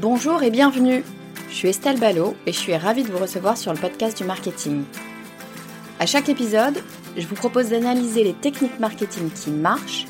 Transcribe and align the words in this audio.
Bonjour 0.00 0.42
et 0.42 0.50
bienvenue. 0.50 1.04
Je 1.50 1.54
suis 1.54 1.68
Estelle 1.68 2.00
Ballot 2.00 2.34
et 2.46 2.52
je 2.52 2.58
suis 2.58 2.74
ravie 2.74 3.02
de 3.02 3.12
vous 3.12 3.18
recevoir 3.18 3.58
sur 3.58 3.70
le 3.70 3.78
podcast 3.78 4.16
du 4.16 4.24
marketing. 4.24 4.84
À 5.98 6.06
chaque 6.06 6.30
épisode, 6.30 6.82
je 7.18 7.26
vous 7.26 7.34
propose 7.34 7.68
d'analyser 7.68 8.24
les 8.24 8.32
techniques 8.32 8.80
marketing 8.80 9.30
qui 9.30 9.50
marchent, 9.50 10.06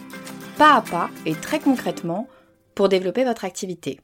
pas 0.56 0.76
à 0.76 0.82
pas 0.82 1.10
et 1.26 1.34
très 1.34 1.58
concrètement, 1.58 2.28
pour 2.76 2.88
développer 2.88 3.24
votre 3.24 3.44
activité. 3.44 3.98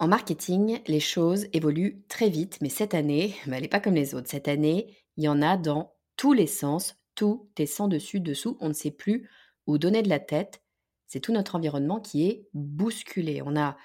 En 0.00 0.08
marketing, 0.08 0.82
les 0.86 1.00
choses 1.00 1.46
évoluent 1.54 2.04
très 2.08 2.28
vite, 2.28 2.58
mais 2.60 2.68
cette 2.68 2.92
année, 2.92 3.36
bah, 3.46 3.56
elle 3.56 3.62
n'est 3.62 3.68
pas 3.68 3.80
comme 3.80 3.94
les 3.94 4.14
autres. 4.14 4.28
Cette 4.28 4.48
année, 4.48 4.98
il 5.16 5.24
y 5.24 5.28
en 5.28 5.40
a 5.40 5.56
dans 5.56 5.94
tous 6.18 6.34
les 6.34 6.46
sens, 6.46 6.94
tout 7.14 7.48
est 7.56 7.64
sans 7.64 7.88
dessus, 7.88 8.20
dessous, 8.20 8.58
on 8.60 8.68
ne 8.68 8.74
sait 8.74 8.90
plus 8.90 9.30
où 9.66 9.78
donner 9.78 10.02
de 10.02 10.10
la 10.10 10.20
tête 10.20 10.60
c'est 11.06 11.20
tout 11.20 11.32
notre 11.32 11.54
environnement 11.54 12.00
qui 12.00 12.26
est 12.28 12.48
bousculé. 12.54 13.42
On 13.44 13.56
a 13.56 13.76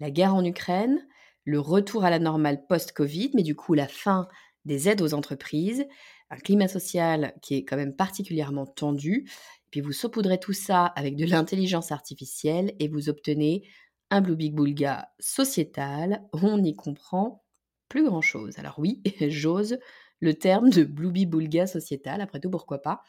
la 0.00 0.10
guerre 0.10 0.34
en 0.34 0.44
Ukraine, 0.44 1.06
le 1.44 1.60
retour 1.60 2.04
à 2.04 2.10
la 2.10 2.18
normale 2.18 2.66
post-Covid, 2.66 3.32
mais 3.34 3.42
du 3.42 3.56
coup 3.56 3.74
la 3.74 3.88
fin 3.88 4.28
des 4.64 4.88
aides 4.88 5.02
aux 5.02 5.14
entreprises, 5.14 5.86
un 6.30 6.36
climat 6.36 6.68
social 6.68 7.34
qui 7.42 7.56
est 7.56 7.64
quand 7.64 7.76
même 7.76 7.96
particulièrement 7.96 8.66
tendu. 8.66 9.30
puis 9.70 9.80
vous 9.80 9.92
saupoudrez 9.92 10.38
tout 10.38 10.52
ça 10.52 10.86
avec 10.86 11.16
de 11.16 11.24
l'intelligence 11.24 11.90
artificielle 11.92 12.74
et 12.78 12.88
vous 12.88 13.08
obtenez 13.08 13.68
un 14.10 14.20
Blue 14.20 14.36
Big 14.36 14.54
Bulga 14.54 15.10
sociétal 15.18 16.22
on 16.32 16.58
n'y 16.58 16.76
comprend 16.76 17.44
plus 17.88 18.04
grand-chose. 18.04 18.58
Alors 18.58 18.78
oui, 18.78 19.02
j'ose 19.28 19.78
le 20.20 20.34
terme 20.34 20.70
de 20.70 20.84
Blue 20.84 21.12
Big 21.12 21.28
Bulga 21.28 21.66
sociétal, 21.66 22.20
après 22.20 22.40
tout 22.40 22.50
pourquoi 22.50 22.82
pas? 22.82 23.02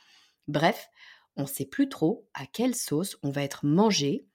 Bref, 0.47 0.89
on 1.39 1.43
ne 1.43 1.47
sait 1.47 1.65
plus 1.65 1.89
trop 1.89 2.27
à 2.33 2.45
quelle 2.45 2.75
sauce 2.75 3.17
on 3.23 3.31
va 3.31 3.43
être 3.43 3.65
mangé. 3.65 4.27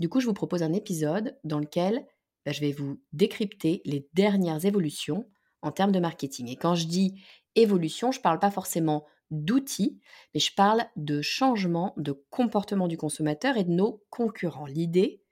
Du 0.00 0.08
coup, 0.08 0.20
je 0.20 0.26
vous 0.26 0.34
propose 0.34 0.62
un 0.62 0.72
épisode 0.72 1.38
dans 1.44 1.60
lequel 1.60 2.04
bah, 2.44 2.52
je 2.52 2.60
vais 2.60 2.72
vous 2.72 3.00
décrypter 3.12 3.80
les 3.84 4.08
dernières 4.12 4.64
évolutions 4.64 5.30
en 5.62 5.70
termes 5.70 5.92
de 5.92 6.00
marketing. 6.00 6.48
Et 6.48 6.56
quand 6.56 6.74
je 6.74 6.86
dis 6.86 7.22
évolution, 7.54 8.10
je 8.10 8.18
ne 8.18 8.22
parle 8.22 8.40
pas 8.40 8.50
forcément 8.50 9.06
d'outils, 9.30 10.00
mais 10.34 10.40
je 10.40 10.54
parle 10.54 10.84
de 10.96 11.22
changement 11.22 11.94
de 11.96 12.12
comportement 12.30 12.88
du 12.88 12.96
consommateur 12.96 13.56
et 13.56 13.64
de 13.64 13.70
nos 13.70 14.04
concurrents. 14.10 14.66
L'idée, 14.66 15.22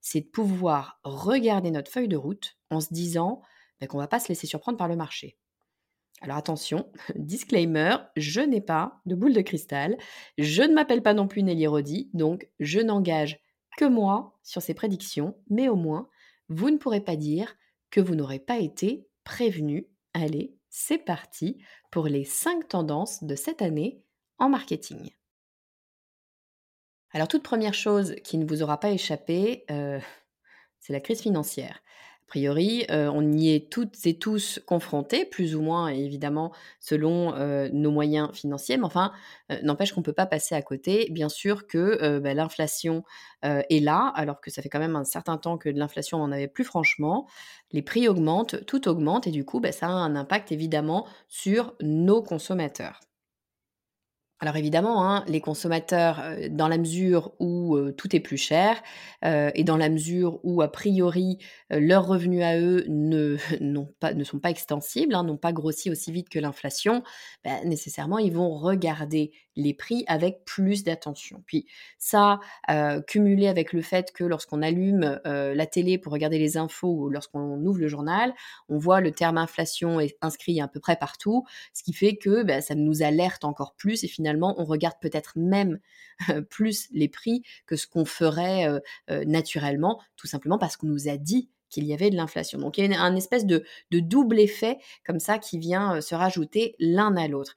c'est 0.00 0.20
de 0.20 0.26
pouvoir 0.26 1.00
regarder 1.02 1.70
notre 1.70 1.90
feuille 1.90 2.08
de 2.08 2.16
route 2.16 2.58
en 2.70 2.80
se 2.80 2.92
disant 2.92 3.42
bah, 3.80 3.88
qu'on 3.88 3.98
ne 3.98 4.02
va 4.02 4.08
pas 4.08 4.20
se 4.20 4.28
laisser 4.28 4.46
surprendre 4.46 4.78
par 4.78 4.88
le 4.88 4.96
marché. 4.96 5.36
Alors 6.22 6.36
attention, 6.36 6.90
disclaimer, 7.14 7.96
je 8.16 8.40
n'ai 8.40 8.60
pas 8.60 9.00
de 9.06 9.14
boule 9.14 9.34
de 9.34 9.42
cristal, 9.42 9.96
je 10.38 10.62
ne 10.62 10.74
m'appelle 10.74 11.02
pas 11.02 11.14
non 11.14 11.28
plus 11.28 11.42
Nelly 11.42 11.66
Rodi, 11.66 12.10
donc 12.14 12.48
je 12.58 12.80
n'engage 12.80 13.38
que 13.76 13.84
moi 13.84 14.38
sur 14.42 14.62
ces 14.62 14.74
prédictions, 14.74 15.36
mais 15.50 15.68
au 15.68 15.76
moins, 15.76 16.08
vous 16.48 16.70
ne 16.70 16.78
pourrez 16.78 17.00
pas 17.00 17.16
dire 17.16 17.56
que 17.90 18.00
vous 18.00 18.14
n'aurez 18.14 18.38
pas 18.38 18.58
été 18.58 19.08
prévenu. 19.24 19.88
Allez, 20.14 20.56
c'est 20.70 20.98
parti 20.98 21.58
pour 21.90 22.06
les 22.06 22.24
5 22.24 22.68
tendances 22.68 23.22
de 23.22 23.34
cette 23.34 23.62
année 23.62 24.02
en 24.38 24.48
marketing. 24.48 25.10
Alors 27.12 27.28
toute 27.28 27.42
première 27.42 27.74
chose 27.74 28.14
qui 28.24 28.38
ne 28.38 28.46
vous 28.46 28.62
aura 28.62 28.78
pas 28.78 28.90
échappé, 28.90 29.64
euh, 29.70 30.00
c'est 30.80 30.92
la 30.92 31.00
crise 31.00 31.20
financière. 31.20 31.82
A 32.28 32.32
priori, 32.36 32.84
on 32.90 33.32
y 33.32 33.50
est 33.54 33.70
toutes 33.70 34.04
et 34.04 34.18
tous 34.18 34.60
confrontés, 34.66 35.24
plus 35.24 35.54
ou 35.54 35.62
moins 35.62 35.86
évidemment 35.88 36.52
selon 36.80 37.32
nos 37.72 37.90
moyens 37.92 38.30
financiers, 38.34 38.76
mais 38.76 38.84
enfin, 38.84 39.12
n'empêche 39.62 39.92
qu'on 39.92 40.00
ne 40.00 40.04
peut 40.04 40.12
pas 40.12 40.26
passer 40.26 40.56
à 40.56 40.60
côté. 40.60 41.06
Bien 41.12 41.28
sûr 41.28 41.68
que 41.68 42.18
bah, 42.18 42.34
l'inflation 42.34 43.04
est 43.42 43.80
là, 43.80 44.12
alors 44.16 44.40
que 44.40 44.50
ça 44.50 44.60
fait 44.60 44.68
quand 44.68 44.80
même 44.80 44.96
un 44.96 45.04
certain 45.04 45.38
temps 45.38 45.56
que 45.56 45.68
l'inflation, 45.68 46.18
on 46.18 46.26
n'en 46.26 46.32
avait 46.32 46.48
plus 46.48 46.64
franchement. 46.64 47.28
Les 47.70 47.82
prix 47.82 48.08
augmentent, 48.08 48.64
tout 48.66 48.88
augmente, 48.88 49.28
et 49.28 49.30
du 49.30 49.44
coup, 49.44 49.60
bah, 49.60 49.70
ça 49.70 49.86
a 49.86 49.90
un 49.90 50.16
impact 50.16 50.50
évidemment 50.50 51.06
sur 51.28 51.74
nos 51.80 52.22
consommateurs. 52.22 53.05
Alors 54.40 54.56
évidemment, 54.56 55.08
hein, 55.08 55.24
les 55.28 55.40
consommateurs, 55.40 56.22
dans 56.50 56.68
la 56.68 56.76
mesure 56.76 57.32
où 57.40 57.78
tout 57.96 58.14
est 58.14 58.20
plus 58.20 58.36
cher 58.36 58.82
et 59.24 59.64
dans 59.64 59.78
la 59.78 59.88
mesure 59.88 60.40
où 60.44 60.60
a 60.60 60.70
priori 60.70 61.38
leurs 61.70 62.06
revenus 62.06 62.42
à 62.44 62.58
eux 62.58 62.84
ne, 62.90 63.38
sont 64.24 64.38
pas 64.38 64.50
extensibles, 64.50 65.14
hein, 65.14 65.24
n'ont 65.24 65.38
pas 65.38 65.52
grossi 65.54 65.90
aussi 65.90 66.12
vite 66.12 66.28
que 66.28 66.38
l'inflation, 66.38 67.02
bah, 67.44 67.64
nécessairement 67.64 68.18
ils 68.18 68.32
vont 68.32 68.50
regarder 68.58 69.32
les 69.56 69.74
prix 69.74 70.04
avec 70.06 70.44
plus 70.44 70.84
d'attention. 70.84 71.42
Puis 71.46 71.66
ça, 71.98 72.40
cumulé 73.06 73.48
avec 73.48 73.72
le 73.72 73.82
fait 73.82 74.12
que 74.12 74.24
lorsqu'on 74.24 74.62
allume 74.62 75.20
la 75.24 75.66
télé 75.66 75.98
pour 75.98 76.12
regarder 76.12 76.38
les 76.38 76.56
infos 76.56 76.92
ou 76.92 77.10
lorsqu'on 77.10 77.64
ouvre 77.64 77.78
le 77.78 77.88
journal, 77.88 78.34
on 78.68 78.78
voit 78.78 79.00
le 79.00 79.12
terme 79.12 79.38
inflation 79.38 80.00
est 80.00 80.16
inscrit 80.20 80.60
à 80.60 80.68
peu 80.68 80.80
près 80.80 80.96
partout, 80.96 81.44
ce 81.72 81.82
qui 81.82 81.92
fait 81.92 82.16
que 82.16 82.42
bah, 82.42 82.60
ça 82.60 82.74
nous 82.74 83.02
alerte 83.02 83.44
encore 83.44 83.74
plus 83.74 84.04
et 84.04 84.08
finalement 84.08 84.54
on 84.58 84.64
regarde 84.64 84.96
peut-être 85.00 85.32
même 85.36 85.78
plus 86.50 86.88
les 86.92 87.08
prix 87.08 87.42
que 87.66 87.76
ce 87.76 87.86
qu'on 87.86 88.04
ferait 88.04 88.66
naturellement, 89.08 90.00
tout 90.16 90.26
simplement 90.26 90.58
parce 90.58 90.76
qu'on 90.76 90.86
nous 90.86 91.08
a 91.08 91.16
dit 91.16 91.50
qu'il 91.68 91.84
y 91.84 91.92
avait 91.92 92.10
de 92.10 92.16
l'inflation. 92.16 92.58
Donc 92.58 92.78
il 92.78 92.90
y 92.90 92.94
a 92.94 93.00
un 93.00 93.16
espèce 93.16 93.46
de, 93.46 93.64
double 93.90 94.38
effet 94.38 94.78
comme 95.04 95.20
ça 95.20 95.38
qui 95.38 95.58
vient 95.58 96.00
se 96.00 96.14
rajouter 96.14 96.76
l'un 96.78 97.16
à 97.16 97.28
l'autre 97.28 97.56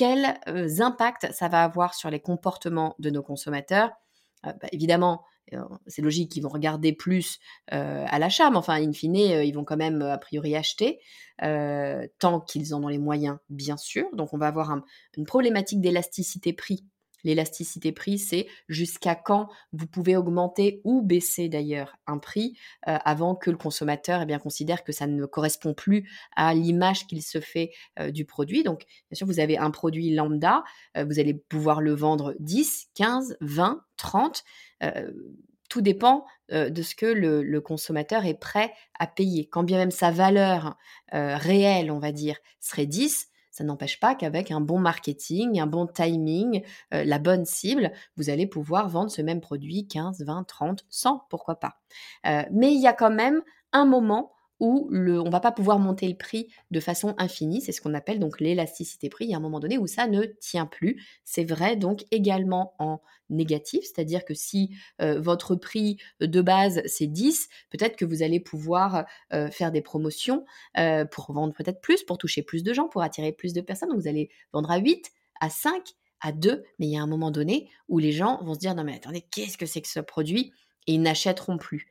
quels 0.00 0.80
impacts 0.80 1.30
ça 1.32 1.48
va 1.48 1.62
avoir 1.62 1.94
sur 1.94 2.08
les 2.10 2.20
comportements 2.20 2.94
de 2.98 3.10
nos 3.10 3.22
consommateurs? 3.22 3.90
Bah, 4.42 4.54
Évidemment, 4.72 5.24
c'est 5.86 6.00
logique 6.00 6.32
qu'ils 6.32 6.42
vont 6.42 6.48
regarder 6.48 6.92
plus 6.94 7.38
à 7.68 8.18
l'achat, 8.18 8.50
mais 8.50 8.56
enfin, 8.56 8.80
in 8.82 8.92
fine, 8.92 9.16
ils 9.16 9.52
vont 9.52 9.64
quand 9.64 9.76
même 9.76 10.00
a 10.00 10.16
priori 10.16 10.56
acheter, 10.56 11.00
tant 11.38 12.40
qu'ils 12.40 12.74
en 12.74 12.82
ont 12.82 12.88
les 12.88 12.98
moyens, 12.98 13.36
bien 13.48 13.76
sûr. 13.76 14.06
Donc, 14.14 14.32
on 14.32 14.38
va 14.38 14.46
avoir 14.46 14.74
une 15.16 15.26
problématique 15.26 15.80
d'élasticité 15.80 16.52
prix 16.52 16.86
L'élasticité 17.24 17.92
prix, 17.92 18.18
c'est 18.18 18.46
jusqu'à 18.68 19.14
quand 19.14 19.48
vous 19.72 19.86
pouvez 19.86 20.16
augmenter 20.16 20.80
ou 20.84 21.02
baisser 21.02 21.48
d'ailleurs 21.48 21.96
un 22.06 22.18
prix 22.18 22.56
euh, 22.88 22.98
avant 23.04 23.34
que 23.34 23.50
le 23.50 23.56
consommateur 23.56 24.22
eh 24.22 24.26
bien, 24.26 24.38
considère 24.38 24.84
que 24.84 24.92
ça 24.92 25.06
ne 25.06 25.26
correspond 25.26 25.74
plus 25.74 26.08
à 26.36 26.54
l'image 26.54 27.06
qu'il 27.06 27.22
se 27.22 27.40
fait 27.40 27.70
euh, 27.98 28.10
du 28.10 28.24
produit. 28.24 28.62
Donc, 28.62 28.84
bien 29.10 29.16
sûr, 29.16 29.26
vous 29.26 29.40
avez 29.40 29.58
un 29.58 29.70
produit 29.70 30.14
lambda, 30.14 30.64
euh, 30.96 31.04
vous 31.04 31.18
allez 31.18 31.34
pouvoir 31.34 31.80
le 31.80 31.94
vendre 31.94 32.34
10, 32.40 32.88
15, 32.94 33.36
20, 33.40 33.84
30. 33.96 34.44
tout 35.68 35.82
dépend 35.82 36.24
de 36.50 36.82
ce 36.82 36.94
que 36.96 37.06
le, 37.06 37.42
le, 37.42 37.60
consommateur 37.60 38.24
est 38.24 38.38
prêt 38.38 38.72
à 38.98 39.06
payer. 39.06 39.46
Quand 39.46 39.62
bien 39.62 39.78
même 39.78 39.90
sa 39.90 40.10
valeur 40.10 40.76
réelle, 41.12 41.92
on 41.92 41.98
va 41.98 42.10
dire, 42.10 42.38
serait 42.60 42.86
10, 42.86 43.28
Ça 43.60 43.66
n'empêche 43.66 44.00
pas 44.00 44.14
qu'avec 44.14 44.52
un 44.52 44.62
bon 44.62 44.78
marketing, 44.78 45.60
un 45.60 45.66
bon 45.66 45.86
timing, 45.86 46.62
euh, 46.94 47.04
la 47.04 47.18
bonne 47.18 47.44
cible, 47.44 47.92
vous 48.16 48.30
allez 48.30 48.46
pouvoir 48.46 48.88
vendre 48.88 49.10
ce 49.10 49.20
même 49.20 49.42
produit 49.42 49.86
15, 49.86 50.22
20, 50.22 50.44
30, 50.44 50.86
100, 50.88 51.26
pourquoi 51.28 51.56
pas. 51.56 51.74
Euh, 52.26 52.42
mais 52.50 52.72
il 52.72 52.80
y 52.80 52.86
a 52.86 52.94
quand 52.94 53.10
même 53.10 53.42
un 53.72 53.84
moment 53.84 54.32
où 54.60 54.88
le, 54.90 55.20
on 55.20 55.30
va 55.30 55.40
pas 55.40 55.52
pouvoir 55.52 55.78
monter 55.78 56.06
le 56.06 56.14
prix 56.14 56.48
de 56.70 56.80
façon 56.80 57.14
infinie. 57.18 57.60
C'est 57.60 57.72
ce 57.72 57.80
qu'on 57.80 57.94
appelle 57.94 58.20
donc 58.20 58.40
l'élasticité 58.40 59.08
prix. 59.08 59.24
Il 59.24 59.30
y 59.30 59.34
a 59.34 59.38
un 59.38 59.40
moment 59.40 59.60
donné 59.60 59.78
où 59.78 59.86
ça 59.86 60.06
ne 60.06 60.24
tient 60.24 60.66
plus. 60.66 61.02
C'est 61.24 61.44
vrai 61.44 61.76
donc 61.76 62.04
également 62.10 62.74
en 62.78 63.00
négatif, 63.30 63.84
c'est-à-dire 63.84 64.24
que 64.24 64.34
si 64.34 64.76
euh, 65.00 65.20
votre 65.20 65.54
prix 65.54 65.98
de 66.20 66.40
base 66.40 66.82
c'est 66.86 67.06
10, 67.06 67.48
peut-être 67.70 67.96
que 67.96 68.04
vous 68.04 68.22
allez 68.22 68.40
pouvoir 68.40 69.06
euh, 69.32 69.50
faire 69.50 69.70
des 69.70 69.82
promotions 69.82 70.44
euh, 70.78 71.04
pour 71.04 71.32
vendre 71.32 71.54
peut-être 71.54 71.80
plus, 71.80 72.02
pour 72.02 72.18
toucher 72.18 72.42
plus 72.42 72.62
de 72.62 72.72
gens, 72.72 72.88
pour 72.88 73.02
attirer 73.02 73.32
plus 73.32 73.52
de 73.52 73.60
personnes. 73.60 73.90
Donc 73.90 74.00
vous 74.00 74.08
allez 74.08 74.30
vendre 74.52 74.70
à 74.70 74.78
8, 74.78 75.10
à 75.40 75.48
5, 75.48 75.94
à 76.20 76.32
2, 76.32 76.64
mais 76.78 76.86
il 76.86 76.92
y 76.92 76.98
a 76.98 77.02
un 77.02 77.06
moment 77.06 77.30
donné 77.30 77.70
où 77.88 77.98
les 77.98 78.12
gens 78.12 78.42
vont 78.42 78.54
se 78.54 78.58
dire 78.58 78.74
non 78.74 78.84
mais 78.84 78.96
attendez, 78.96 79.22
qu'est-ce 79.22 79.56
que 79.56 79.66
c'est 79.66 79.80
que 79.80 79.88
ce 79.88 80.00
produit? 80.00 80.52
Et 80.86 80.94
ils 80.94 81.02
n'achèteront 81.02 81.56
plus 81.56 81.88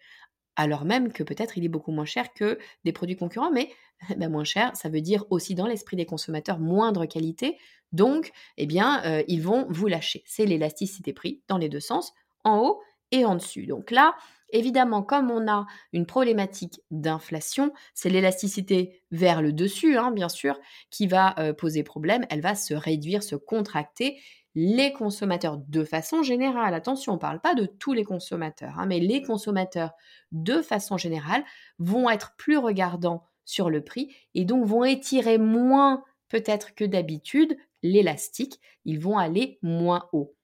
alors 0.60 0.84
même 0.84 1.14
que 1.14 1.24
peut-être 1.24 1.58
il 1.58 1.64
est 1.64 1.70
beaucoup 1.70 1.94
moins 1.94 2.04
cher 2.04 2.34
que 2.34 2.60
des 2.84 2.92
produits 2.92 3.16
concurrents, 3.16 3.52
mais 3.52 3.70
bah, 4.18 4.28
moins 4.28 4.44
cher, 4.44 4.76
ça 4.76 4.90
veut 4.90 5.00
dire 5.00 5.24
aussi 5.30 5.56
dans 5.56 5.66
l'esprit 5.66 5.96
des 5.96 6.06
consommateurs 6.06 6.60
moindre 6.60 7.06
qualité, 7.06 7.58
donc 7.94 8.32
eh 8.58 8.66
bien 8.66 9.02
euh, 9.06 9.24
ils 9.30 9.42
vont 9.42 9.66
vous 9.70 9.88
lâcher. 9.88 10.22
C'est 10.26 10.46
l'élasticité 10.46 11.14
prix 11.14 11.42
dans 11.48 11.58
les 11.58 11.70
deux 11.70 11.80
sens, 11.80 12.14
en 12.44 12.60
haut 12.60 12.82
et 13.12 13.24
en 13.24 13.36
dessus. 13.36 13.68
Donc 13.68 13.90
là, 13.90 14.16
évidemment, 14.52 15.02
comme 15.02 15.32
on 15.32 15.50
a 15.50 15.66
une 15.94 16.06
problématique 16.06 16.82
d'inflation, 16.92 17.72
c'est 17.94 18.10
l'élasticité 18.10 19.02
vers 19.12 19.42
le 19.42 19.54
dessus, 19.54 19.98
hein, 19.98 20.12
bien 20.12 20.30
sûr, 20.30 20.60
qui 20.92 21.08
va 21.08 21.40
euh, 21.40 21.54
poser 21.54 21.84
problème. 21.84 22.26
Elle 22.30 22.42
va 22.42 22.56
se 22.56 22.74
réduire, 22.74 23.24
se 23.24 23.36
contracter 23.36 24.20
les 24.56 24.94
consommateurs 24.94 25.58
de 25.58 25.84
façon 25.84 26.24
générale, 26.24 26.74
attention, 26.74 27.14
on 27.14 27.16
ne 27.16 27.22
parle 27.22 27.40
pas 27.40 27.56
de 27.56 27.66
tous 27.66 27.94
les 27.94 28.04
consommateurs, 28.04 28.78
hein, 28.78 28.86
mais 28.86 29.00
les 29.00 29.22
consommateurs 29.22 29.92
de 30.32 30.62
façon 30.62 30.98
générale 30.98 31.44
vont 31.78 32.10
être 32.10 32.36
plus 32.38 32.58
regardants 32.58 33.28
sur 33.46 33.70
le 33.70 33.84
prix 33.84 34.16
et 34.36 34.46
donc 34.46 34.66
vont 34.66 34.84
étirer 34.84 35.38
moins 35.38 36.04
peut-être 36.30 36.76
que 36.76 36.84
d'habitude 36.84 37.58
l'élastique, 37.82 38.60
ils 38.86 39.00
vont 39.00 39.18
aller 39.18 39.60
moins 39.62 40.08
haut. 40.14 40.36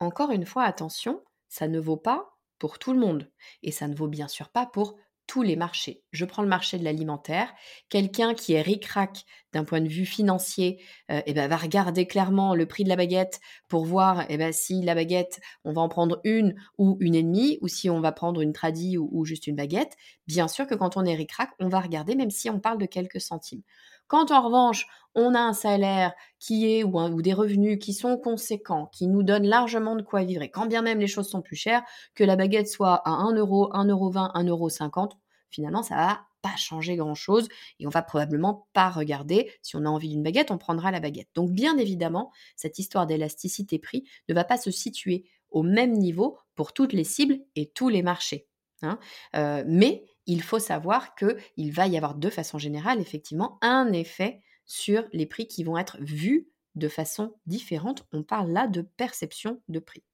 Encore 0.00 0.30
une 0.30 0.46
fois, 0.46 0.64
attention, 0.64 1.22
ça 1.48 1.68
ne 1.68 1.78
vaut 1.78 1.96
pas 1.96 2.38
pour 2.58 2.78
tout 2.78 2.92
le 2.92 2.98
monde 2.98 3.30
et 3.62 3.72
ça 3.72 3.88
ne 3.88 3.94
vaut 3.94 4.08
bien 4.08 4.28
sûr 4.28 4.48
pas 4.48 4.66
pour 4.66 4.96
tous 5.28 5.42
les 5.42 5.56
marchés. 5.56 6.02
Je 6.10 6.24
prends 6.24 6.42
le 6.42 6.48
marché 6.48 6.78
de 6.78 6.84
l'alimentaire. 6.84 7.52
Quelqu'un 7.90 8.34
qui 8.34 8.54
est 8.54 8.62
ric-rac 8.62 9.24
d'un 9.52 9.62
point 9.62 9.82
de 9.82 9.88
vue 9.88 10.06
financier 10.06 10.82
euh, 11.10 11.20
eh 11.26 11.34
ben, 11.34 11.48
va 11.48 11.58
regarder 11.58 12.06
clairement 12.06 12.54
le 12.54 12.66
prix 12.66 12.82
de 12.82 12.88
la 12.88 12.96
baguette 12.96 13.38
pour 13.68 13.84
voir 13.84 14.24
eh 14.30 14.38
ben, 14.38 14.52
si 14.52 14.82
la 14.82 14.94
baguette, 14.94 15.38
on 15.64 15.72
va 15.74 15.82
en 15.82 15.88
prendre 15.88 16.20
une 16.24 16.56
ou 16.78 16.96
une 17.00 17.14
et 17.14 17.22
demie, 17.22 17.58
ou 17.60 17.68
si 17.68 17.90
on 17.90 18.00
va 18.00 18.10
prendre 18.10 18.40
une 18.40 18.54
tradie 18.54 18.96
ou, 18.96 19.24
juste 19.26 19.46
une 19.46 19.54
baguette. 19.54 19.96
Bien 20.26 20.48
sûr 20.48 20.66
que 20.66 20.74
quand 20.74 20.96
on 20.96 21.04
est 21.04 21.14
ric-rac, 21.14 21.50
on 21.60 21.68
va 21.68 21.80
regarder 21.80 22.14
même 22.16 22.30
si 22.30 22.48
on 22.48 22.58
parle 22.58 22.78
de 22.78 22.86
quelques 22.86 23.20
centimes. 23.20 23.62
Quand 24.08 24.30
en 24.32 24.42
revanche, 24.42 24.86
on 25.14 25.34
a 25.34 25.40
un 25.40 25.52
salaire 25.52 26.12
qui 26.38 26.72
est 26.72 26.84
ou, 26.84 27.22
des 27.22 27.32
revenus 27.32 27.78
qui 27.80 27.92
sont 27.92 28.16
conséquents, 28.16 28.86
qui 28.86 29.06
nous 29.06 29.22
donnent 29.22 29.46
largement 29.46 29.96
de 29.96 30.02
quoi 30.02 30.24
vivre, 30.24 30.42
et 30.42 30.50
quand 30.50 30.66
bien 30.66 30.82
même 30.82 31.00
les 31.00 31.06
choses 31.06 31.28
sont 31.28 31.42
plus 31.42 31.56
chères, 31.56 31.82
que 32.14 32.24
la 32.24 32.36
baguette 32.36 32.68
soit 32.68 32.94
à 33.04 33.10
1 33.10 33.34
euro, 33.36 33.74
1 33.74 33.86
euro 33.86 34.10
20, 34.10 34.32
1 34.34 34.44
euro 34.44 34.68
50, 34.68 35.18
finalement, 35.50 35.82
ça 35.82 35.96
va 35.96 36.20
pas 36.42 36.56
changer 36.56 36.96
grand-chose 36.96 37.48
et 37.80 37.86
on 37.86 37.90
va 37.90 38.02
probablement 38.02 38.68
pas 38.72 38.90
regarder. 38.90 39.50
Si 39.62 39.76
on 39.76 39.84
a 39.84 39.88
envie 39.88 40.08
d'une 40.08 40.22
baguette, 40.22 40.50
on 40.50 40.58
prendra 40.58 40.90
la 40.90 41.00
baguette. 41.00 41.28
Donc 41.34 41.50
bien 41.50 41.76
évidemment, 41.78 42.30
cette 42.56 42.78
histoire 42.78 43.06
d'élasticité 43.06 43.78
prix 43.78 44.04
ne 44.28 44.34
va 44.34 44.44
pas 44.44 44.56
se 44.56 44.70
situer 44.70 45.24
au 45.50 45.62
même 45.62 45.92
niveau 45.92 46.38
pour 46.54 46.72
toutes 46.72 46.92
les 46.92 47.04
cibles 47.04 47.40
et 47.56 47.70
tous 47.70 47.88
les 47.88 48.02
marchés. 48.02 48.46
Hein. 48.82 48.98
Euh, 49.34 49.64
mais 49.66 50.04
il 50.28 50.42
faut 50.42 50.60
savoir 50.60 51.16
qu'il 51.16 51.72
va 51.72 51.88
y 51.88 51.96
avoir 51.96 52.14
de 52.14 52.30
façon 52.30 52.58
générale 52.58 53.00
effectivement 53.00 53.58
un 53.62 53.92
effet 53.92 54.42
sur 54.66 55.04
les 55.12 55.26
prix 55.26 55.48
qui 55.48 55.64
vont 55.64 55.78
être 55.78 55.96
vus 56.00 56.48
de 56.76 56.88
façon 56.88 57.34
différente. 57.46 58.06
On 58.12 58.22
parle 58.22 58.52
là 58.52 58.68
de 58.68 58.82
perception 58.82 59.60
de 59.68 59.80
prix. 59.80 60.04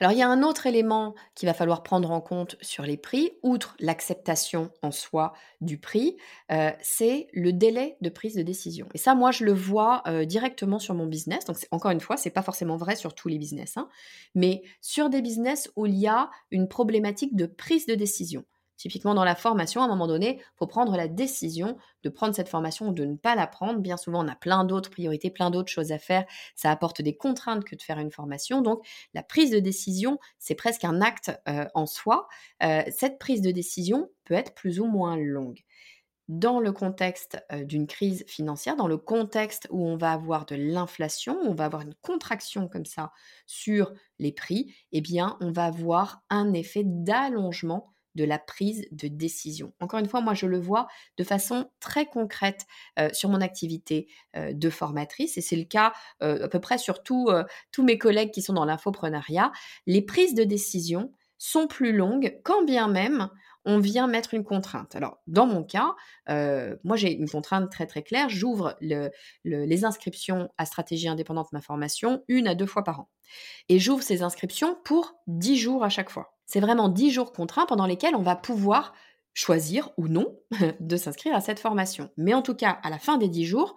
Alors 0.00 0.10
il 0.10 0.18
y 0.18 0.22
a 0.22 0.28
un 0.28 0.42
autre 0.42 0.66
élément 0.66 1.14
qu'il 1.36 1.46
va 1.46 1.54
falloir 1.54 1.84
prendre 1.84 2.10
en 2.10 2.20
compte 2.20 2.56
sur 2.60 2.82
les 2.82 2.96
prix, 2.96 3.30
outre 3.44 3.76
l'acceptation 3.78 4.72
en 4.82 4.90
soi 4.90 5.32
du 5.60 5.78
prix, 5.78 6.16
euh, 6.50 6.72
c'est 6.80 7.28
le 7.32 7.52
délai 7.52 7.96
de 8.00 8.08
prise 8.08 8.34
de 8.34 8.42
décision. 8.42 8.88
Et 8.94 8.98
ça, 8.98 9.14
moi, 9.14 9.30
je 9.30 9.44
le 9.44 9.52
vois 9.52 10.02
euh, 10.08 10.24
directement 10.24 10.80
sur 10.80 10.94
mon 10.94 11.06
business. 11.06 11.44
Donc 11.44 11.58
encore 11.70 11.92
une 11.92 12.00
fois, 12.00 12.16
c'est 12.16 12.30
pas 12.30 12.42
forcément 12.42 12.76
vrai 12.76 12.96
sur 12.96 13.14
tous 13.14 13.28
les 13.28 13.38
business, 13.38 13.76
hein, 13.76 13.88
mais 14.34 14.62
sur 14.80 15.08
des 15.08 15.22
business 15.22 15.70
où 15.76 15.86
il 15.86 15.94
y 15.94 16.08
a 16.08 16.30
une 16.50 16.66
problématique 16.66 17.36
de 17.36 17.46
prise 17.46 17.86
de 17.86 17.94
décision. 17.94 18.44
Typiquement 18.82 19.14
dans 19.14 19.22
la 19.22 19.36
formation, 19.36 19.80
à 19.80 19.84
un 19.84 19.86
moment 19.86 20.08
donné, 20.08 20.38
il 20.40 20.56
faut 20.56 20.66
prendre 20.66 20.96
la 20.96 21.06
décision 21.06 21.76
de 22.02 22.08
prendre 22.08 22.34
cette 22.34 22.48
formation 22.48 22.88
ou 22.88 22.92
de 22.92 23.04
ne 23.04 23.14
pas 23.14 23.36
la 23.36 23.46
prendre. 23.46 23.78
Bien 23.78 23.96
souvent, 23.96 24.24
on 24.24 24.28
a 24.28 24.34
plein 24.34 24.64
d'autres 24.64 24.90
priorités, 24.90 25.30
plein 25.30 25.50
d'autres 25.50 25.70
choses 25.70 25.92
à 25.92 25.98
faire. 25.98 26.24
Ça 26.56 26.68
apporte 26.68 27.00
des 27.00 27.16
contraintes 27.16 27.62
que 27.62 27.76
de 27.76 27.82
faire 27.82 28.00
une 28.00 28.10
formation. 28.10 28.60
Donc, 28.60 28.84
la 29.14 29.22
prise 29.22 29.52
de 29.52 29.60
décision, 29.60 30.18
c'est 30.40 30.56
presque 30.56 30.82
un 30.82 31.00
acte 31.00 31.30
euh, 31.48 31.66
en 31.74 31.86
soi. 31.86 32.26
Euh, 32.64 32.82
cette 32.90 33.20
prise 33.20 33.40
de 33.40 33.52
décision 33.52 34.10
peut 34.24 34.34
être 34.34 34.52
plus 34.52 34.80
ou 34.80 34.86
moins 34.86 35.16
longue 35.16 35.60
dans 36.26 36.58
le 36.58 36.72
contexte 36.72 37.38
euh, 37.52 37.62
d'une 37.62 37.86
crise 37.86 38.24
financière, 38.26 38.74
dans 38.74 38.88
le 38.88 38.96
contexte 38.96 39.68
où 39.70 39.86
on 39.86 39.96
va 39.96 40.10
avoir 40.10 40.44
de 40.44 40.56
l'inflation, 40.56 41.38
on 41.44 41.54
va 41.54 41.66
avoir 41.66 41.82
une 41.82 41.94
contraction 42.02 42.66
comme 42.66 42.84
ça 42.84 43.12
sur 43.46 43.92
les 44.18 44.32
prix, 44.32 44.74
eh 44.90 45.00
bien, 45.00 45.36
on 45.40 45.52
va 45.52 45.66
avoir 45.66 46.24
un 46.30 46.52
effet 46.52 46.82
d'allongement 46.84 47.92
de 48.14 48.24
la 48.24 48.38
prise 48.38 48.86
de 48.90 49.08
décision. 49.08 49.72
Encore 49.80 50.00
une 50.00 50.08
fois, 50.08 50.20
moi, 50.20 50.34
je 50.34 50.46
le 50.46 50.58
vois 50.58 50.88
de 51.16 51.24
façon 51.24 51.70
très 51.80 52.06
concrète 52.06 52.66
euh, 52.98 53.08
sur 53.12 53.28
mon 53.28 53.40
activité 53.40 54.08
euh, 54.36 54.52
de 54.52 54.70
formatrice, 54.70 55.38
et 55.38 55.40
c'est 55.40 55.56
le 55.56 55.64
cas 55.64 55.92
euh, 56.22 56.44
à 56.44 56.48
peu 56.48 56.60
près 56.60 56.78
sur 56.78 57.02
tous 57.02 57.28
mes 57.78 57.98
collègues 57.98 58.30
qui 58.30 58.42
sont 58.42 58.52
dans 58.52 58.64
l'infoprenariat. 58.64 59.52
Les 59.86 60.02
prises 60.02 60.34
de 60.34 60.44
décision 60.44 61.12
sont 61.38 61.66
plus 61.66 61.92
longues, 61.92 62.38
quand 62.44 62.64
bien 62.64 62.88
même 62.88 63.28
on 63.64 63.78
vient 63.78 64.06
mettre 64.06 64.34
une 64.34 64.44
contrainte. 64.44 64.96
Alors, 64.96 65.18
dans 65.26 65.46
mon 65.46 65.62
cas, 65.62 65.94
moi 66.28 66.96
j'ai 66.96 67.12
une 67.12 67.28
contrainte 67.28 67.70
très 67.70 67.86
très 67.86 68.02
claire. 68.02 68.28
J'ouvre 68.28 68.76
les 68.80 69.84
inscriptions 69.84 70.50
à 70.58 70.66
stratégie 70.66 71.08
indépendante 71.08 71.52
ma 71.52 71.60
formation 71.60 72.24
une 72.28 72.48
à 72.48 72.54
deux 72.54 72.66
fois 72.66 72.84
par 72.84 73.00
an. 73.00 73.08
Et 73.68 73.78
j'ouvre 73.78 74.02
ces 74.02 74.22
inscriptions 74.22 74.76
pour 74.84 75.14
dix 75.26 75.56
jours 75.56 75.84
à 75.84 75.88
chaque 75.88 76.10
fois. 76.10 76.36
C'est 76.46 76.60
vraiment 76.60 76.88
10 76.88 77.10
jours 77.10 77.32
contraints 77.32 77.66
pendant 77.66 77.86
lesquels 77.86 78.14
on 78.14 78.22
va 78.22 78.36
pouvoir 78.36 78.92
choisir 79.32 79.90
ou 79.96 80.08
non 80.08 80.38
de 80.80 80.96
s'inscrire 80.96 81.34
à 81.34 81.40
cette 81.40 81.58
formation. 81.58 82.10
Mais 82.16 82.34
en 82.34 82.42
tout 82.42 82.54
cas, 82.54 82.78
à 82.82 82.90
la 82.90 82.98
fin 82.98 83.16
des 83.16 83.28
10 83.28 83.46
jours, 83.46 83.76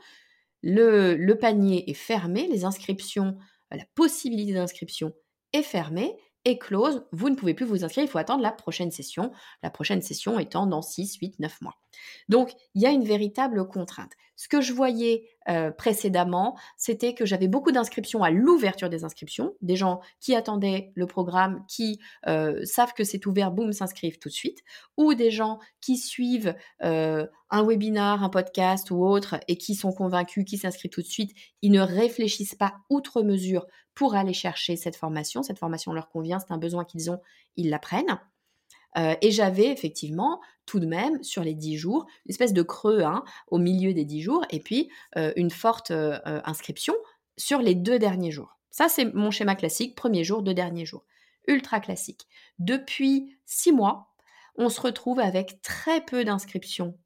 le, 0.62 1.16
le 1.16 1.38
panier 1.38 1.90
est 1.90 1.94
fermé, 1.94 2.48
les 2.48 2.66
inscriptions, 2.66 3.38
la 3.72 3.86
possibilité 3.96 4.54
d'inscription 4.54 5.14
est 5.54 5.64
fermée 5.64 6.18
est 6.46 6.58
close, 6.58 7.06
vous 7.12 7.30
ne 7.30 7.36
pouvez 7.36 7.54
plus 7.54 7.66
vous 7.66 7.84
inscrire, 7.84 8.04
il 8.04 8.10
faut 8.10 8.20
attendre 8.20 8.44
la 8.44 8.52
prochaine 8.52 8.92
session, 8.92 9.32
la 9.64 9.70
prochaine 9.70 10.02
session 10.02 10.40
étant 10.40 10.68
dans 10.68 10.82
6, 10.82 11.18
8, 11.18 11.40
9 11.40 11.62
mois. 11.62 11.76
Donc, 12.30 12.54
il 12.76 12.82
y 12.82 12.86
a 12.86 12.92
une 12.92 13.04
véritable 13.04 13.68
contrainte. 13.68 14.14
Ce 14.36 14.48
que 14.48 14.62
je 14.62 14.74
voyais 14.74 15.30
euh, 15.48 15.72
précédemment, 15.72 16.58
c'était 16.78 17.14
que 17.14 17.26
j'avais 17.26 17.48
beaucoup 17.48 17.72
d'inscriptions 17.72 18.24
à 18.24 18.32
l'ouverture 18.32 18.90
des 18.90 19.04
inscriptions, 19.04 19.56
des 19.62 19.76
gens 19.76 20.02
qui 20.20 20.36
attendaient 20.36 20.92
le 20.96 21.06
programme, 21.06 21.64
qui 21.68 22.00
euh, 22.28 22.64
savent 22.66 22.94
que 22.94 23.04
c'est 23.04 23.26
ouvert, 23.26 23.52
boum, 23.52 23.72
s'inscrivent 23.72 24.20
tout 24.20 24.30
de 24.30 24.34
suite, 24.34 24.60
ou 24.98 25.14
des 25.14 25.32
gens 25.32 25.60
qui 25.82 25.98
suivent 25.98 26.56
euh, 26.84 27.26
un 27.50 27.64
webinar, 27.66 28.24
un 28.24 28.30
podcast 28.30 28.92
ou 28.92 29.06
autre 29.06 29.40
et 29.48 29.58
qui 29.58 29.76
sont 29.76 29.94
convaincus, 29.94 30.46
qui 30.46 30.58
s'inscrivent 30.58 30.92
tout 30.92 31.02
de 31.02 31.08
suite, 31.08 31.32
ils 31.62 31.72
ne 31.72 31.82
réfléchissent 31.82 32.56
pas 32.56 32.76
outre 32.90 33.22
mesure 33.22 33.66
pour 33.94 34.16
aller 34.16 34.34
chercher 34.34 34.76
cette 34.76 34.96
formation. 34.96 35.44
Cette 35.44 35.60
formation 35.60 35.94
leur 35.94 36.10
convient, 36.10 36.40
c'est 36.40 36.52
un 36.52 36.58
besoin 36.58 36.84
qu'ils 36.84 37.10
ont, 37.10 37.22
ils 37.56 37.70
la 37.70 37.80
prennent. 37.80 38.20
Euh, 38.98 39.16
et 39.22 39.32
j'avais 39.32 39.68
effectivement 39.68 40.42
tout 40.66 40.80
de 40.80 40.86
même 40.86 41.22
sur 41.24 41.44
les 41.44 41.54
10 41.54 41.78
jours 41.78 42.06
une 42.26 42.32
espèce 42.32 42.54
de 42.54 42.62
creux 42.62 43.02
hein, 43.02 43.24
au 43.48 43.58
milieu 43.58 43.94
des 43.94 44.06
10 44.06 44.22
jours 44.22 44.46
et 44.50 44.60
puis 44.60 44.90
euh, 45.18 45.34
une 45.36 45.52
forte 45.52 45.92
euh, 45.92 46.20
inscription 46.26 46.96
sur 47.38 47.60
les 47.60 47.76
deux 47.76 48.00
derniers 48.00 48.32
jours. 48.32 48.58
Ça, 48.72 48.90
c'est 48.90 49.14
mon 49.14 49.32
schéma 49.32 49.56
classique, 49.56 49.96
premier 49.96 50.24
jour, 50.24 50.42
deux 50.42 50.54
derniers 50.54 50.86
jours. 50.86 51.04
Ultra 51.48 51.80
classique. 51.80 52.28
Depuis 52.60 53.38
six 53.46 53.72
mois, 53.72 54.14
on 54.58 54.70
se 54.70 54.82
retrouve 54.82 55.20
avec 55.20 55.62
très 55.62 56.02
peu 56.02 56.24
d'inscriptions 56.24 56.98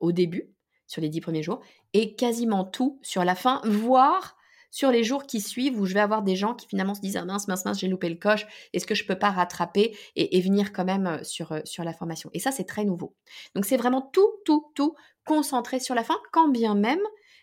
au 0.00 0.12
début, 0.12 0.52
sur 0.86 1.00
les 1.00 1.08
10 1.08 1.22
premiers 1.22 1.42
jours, 1.42 1.60
et 1.94 2.14
quasiment 2.14 2.64
tout 2.64 2.98
sur 3.02 3.24
la 3.24 3.34
fin, 3.34 3.62
voire 3.64 4.36
sur 4.72 4.90
les 4.90 5.04
jours 5.04 5.26
qui 5.26 5.40
suivent 5.40 5.78
où 5.78 5.86
je 5.86 5.94
vais 5.94 6.00
avoir 6.00 6.22
des 6.22 6.34
gens 6.34 6.54
qui 6.54 6.66
finalement 6.66 6.94
se 6.94 7.00
disent 7.00 7.16
ah 7.16 7.24
mince 7.24 7.46
mince 7.46 7.64
mince 7.64 7.78
j'ai 7.78 7.86
loupé 7.86 8.08
le 8.08 8.16
coche 8.16 8.46
est-ce 8.72 8.86
que 8.86 8.96
je 8.96 9.06
peux 9.06 9.18
pas 9.18 9.30
rattraper 9.30 9.96
et, 10.16 10.40
venir 10.40 10.72
quand 10.72 10.84
même 10.84 11.06
euh, 11.06 11.22
sur, 11.22 11.52
euh, 11.52 11.60
sur 11.64 11.84
la 11.84 11.92
formation? 11.92 12.30
Et 12.32 12.40
ça 12.40 12.50
c'est 12.50 12.64
très 12.64 12.84
nouveau. 12.84 13.14
Donc 13.54 13.64
c'est 13.64 13.76
vraiment 13.76 14.00
tout 14.00 14.28
tout 14.44 14.72
tout 14.74 14.96
concentré 15.24 15.78
sur 15.78 15.94
la 15.94 16.02
fin 16.02 16.16
quand 16.32 16.48
bien 16.48 16.74
même 16.74 16.98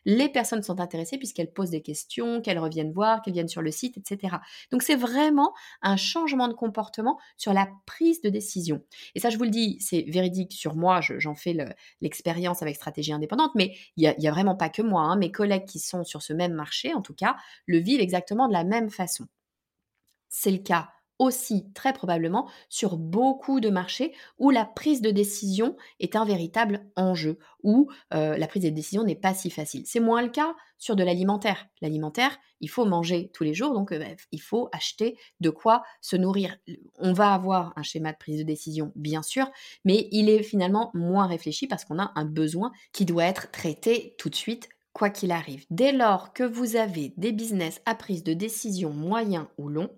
Les 0.05 0.29
personnes 0.29 0.63
sont 0.63 0.79
intéressées 0.79 1.17
puisqu'elles 1.17 1.51
posent 1.51 1.69
des 1.69 1.81
questions, 1.81 2.41
qu'elles 2.41 2.59
reviennent 2.59 2.91
voir, 2.91 3.21
qu'elles 3.21 3.33
viennent 3.33 3.47
sur 3.47 3.61
le 3.61 3.71
site, 3.71 3.97
etc. 3.97 4.37
Donc 4.71 4.83
c'est 4.83 4.95
vraiment 4.95 5.53
un 5.81 5.97
changement 5.97 6.47
de 6.47 6.53
comportement 6.53 7.19
sur 7.37 7.53
la 7.53 7.67
prise 7.85 8.21
de 8.21 8.29
décision. 8.29 8.83
Et 9.15 9.19
ça, 9.19 9.29
je 9.29 9.37
vous 9.37 9.43
le 9.43 9.49
dis, 9.49 9.77
c'est 9.79 10.01
véridique 10.07 10.53
sur 10.53 10.75
moi, 10.75 11.01
j'en 11.01 11.35
fais 11.35 11.55
l'expérience 12.01 12.61
avec 12.61 12.75
stratégie 12.75 13.13
indépendante, 13.13 13.51
mais 13.55 13.75
il 13.97 14.13
n'y 14.17 14.27
a, 14.27 14.31
vraiment 14.31 14.55
pas 14.55 14.69
que 14.69 14.81
moi. 14.81 15.03
Hein. 15.03 15.17
Mes 15.17 15.31
collègues 15.31 15.65
qui 15.65 15.79
sont 15.79 16.03
sur 16.03 16.21
ce 16.21 16.33
même 16.33 16.53
marché, 16.53 16.93
en 16.93 17.01
tout 17.01 17.13
cas, 17.13 17.35
le 17.65 17.79
vivent 17.79 18.01
exactement 18.01 18.47
de 18.47 18.53
la 18.53 18.63
même 18.63 18.89
façon. 18.89 19.25
C'est 20.29 20.51
le 20.51 20.59
cas 20.59 20.89
aussi 21.19 21.71
très 21.73 21.93
probablement 21.93 22.49
sur 22.69 22.97
beaucoup 22.97 23.59
de 23.59 23.69
marchés 23.69 24.13
où 24.39 24.49
la 24.49 24.65
prise 24.65 25.01
de 25.01 25.11
décision 25.11 25.75
est 25.99 26.15
un 26.15 26.25
véritable 26.25 26.85
enjeu, 26.95 27.37
où 27.61 27.91
euh, 28.13 28.37
la 28.37 28.47
prise 28.47 28.63
de 28.63 28.69
décision 28.69 29.03
n'est 29.03 29.15
pas 29.15 29.33
si 29.33 29.49
facile. 29.49 29.83
C'est 29.85 29.99
moins 29.99 30.21
le 30.21 30.29
cas 30.29 30.55
sur 30.77 30.95
de 30.95 31.03
l'alimentaire. 31.03 31.67
L'alimentaire, 31.81 32.37
il 32.61 32.69
faut 32.69 32.85
manger 32.85 33.29
tous 33.33 33.43
les 33.43 33.53
jours, 33.53 33.73
donc 33.73 33.91
euh, 33.91 34.03
il 34.31 34.41
faut 34.41 34.69
acheter 34.71 35.17
de 35.41 35.49
quoi 35.49 35.83
se 36.01 36.15
nourrir. 36.15 36.55
On 36.97 37.13
va 37.13 37.33
avoir 37.33 37.73
un 37.75 37.83
schéma 37.83 38.13
de 38.13 38.17
prise 38.17 38.39
de 38.39 38.43
décision, 38.43 38.93
bien 38.95 39.21
sûr, 39.21 39.49
mais 39.83 40.07
il 40.11 40.29
est 40.29 40.41
finalement 40.41 40.89
moins 40.93 41.27
réfléchi 41.27 41.67
parce 41.67 41.83
qu'on 41.83 41.99
a 41.99 42.13
un 42.15 42.25
besoin 42.25 42.71
qui 42.93 43.05
doit 43.05 43.25
être 43.25 43.51
traité 43.51 44.15
tout 44.17 44.29
de 44.29 44.35
suite 44.35 44.69
quoi 44.93 45.09
qu'il 45.09 45.31
arrive. 45.31 45.65
Dès 45.69 45.91
lors 45.91 46.33
que 46.33 46.43
vous 46.43 46.75
avez 46.75 47.13
des 47.17 47.31
business 47.31 47.81
à 47.85 47.95
prise 47.95 48.23
de 48.23 48.33
décision 48.33 48.91
moyen 48.91 49.49
ou 49.57 49.69
long, 49.69 49.89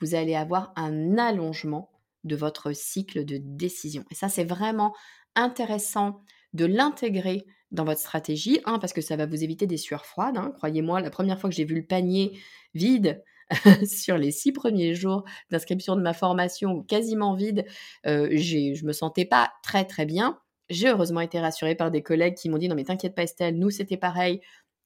vous 0.00 0.14
allez 0.14 0.34
avoir 0.34 0.72
un 0.76 1.18
allongement 1.18 1.90
de 2.24 2.36
votre 2.36 2.72
cycle 2.72 3.24
de 3.24 3.38
décision. 3.40 4.04
Et 4.10 4.14
ça, 4.14 4.28
c'est 4.28 4.44
vraiment 4.44 4.94
intéressant 5.34 6.22
de 6.52 6.64
l'intégrer 6.64 7.44
dans 7.70 7.84
votre 7.84 8.00
stratégie. 8.00 8.60
Un, 8.64 8.78
parce 8.78 8.92
que 8.92 9.00
ça 9.00 9.16
va 9.16 9.26
vous 9.26 9.42
éviter 9.42 9.66
des 9.66 9.76
sueurs 9.76 10.06
froides. 10.06 10.36
Hein. 10.36 10.52
Croyez-moi, 10.56 11.00
la 11.00 11.10
première 11.10 11.40
fois 11.40 11.50
que 11.50 11.56
j'ai 11.56 11.64
vu 11.64 11.74
le 11.74 11.86
panier 11.86 12.38
vide 12.72 13.22
sur 13.86 14.16
les 14.16 14.30
six 14.30 14.52
premiers 14.52 14.94
jours 14.94 15.24
d'inscription 15.50 15.96
de 15.96 16.02
ma 16.02 16.14
formation, 16.14 16.82
quasiment 16.82 17.34
vide, 17.34 17.66
euh, 18.06 18.28
je 18.32 18.84
me 18.86 18.92
sentais 18.92 19.24
pas 19.24 19.52
très 19.62 19.84
très 19.84 20.06
bien. 20.06 20.38
J'ai 20.70 20.88
heureusement 20.88 21.20
été 21.20 21.38
rassurée 21.38 21.74
par 21.74 21.90
des 21.90 22.02
collègues 22.02 22.36
qui 22.36 22.48
m'ont 22.48 22.56
dit 22.56 22.68
non 22.68 22.74
mais 22.74 22.84
t'inquiète 22.84 23.14
pas 23.14 23.24
Estelle, 23.24 23.58
nous 23.58 23.68
c'était 23.68 23.98
pareil, 23.98 24.40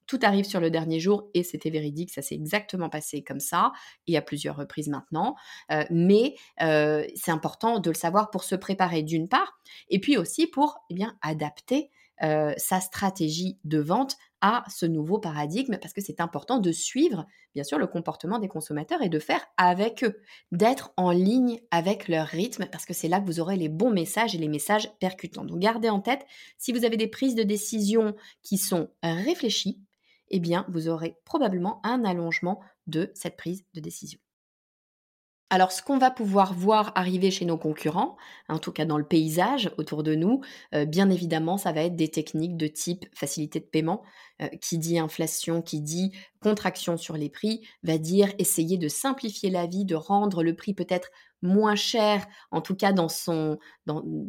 tout 0.09 0.19
arrive 0.23 0.47
sur 0.47 0.59
le 0.59 0.71
dernier 0.71 0.99
jour 0.99 1.29
et 1.35 1.45
c'était 1.45 1.71
véridique, 1.71 2.11
ça 2.11 2.23
s'est 2.23 2.35
exactement 2.35 2.89
passé 2.89 3.23
comme 3.23 3.39
ça 3.39 3.73
et 4.09 4.17
à 4.17 4.23
plusieurs 4.23 4.57
reprises 4.57 4.89
maintenant. 4.89 5.37
Euh, 5.71 5.85
mais 5.91 6.35
euh, 6.63 7.07
c'est 7.15 7.31
important 7.31 7.79
de 7.79 7.91
le 7.91 7.95
savoir 7.95 8.31
pour 8.31 8.43
se 8.43 8.57
préparer 8.57 9.03
d'une 9.03 9.29
part 9.29 9.61
et 9.91 10.01
puis 10.01 10.17
aussi 10.17 10.49
pour 10.49 10.79
eh 10.91 10.95
bien, 10.95 11.17
adapter 11.23 11.91
euh, 12.23 12.53
sa 12.57 12.81
stratégie 12.81 13.59
de 13.63 13.79
vente 13.79 14.17
à 14.41 14.65
ce 14.69 14.87
nouveau 14.87 15.19
paradigme 15.19 15.79
parce 15.81 15.93
que 15.93 16.01
c'est 16.01 16.21
important 16.21 16.59
de 16.59 16.73
suivre 16.73 17.27
bien 17.55 17.65
sûr 17.65 17.79
le 17.79 17.87
comportement 17.87 18.39
des 18.39 18.49
consommateurs 18.49 19.03
et 19.03 19.09
de 19.09 19.19
faire 19.19 19.45
avec 19.57 20.05
eux, 20.05 20.21
d'être 20.53 20.93
en 20.97 21.11
ligne 21.11 21.61
avec 21.71 22.09
leur 22.09 22.27
rythme 22.27 22.67
parce 22.73 22.87
que 22.87 22.95
c'est 22.95 23.09
là 23.09 23.21
que 23.21 23.27
vous 23.27 23.41
aurez 23.41 23.57
les 23.57 23.69
bons 23.69 23.91
messages 23.91 24.35
et 24.35 24.39
les 24.39 24.49
messages 24.49 24.91
percutants. 25.01 25.45
Donc 25.45 25.59
gardez 25.59 25.91
en 25.91 26.01
tête, 26.01 26.25
si 26.57 26.73
vous 26.73 26.85
avez 26.85 26.97
des 26.97 27.09
prises 27.09 27.35
de 27.35 27.43
décision 27.43 28.15
qui 28.43 28.59
sont 28.59 28.89
réfléchies, 29.03 29.81
eh 30.31 30.41
bien, 30.41 30.65
vous 30.69 30.89
aurez 30.89 31.17
probablement 31.25 31.81
un 31.85 32.05
allongement 32.05 32.61
de 32.87 33.11
cette 33.15 33.37
prise 33.37 33.65
de 33.75 33.81
décision. 33.81 34.19
Alors, 35.51 35.73
ce 35.73 35.83
qu'on 35.83 35.97
va 35.97 36.11
pouvoir 36.11 36.53
voir 36.53 36.93
arriver 36.95 37.31
chez 37.31 37.47
nos 37.47 37.57
concurrents, 37.57 38.19
en 38.51 38.59
tout 38.59 38.71
cas 38.71 38.85
dans 38.85 38.99
le 38.99 39.05
paysage 39.05 39.71
autour 39.79 40.03
de 40.03 40.15
nous, 40.15 40.43
euh, 40.75 40.85
bien 40.85 41.09
évidemment, 41.09 41.57
ça 41.57 41.73
va 41.73 41.85
être 41.85 41.97
des 41.97 42.11
techniques 42.11 42.59
de 42.59 42.67
type 42.67 43.07
facilité 43.15 43.59
de 43.59 43.65
paiement. 43.65 44.03
Euh, 44.41 44.47
qui 44.61 44.79
dit 44.79 45.01
inflation, 45.01 45.63
qui 45.63 45.81
dit 45.81 46.13
contraction 46.41 46.97
sur 46.97 47.17
les 47.17 47.29
prix, 47.29 47.67
va 47.83 47.99
dire 47.99 48.33
essayer 48.39 48.79
de 48.79 48.87
simplifier 48.87 49.51
la 49.51 49.67
vie, 49.67 49.85
de 49.85 49.97
rendre 49.97 50.45
le 50.45 50.55
prix 50.55 50.75
peut-être 50.75 51.11
moins 51.43 51.77
cher, 51.77 52.27
en 52.51 52.61
tout 52.61 52.75
cas 52.75 52.93
dans 52.93 53.09
son, 53.09 53.59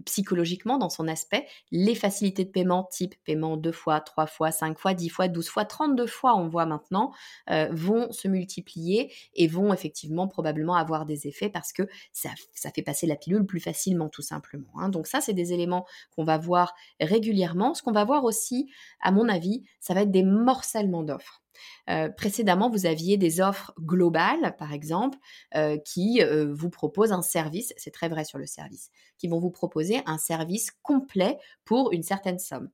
psychologiquement, 0.05 0.77
dans 0.77 0.89
son 0.89 1.07
aspect, 1.07 1.47
les 1.71 1.95
facilités 1.95 2.45
de 2.45 2.49
paiement 2.49 2.87
type 2.91 3.15
paiement 3.25 3.57
deux 3.57 3.71
fois, 3.71 3.99
trois 4.01 4.27
fois, 4.27 4.51
cinq 4.51 4.77
fois, 4.79 4.93
dix 4.93 5.09
fois, 5.09 5.27
douze 5.27 5.49
fois, 5.49 5.65
trente-deux 5.65 6.07
fois, 6.07 6.35
on 6.35 6.47
voit 6.47 6.65
maintenant, 6.65 7.11
euh, 7.49 7.69
vont 7.71 8.11
se 8.11 8.27
multiplier 8.27 9.13
et 9.33 9.47
vont 9.47 9.73
effectivement 9.73 10.27
probablement 10.27 10.75
avoir 10.75 11.05
des 11.05 11.27
effets 11.27 11.49
parce 11.49 11.73
que 11.73 11.83
ça, 12.13 12.29
ça 12.53 12.71
fait 12.71 12.83
passer 12.83 13.07
la 13.07 13.15
pilule 13.15 13.45
plus 13.45 13.59
facilement, 13.59 14.09
tout 14.09 14.21
simplement. 14.21 14.71
Hein. 14.75 14.89
Donc 14.89 15.07
ça, 15.07 15.21
c'est 15.21 15.33
des 15.33 15.53
éléments 15.53 15.85
qu'on 16.15 16.23
va 16.23 16.37
voir 16.37 16.73
régulièrement. 16.99 17.73
Ce 17.73 17.81
qu'on 17.81 17.91
va 17.91 18.05
voir 18.05 18.23
aussi, 18.23 18.71
à 19.01 19.11
mon 19.11 19.29
avis, 19.29 19.63
ça 19.79 19.93
va 19.93 20.01
être 20.01 20.11
des 20.11 20.23
morcellements 20.23 21.03
d'offres. 21.03 21.41
Euh, 21.89 22.09
précédemment, 22.09 22.69
vous 22.69 22.85
aviez 22.85 23.17
des 23.17 23.41
offres 23.41 23.73
globales, 23.79 24.55
par 24.57 24.73
exemple, 24.73 25.17
euh, 25.55 25.77
qui 25.77 26.21
euh, 26.21 26.53
vous 26.53 26.69
proposent 26.69 27.11
un 27.11 27.21
service, 27.21 27.73
c'est 27.77 27.91
très 27.91 28.09
vrai 28.09 28.25
sur 28.25 28.37
le 28.37 28.45
service, 28.45 28.91
qui 29.17 29.27
vont 29.27 29.39
vous 29.39 29.49
proposer 29.49 30.01
un 30.05 30.17
service 30.17 30.71
complet 30.83 31.37
pour 31.65 31.91
une 31.91 32.03
certaine 32.03 32.39
somme. 32.39 32.69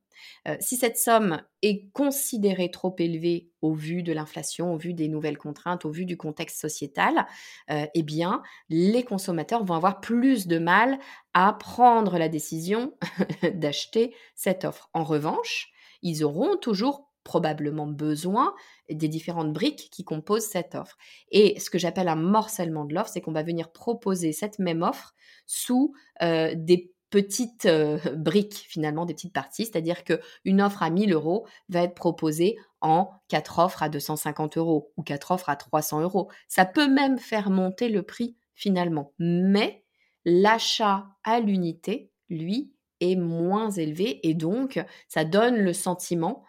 si 0.61 0.77
cette 0.77 0.97
somme 0.97 1.41
est 1.61 1.89
considérée 1.91 2.71
trop 2.71 2.95
élevée 2.99 3.49
au 3.61 3.73
vu 3.73 4.01
de 4.01 4.13
l'inflation, 4.13 4.73
au 4.73 4.77
vu 4.77 4.93
des 4.93 5.09
nouvelles 5.09 5.37
contraintes, 5.37 5.83
au 5.83 5.91
vu 5.91 6.05
du 6.05 6.15
contexte 6.15 6.57
sociétal, 6.59 7.25
eh 7.69 8.03
bien, 8.03 8.41
les 8.69 9.03
consommateurs 9.03 9.65
vont 9.65 9.73
avoir 9.73 9.99
plus 9.99 10.47
de 10.47 10.57
mal 10.57 10.99
à 11.33 11.51
prendre 11.51 12.17
la 12.17 12.29
décision 12.29 12.93
d'acheter 13.55 14.15
cette 14.35 14.63
offre. 14.63 14.89
En 14.93 15.03
revanche, 15.03 15.73
ils 16.01 16.23
auront 16.23 16.55
toujours 16.55 17.09
probablement 17.25 17.87
besoin 17.87 18.53
des 18.89 19.09
différentes 19.09 19.51
briques 19.51 19.89
qui 19.91 20.05
composent 20.05 20.45
cette 20.45 20.75
offre. 20.75 20.95
Et 21.31 21.59
ce 21.59 21.69
que 21.69 21.77
j'appelle 21.77 22.07
un 22.07 22.15
morcellement 22.15 22.85
de 22.85 22.93
l'offre, 22.93 23.09
c'est 23.09 23.19
qu'on 23.19 23.33
va 23.33 23.43
venir 23.43 23.73
proposer 23.73 24.31
cette 24.31 24.59
même 24.59 24.83
offre 24.83 25.13
sous 25.45 25.93
euh, 26.21 26.53
des 26.55 26.93
petites 27.09 27.65
euh, 27.65 27.97
briques 28.15 28.65
finalement, 28.69 29.05
des 29.05 29.15
petites 29.15 29.33
parties, 29.33 29.65
c'est-à-dire 29.65 30.03
qu'une 30.03 30.61
offre 30.61 30.83
à 30.83 30.89
1000 30.89 31.11
euros 31.13 31.47
va 31.67 31.81
être 31.81 31.95
proposée 31.95 32.57
en 32.79 33.09
quatre 33.27 33.59
offres 33.59 33.81
à 33.81 33.89
250 33.89 34.57
euros 34.57 34.91
ou 34.95 35.03
quatre 35.03 35.31
offres 35.31 35.49
à 35.49 35.55
300 35.55 36.01
euros. 36.01 36.29
Ça 36.47 36.65
peut 36.65 36.87
même 36.87 37.17
faire 37.17 37.49
monter 37.49 37.89
le 37.89 38.03
prix 38.03 38.37
finalement, 38.53 39.13
mais 39.17 39.83
l'achat 40.25 41.07
à 41.23 41.39
l'unité, 41.39 42.11
lui, 42.29 42.74
est 42.99 43.15
moins 43.15 43.69
élevé 43.71 44.19
et 44.27 44.33
donc 44.33 44.83
ça 45.07 45.25
donne 45.25 45.57
le 45.57 45.73
sentiment 45.73 46.43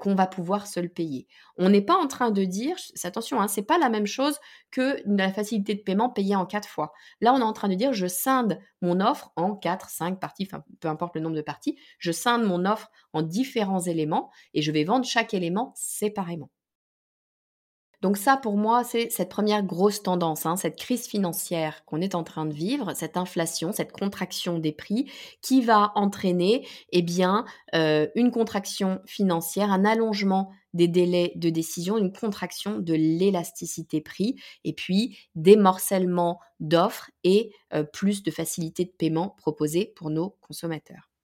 qu'on 0.00 0.14
va 0.14 0.26
pouvoir 0.26 0.66
se 0.66 0.80
le 0.80 0.88
payer. 0.88 1.26
On 1.58 1.68
n'est 1.68 1.82
pas 1.82 1.96
en 1.96 2.06
train 2.06 2.30
de 2.30 2.44
dire, 2.44 2.76
attention, 3.04 3.42
hein, 3.42 3.46
c'est 3.48 3.62
pas 3.62 3.76
la 3.76 3.90
même 3.90 4.06
chose 4.06 4.38
que 4.70 5.02
la 5.04 5.30
facilité 5.30 5.74
de 5.74 5.82
paiement 5.82 6.08
payée 6.08 6.34
en 6.34 6.46
quatre 6.46 6.68
fois. 6.68 6.92
Là, 7.20 7.34
on 7.34 7.40
est 7.40 7.42
en 7.42 7.52
train 7.52 7.68
de 7.68 7.74
dire, 7.74 7.92
je 7.92 8.06
scinde 8.06 8.58
mon 8.80 9.00
offre 9.00 9.32
en 9.36 9.54
quatre, 9.54 9.90
cinq 9.90 10.18
parties, 10.18 10.48
peu 10.80 10.88
importe 10.88 11.14
le 11.14 11.20
nombre 11.20 11.36
de 11.36 11.42
parties, 11.42 11.78
je 11.98 12.10
scinde 12.10 12.44
mon 12.44 12.64
offre 12.64 12.90
en 13.12 13.20
différents 13.20 13.80
éléments 13.80 14.30
et 14.54 14.62
je 14.62 14.72
vais 14.72 14.84
vendre 14.84 15.04
chaque 15.04 15.34
élément 15.34 15.72
séparément. 15.76 16.50
Donc 18.02 18.18
ça, 18.18 18.36
pour 18.36 18.56
moi, 18.56 18.84
c'est 18.84 19.10
cette 19.10 19.30
première 19.30 19.62
grosse 19.62 20.02
tendance, 20.02 20.44
hein, 20.44 20.56
cette 20.56 20.76
crise 20.76 21.06
financière 21.06 21.84
qu'on 21.86 22.00
est 22.00 22.14
en 22.14 22.24
train 22.24 22.44
de 22.44 22.52
vivre, 22.52 22.92
cette 22.94 23.16
inflation, 23.16 23.72
cette 23.72 23.92
contraction 23.92 24.58
des 24.58 24.72
prix, 24.72 25.10
qui 25.40 25.62
va 25.62 25.92
entraîner, 25.94 26.66
eh 26.92 27.04
euh, 27.74 28.06
une 28.14 28.30
contraction 28.30 29.00
financière, 29.06 29.72
un 29.72 29.84
allongement 29.84 30.52
des 30.74 30.88
délais 30.88 31.32
de 31.36 31.48
décision, 31.48 31.96
une 31.96 32.12
contraction 32.12 32.78
de 32.78 32.92
l'élasticité 32.92 34.02
prix, 34.02 34.36
et 34.64 34.74
puis 34.74 35.18
des 35.34 35.56
morcellements 35.56 36.38
d'offres 36.60 37.10
et 37.24 37.50
euh, 37.72 37.82
plus 37.82 38.22
de 38.22 38.30
facilité 38.30 38.84
de 38.84 38.92
paiement 38.96 39.34
proposées 39.38 39.92
pour 39.96 40.10
nos 40.10 40.36
consommateurs. 40.42 41.15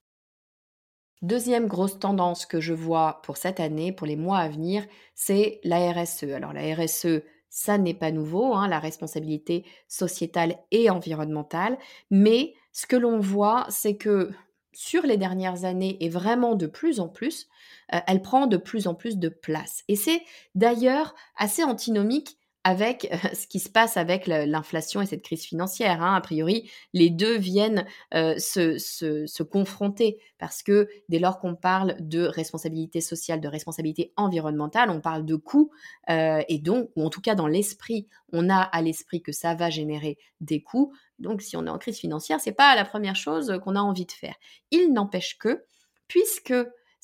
Deuxième 1.22 1.68
grosse 1.68 2.00
tendance 2.00 2.46
que 2.46 2.60
je 2.60 2.74
vois 2.74 3.20
pour 3.22 3.36
cette 3.36 3.60
année, 3.60 3.92
pour 3.92 4.08
les 4.08 4.16
mois 4.16 4.38
à 4.38 4.48
venir, 4.48 4.84
c'est 5.14 5.60
la 5.62 5.92
RSE. 5.92 6.24
Alors 6.24 6.52
la 6.52 6.74
RSE, 6.74 7.22
ça 7.48 7.78
n'est 7.78 7.94
pas 7.94 8.10
nouveau, 8.10 8.54
hein, 8.54 8.66
la 8.66 8.80
responsabilité 8.80 9.64
sociétale 9.86 10.56
et 10.72 10.90
environnementale, 10.90 11.78
mais 12.10 12.54
ce 12.72 12.86
que 12.86 12.96
l'on 12.96 13.20
voit, 13.20 13.66
c'est 13.68 13.96
que 13.96 14.32
sur 14.72 15.04
les 15.06 15.16
dernières 15.16 15.64
années 15.64 15.96
et 16.00 16.08
vraiment 16.08 16.56
de 16.56 16.66
plus 16.66 16.98
en 16.98 17.08
plus, 17.08 17.46
euh, 17.94 18.00
elle 18.08 18.22
prend 18.22 18.48
de 18.48 18.56
plus 18.56 18.88
en 18.88 18.94
plus 18.96 19.16
de 19.16 19.28
place. 19.28 19.84
Et 19.86 19.94
c'est 19.94 20.22
d'ailleurs 20.56 21.14
assez 21.36 21.62
antinomique 21.62 22.36
avec 22.64 23.08
euh, 23.10 23.16
ce 23.34 23.46
qui 23.46 23.58
se 23.58 23.68
passe 23.68 23.96
avec 23.96 24.26
l'inflation 24.26 25.00
et 25.00 25.06
cette 25.06 25.22
crise 25.22 25.44
financière. 25.44 26.02
Hein. 26.02 26.14
A 26.14 26.20
priori, 26.20 26.70
les 26.92 27.10
deux 27.10 27.36
viennent 27.36 27.86
euh, 28.14 28.38
se, 28.38 29.42
confronter 29.42 30.18
parce 30.38 30.62
que 30.62 30.88
dès 31.08 31.18
lors 31.18 31.38
qu'on 31.40 31.56
parle 31.56 31.96
de 32.00 32.22
responsabilité 32.22 33.00
sociale, 33.00 33.40
de 33.40 33.48
responsabilité 33.48 34.12
environnementale, 34.16 34.90
on 34.90 35.00
parle 35.00 35.24
de 35.24 35.36
coûts 35.36 35.70
euh, 36.10 36.42
et 36.48 36.58
donc, 36.58 36.90
ou 36.96 37.04
en 37.04 37.10
tout 37.10 37.20
cas 37.20 37.34
dans 37.34 37.48
l'esprit, 37.48 38.06
on 38.32 38.48
a 38.48 38.58
à 38.58 38.82
l'esprit 38.82 39.22
que 39.22 39.32
ça 39.32 39.54
va 39.54 39.68
générer 39.68 40.16
des 40.40 40.62
coûts. 40.62 40.92
Donc, 41.18 41.42
si 41.42 41.56
on 41.56 41.66
est 41.66 41.70
en 41.70 41.78
crise 41.78 41.98
financière, 41.98 42.40
c'est 42.40 42.52
pas 42.52 42.74
la 42.74 42.84
première 42.84 43.16
chose 43.16 43.60
qu'on 43.62 43.76
a 43.76 43.80
envie 43.80 44.06
de 44.06 44.12
faire. 44.12 44.34
Il 44.70 44.92
n'empêche 44.92 45.38
que, 45.38 45.64
puisque 46.08 46.54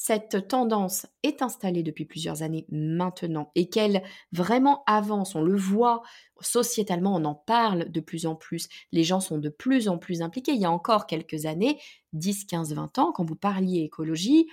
cette 0.00 0.46
tendance 0.46 1.06
est 1.24 1.42
installée 1.42 1.82
depuis 1.82 2.04
plusieurs 2.04 2.42
années 2.42 2.66
maintenant 2.70 3.50
et 3.56 3.68
qu'elle 3.68 4.04
vraiment 4.30 4.84
avance, 4.86 5.34
on 5.34 5.42
le 5.42 5.56
voit 5.56 6.02
sociétalement, 6.40 7.16
on 7.16 7.24
en 7.24 7.34
parle 7.34 7.90
de 7.90 8.00
plus 8.00 8.24
en 8.24 8.36
plus, 8.36 8.68
les 8.92 9.02
gens 9.02 9.18
sont 9.18 9.38
de 9.38 9.48
plus 9.48 9.88
en 9.88 9.98
plus 9.98 10.22
impliqués. 10.22 10.52
Il 10.52 10.60
y 10.60 10.64
a 10.64 10.70
encore 10.70 11.06
quelques 11.08 11.46
années, 11.46 11.80
10, 12.12 12.44
15, 12.44 12.74
20 12.74 12.96
ans, 13.00 13.10
quand 13.12 13.24
vous 13.24 13.34
parliez 13.34 13.80
écologie, 13.80 14.46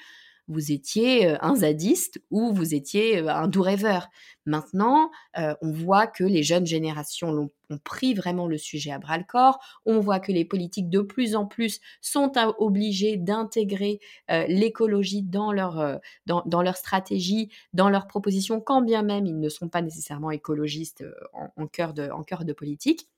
vous 0.48 0.72
étiez 0.72 1.36
un 1.42 1.56
zadiste 1.56 2.22
ou 2.30 2.54
vous 2.54 2.76
étiez 2.76 3.20
un 3.20 3.48
doux 3.48 3.62
rêveur. 3.62 4.10
Maintenant, 4.46 5.10
on 5.36 5.72
voit 5.72 6.08
que 6.08 6.24
les 6.24 6.44
jeunes 6.44 6.66
générations 6.66 7.30
ont, 7.30 7.78
pris 7.84 8.14
vraiment 8.14 8.48
le 8.48 8.60
sujet 8.60 8.92
à 8.92 9.00
bras 9.00 9.18
le 9.18 9.24
corps. 9.24 9.60
On 9.86 10.00
voit 10.00 10.20
que 10.20 10.32
les 10.32 10.46
politiques 10.46 10.90
de 10.90 11.02
plus 11.02 11.36
en 11.36 11.48
plus 11.48 11.82
sont 12.00 12.32
obligés 12.60 13.18
d'intégrer 13.18 14.00
l'écologie 14.30 15.24
dans 15.24 15.52
leur, 15.52 16.00
dans, 16.28 16.62
leur 16.62 16.78
stratégie, 16.78 17.50
dans 17.74 17.90
leurs 17.90 18.06
propositions, 18.06 18.62
quand 18.62 18.82
bien 18.82 19.02
même 19.02 19.26
ils 19.26 19.40
ne 19.40 19.50
sont 19.50 19.70
pas 19.70 19.82
nécessairement 19.82 20.30
écologistes 20.30 21.04
en 21.34 21.68
cœur 21.68 21.94
de, 21.94 22.10
en 22.10 22.24
cœur 22.24 22.46
de 22.46 22.54
politique. 22.54 23.10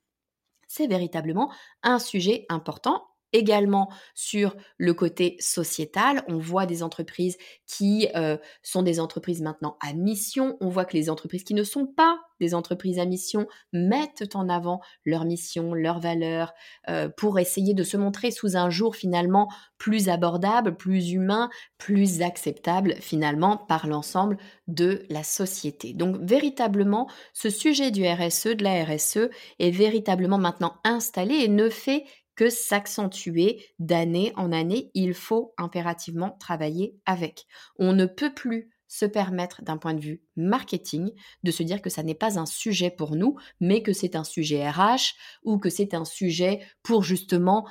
C'est 0.68 0.88
véritablement 0.88 1.52
un 1.84 2.00
sujet 2.00 2.46
important 2.50 3.06
également 3.34 3.90
sur 4.16 4.56
le 4.78 4.94
côté 4.94 5.36
sociétal. 5.40 6.24
On 6.28 6.38
voit 6.38 6.66
des 6.66 6.84
entreprises 6.84 7.38
qui 7.66 8.08
euh, 8.16 8.38
sont 8.64 8.84
des 8.84 9.00
entreprises 9.00 9.42
maintenant 9.42 9.78
à 9.86 9.94
mission. 9.94 10.58
On 10.62 10.70
voit 10.70 10.86
que 10.86 10.96
les 10.96 11.10
entreprises 11.10 11.44
qui 11.44 11.54
ne 11.54 11.64
sont 11.64 11.86
pas 11.86 12.20
des 12.40 12.54
entreprises 12.54 13.00
à 13.00 13.06
mission 13.06 13.48
mettent 13.74 14.36
en 14.36 14.50
avant 14.50 14.80
leur 15.06 15.26
mission, 15.26 15.74
leurs 15.74 16.00
valeurs, 16.00 16.54
euh, 16.90 17.10
pour 17.10 17.40
essayer 17.40 17.74
de 17.74 17.84
se 17.84 17.98
montrer 17.98 18.32
sous 18.32 18.56
un 18.56 18.70
jour 18.70 18.96
finalement 18.96 19.50
plus 19.78 20.10
abordable, 20.10 20.76
plus 20.76 21.12
humain, 21.12 21.50
plus 21.78 22.22
acceptable 22.22 22.96
finalement 23.00 23.58
par 23.58 23.88
l'ensemble 23.88 24.38
de 24.68 25.04
la 25.10 25.24
société. 25.24 25.94
Donc 25.94 26.18
véritablement, 26.22 27.10
ce 27.34 27.50
sujet 27.50 27.92
du 27.92 28.06
RSE, 28.08 28.56
de 28.56 28.64
la 28.64 28.84
RSE, 28.84 29.30
est 29.60 29.72
véritablement 29.72 30.38
maintenant 30.38 30.76
installé 30.84 31.36
et 31.36 31.48
ne 31.48 31.70
fait 31.70 32.06
que 32.38 32.50
s'accentuer 32.50 33.66
d'année 33.80 34.32
en 34.38 34.54
année. 34.54 34.92
Il 34.94 35.14
faut 35.14 35.54
impérativement 35.58 36.38
travailler 36.40 36.96
avec. 37.06 37.48
On 37.78 37.92
ne 37.92 38.06
peut 38.06 38.34
plus 38.34 38.70
se 38.88 39.06
permettre 39.06 39.64
d'un 39.64 39.78
point 39.78 39.94
de 39.94 40.00
vue 40.00 40.22
marketing 40.38 41.12
de 41.44 41.52
se 41.52 41.62
dire 41.62 41.82
que 41.82 41.90
ça 41.90 42.04
n'est 42.04 42.16
pas 42.16 42.40
un 42.40 42.46
sujet 42.46 42.90
pour 42.90 43.16
nous, 43.16 43.36
mais 43.60 43.84
que 43.84 43.92
c'est 43.92 44.16
un 44.16 44.24
sujet 44.24 44.70
RH 44.70 45.16
ou 45.44 45.58
que 45.58 45.70
c'est 45.70 45.94
un 45.94 46.06
sujet 46.06 46.62
pour 46.84 47.04
justement 47.04 47.68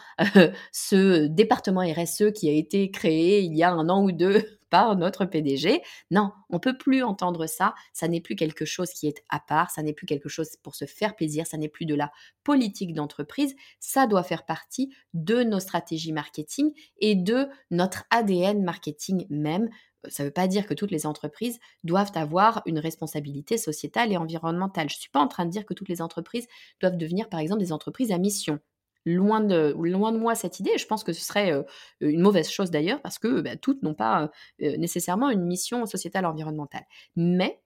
ce 0.73 1.26
département 1.26 1.80
RSE 1.80 2.32
qui 2.35 2.50
a 2.50 2.52
été 2.52 2.90
créé 2.90 3.40
il 3.40 3.56
y 3.56 3.62
a 3.62 3.73
un 3.73 3.88
an 3.88 4.04
ou 4.04 4.12
deux 4.12 4.55
par 4.70 4.96
notre 4.96 5.25
PDG. 5.25 5.82
Non, 6.11 6.32
on 6.50 6.58
peut 6.58 6.76
plus 6.76 7.02
entendre 7.02 7.46
ça. 7.46 7.75
Ça 7.92 8.08
n'est 8.08 8.20
plus 8.20 8.37
quelque 8.37 8.64
chose 8.64 8.90
qui 8.90 9.06
est 9.06 9.23
à 9.28 9.40
part. 9.40 9.70
Ça 9.70 9.82
n'est 9.82 9.92
plus 9.92 10.06
quelque 10.06 10.28
chose 10.28 10.56
pour 10.62 10.75
se 10.75 10.85
faire 10.85 11.16
plaisir. 11.16 11.46
Ça 11.46 11.56
n'est 11.56 11.68
plus 11.68 11.87
de 11.87 11.94
la 11.94 12.12
politique 12.44 12.94
d'entreprise. 12.94 13.54
Ça 13.80 14.06
doit 14.06 14.23
faire 14.23 14.44
partie 14.44 14.94
de 15.14 15.42
nos 15.42 15.61
stratégies 15.61 16.12
marketing 16.12 16.73
et 16.99 17.14
de 17.14 17.49
notre 17.70 18.04
ADN 18.11 18.62
marketing 18.62 19.26
même. 19.30 19.68
Ça 20.08 20.23
ne 20.23 20.28
veut 20.28 20.32
pas 20.32 20.46
dire 20.46 20.66
que 20.66 20.75
toutes 20.75 20.90
les 20.90 21.06
entreprises 21.06 21.58
doivent 21.85 22.12
avoir 22.14 22.62
une 22.66 22.78
responsabilité 22.78 23.58
sociétale 23.58 24.12
et 24.12 24.16
environnementale. 24.16 24.88
Je 24.88 24.96
ne 24.96 25.00
suis 25.00 25.11
pas 25.11 25.20
en 25.20 25.28
train 25.28 25.46
de 25.46 25.50
dire 25.50 25.66
que 25.66 25.75
toutes 25.75 25.88
les 25.88 26.02
entreprises 26.02 26.46
doivent 26.80 26.96
devenir, 26.96 27.28
par 27.28 27.40
exemple, 27.40 27.61
des 27.61 27.73
entreprises 27.73 28.12
à 28.12 28.18
mission 28.18 28.61
loin 29.06 29.40
de, 29.40 29.75
loin 29.78 30.12
de 30.12 30.18
moi 30.18 30.34
cette 30.34 30.60
idée. 30.60 30.76
Je 30.76 30.86
pense 30.86 31.04
que 31.04 31.12
ce 31.12 31.25
serait 31.25 31.52
euh, 31.52 31.62
une 32.00 32.20
mauvaise 32.20 32.50
chose 32.50 32.70
d'ailleurs 32.70 33.00
parce 33.00 33.18
que 33.18 33.40
bah, 33.40 33.56
toutes 33.56 33.82
n'ont 33.82 33.94
pas 33.94 34.30
euh, 34.62 34.76
nécessairement 34.76 35.30
une 35.30 35.44
mission 35.46 35.86
sociétale 35.86 36.26
environnementale. 36.26 36.84
Mais 37.14 37.62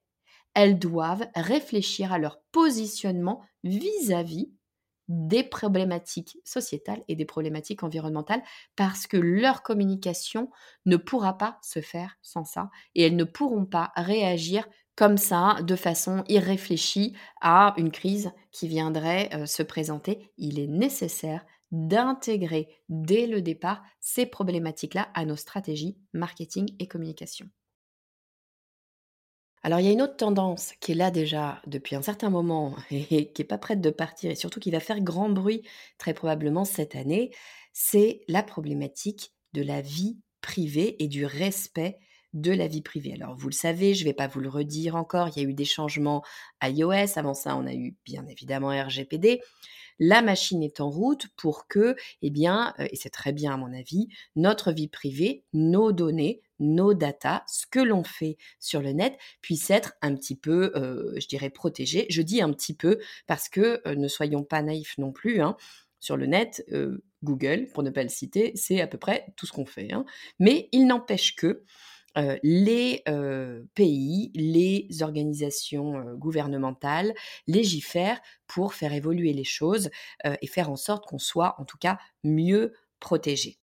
elles 0.54 0.78
doivent 0.78 1.26
réfléchir 1.34 2.12
à 2.12 2.18
leur 2.18 2.40
positionnement 2.52 3.42
vis-à-vis 3.64 4.52
des 5.08 5.42
problématiques 5.42 6.38
sociétales 6.44 7.02
et 7.08 7.16
des 7.16 7.24
problématiques 7.24 7.82
environnementales 7.82 8.42
parce 8.76 9.08
que 9.08 9.16
leur 9.16 9.62
communication 9.64 10.50
ne 10.86 10.96
pourra 10.96 11.36
pas 11.36 11.58
se 11.62 11.80
faire 11.80 12.16
sans 12.22 12.44
ça 12.44 12.70
et 12.94 13.02
elles 13.02 13.16
ne 13.16 13.24
pourront 13.24 13.66
pas 13.66 13.92
réagir 13.96 14.68
comme 15.00 15.16
ça, 15.16 15.56
de 15.62 15.76
façon 15.76 16.24
irréfléchie, 16.28 17.14
à 17.40 17.72
une 17.78 17.90
crise 17.90 18.32
qui 18.52 18.68
viendrait 18.68 19.30
euh, 19.32 19.46
se 19.46 19.62
présenter. 19.62 20.30
Il 20.36 20.58
est 20.58 20.66
nécessaire 20.66 21.46
d'intégrer 21.70 22.68
dès 22.90 23.26
le 23.26 23.40
départ 23.40 23.82
ces 23.98 24.26
problématiques-là 24.26 25.08
à 25.14 25.24
nos 25.24 25.36
stratégies 25.36 25.96
marketing 26.12 26.76
et 26.78 26.86
communication. 26.86 27.46
Alors 29.62 29.80
il 29.80 29.86
y 29.86 29.88
a 29.88 29.92
une 29.92 30.02
autre 30.02 30.18
tendance 30.18 30.74
qui 30.80 30.92
est 30.92 30.96
là 30.96 31.10
déjà 31.10 31.62
depuis 31.66 31.96
un 31.96 32.02
certain 32.02 32.28
moment 32.28 32.76
et 32.90 33.32
qui 33.32 33.40
n'est 33.40 33.48
pas 33.48 33.56
prête 33.56 33.80
de 33.80 33.88
partir 33.88 34.30
et 34.30 34.34
surtout 34.34 34.60
qui 34.60 34.70
va 34.70 34.80
faire 34.80 35.00
grand 35.00 35.30
bruit 35.30 35.62
très 35.96 36.12
probablement 36.12 36.66
cette 36.66 36.94
année, 36.94 37.30
c'est 37.72 38.20
la 38.28 38.42
problématique 38.42 39.32
de 39.54 39.62
la 39.62 39.80
vie 39.80 40.18
privée 40.42 41.02
et 41.02 41.08
du 41.08 41.24
respect 41.24 42.00
de 42.32 42.52
la 42.52 42.66
vie 42.66 42.82
privée. 42.82 43.14
Alors 43.14 43.36
vous 43.36 43.48
le 43.48 43.54
savez, 43.54 43.94
je 43.94 44.04
ne 44.04 44.08
vais 44.08 44.14
pas 44.14 44.28
vous 44.28 44.40
le 44.40 44.48
redire 44.48 44.96
encore, 44.96 45.28
il 45.28 45.42
y 45.42 45.44
a 45.44 45.48
eu 45.48 45.54
des 45.54 45.64
changements 45.64 46.22
iOS, 46.62 47.16
avant 47.18 47.34
ça 47.34 47.56
on 47.56 47.66
a 47.66 47.74
eu 47.74 47.96
bien 48.04 48.26
évidemment 48.26 48.68
RGPD. 48.68 49.40
La 50.02 50.22
machine 50.22 50.62
est 50.62 50.80
en 50.80 50.88
route 50.88 51.26
pour 51.36 51.68
que, 51.68 51.94
eh 52.22 52.30
bien, 52.30 52.74
euh, 52.80 52.88
et 52.90 52.96
c'est 52.96 53.10
très 53.10 53.32
bien 53.32 53.52
à 53.52 53.56
mon 53.58 53.70
avis, 53.74 54.08
notre 54.34 54.72
vie 54.72 54.88
privée, 54.88 55.44
nos 55.52 55.92
données, 55.92 56.40
nos 56.58 56.94
datas, 56.94 57.42
ce 57.46 57.66
que 57.66 57.80
l'on 57.80 58.02
fait 58.02 58.38
sur 58.58 58.80
le 58.80 58.92
net 58.92 59.18
puisse 59.42 59.68
être 59.68 59.92
un 60.00 60.14
petit 60.14 60.36
peu, 60.36 60.72
euh, 60.74 61.12
je 61.20 61.28
dirais, 61.28 61.50
protégé. 61.50 62.06
Je 62.08 62.22
dis 62.22 62.40
un 62.40 62.50
petit 62.50 62.74
peu 62.74 62.98
parce 63.26 63.50
que 63.50 63.82
euh, 63.86 63.94
ne 63.94 64.08
soyons 64.08 64.42
pas 64.42 64.62
naïfs 64.62 64.96
non 64.96 65.12
plus. 65.12 65.42
Hein. 65.42 65.56
Sur 66.02 66.16
le 66.16 66.24
net, 66.24 66.64
Google, 67.22 67.66
pour 67.74 67.82
ne 67.82 67.90
pas 67.90 68.02
le 68.02 68.08
citer, 68.08 68.52
c'est 68.54 68.80
à 68.80 68.86
peu 68.86 68.96
près 68.96 69.26
tout 69.36 69.44
ce 69.44 69.52
qu'on 69.52 69.66
fait. 69.66 69.92
Hein. 69.92 70.06
Mais 70.38 70.70
il 70.72 70.86
n'empêche 70.86 71.36
que 71.36 71.62
les 72.42 73.04
pays, 73.74 74.32
les 74.34 74.88
organisations 75.02 76.14
gouvernementales 76.14 77.14
légifèrent 77.46 78.20
pour 78.46 78.74
faire 78.74 78.92
évoluer 78.92 79.32
les 79.32 79.44
choses 79.44 79.90
et 80.24 80.46
faire 80.46 80.70
en 80.70 80.76
sorte 80.76 81.06
qu'on 81.06 81.18
soit 81.18 81.54
en 81.58 81.64
tout 81.64 81.78
cas 81.78 81.98
mieux 82.24 82.74
protégé. 82.98 83.58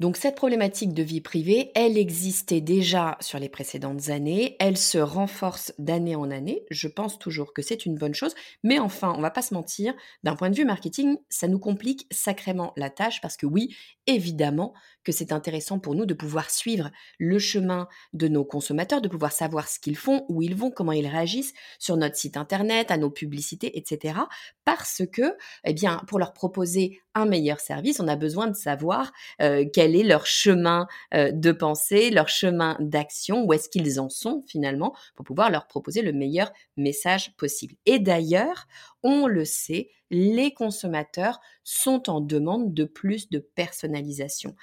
Donc 0.00 0.16
cette 0.16 0.36
problématique 0.36 0.94
de 0.94 1.02
vie 1.02 1.20
privée, 1.20 1.72
elle 1.74 1.98
existait 1.98 2.60
déjà 2.60 3.16
sur 3.18 3.40
les 3.40 3.48
précédentes 3.48 4.10
années, 4.10 4.54
elle 4.60 4.76
se 4.76 4.98
renforce 4.98 5.72
d'année 5.78 6.14
en 6.14 6.30
année, 6.30 6.64
je 6.70 6.86
pense 6.86 7.18
toujours 7.18 7.52
que 7.52 7.62
c'est 7.62 7.84
une 7.84 7.96
bonne 7.96 8.14
chose, 8.14 8.36
mais 8.62 8.78
enfin, 8.78 9.12
on 9.16 9.20
va 9.20 9.32
pas 9.32 9.42
se 9.42 9.54
mentir, 9.54 9.92
d'un 10.22 10.36
point 10.36 10.50
de 10.50 10.54
vue 10.54 10.64
marketing, 10.64 11.16
ça 11.30 11.48
nous 11.48 11.58
complique 11.58 12.06
sacrément 12.12 12.72
la 12.76 12.90
tâche 12.90 13.20
parce 13.20 13.36
que 13.36 13.46
oui, 13.46 13.74
évidemment 14.06 14.72
que 15.08 15.12
c'est 15.14 15.32
intéressant 15.32 15.78
pour 15.78 15.94
nous 15.94 16.04
de 16.04 16.12
pouvoir 16.12 16.50
suivre 16.50 16.90
le 17.18 17.38
chemin 17.38 17.88
de 18.12 18.28
nos 18.28 18.44
consommateurs, 18.44 19.00
de 19.00 19.08
pouvoir 19.08 19.32
savoir 19.32 19.66
ce 19.66 19.80
qu'ils 19.80 19.96
font, 19.96 20.26
où 20.28 20.42
ils 20.42 20.54
vont, 20.54 20.70
comment 20.70 20.92
ils 20.92 21.06
réagissent 21.06 21.54
sur 21.78 21.96
notre 21.96 22.16
site 22.16 22.36
internet, 22.36 22.90
à 22.90 22.98
nos 22.98 23.08
publicités, 23.08 23.78
etc. 23.78 24.18
Parce 24.66 25.00
que, 25.10 25.34
eh 25.64 25.72
bien, 25.72 26.02
pour 26.08 26.18
leur 26.18 26.34
proposer 26.34 27.00
un 27.14 27.24
meilleur 27.24 27.58
service, 27.58 28.00
on 28.00 28.06
a 28.06 28.16
besoin 28.16 28.48
de 28.48 28.54
savoir 28.54 29.10
euh, 29.40 29.64
quel 29.72 29.96
est 29.96 30.02
leur 30.02 30.26
chemin 30.26 30.86
euh, 31.14 31.32
de 31.32 31.52
pensée, 31.52 32.10
leur 32.10 32.28
chemin 32.28 32.76
d'action, 32.78 33.46
où 33.46 33.54
est-ce 33.54 33.70
qu'ils 33.70 34.00
en 34.00 34.10
sont 34.10 34.44
finalement, 34.46 34.94
pour 35.16 35.24
pouvoir 35.24 35.50
leur 35.50 35.68
proposer 35.68 36.02
le 36.02 36.12
meilleur 36.12 36.52
message 36.76 37.34
possible. 37.38 37.76
Et 37.86 37.98
d'ailleurs, 37.98 38.66
on 39.02 39.26
le 39.26 39.46
sait, 39.46 39.88
les 40.10 40.52
consommateurs 40.52 41.40
sont 41.64 42.08
en 42.10 42.20
demande 42.20 42.74
de 42.74 42.84
plus 42.84 43.28
de 43.30 43.38
personnalisation. 43.38 44.54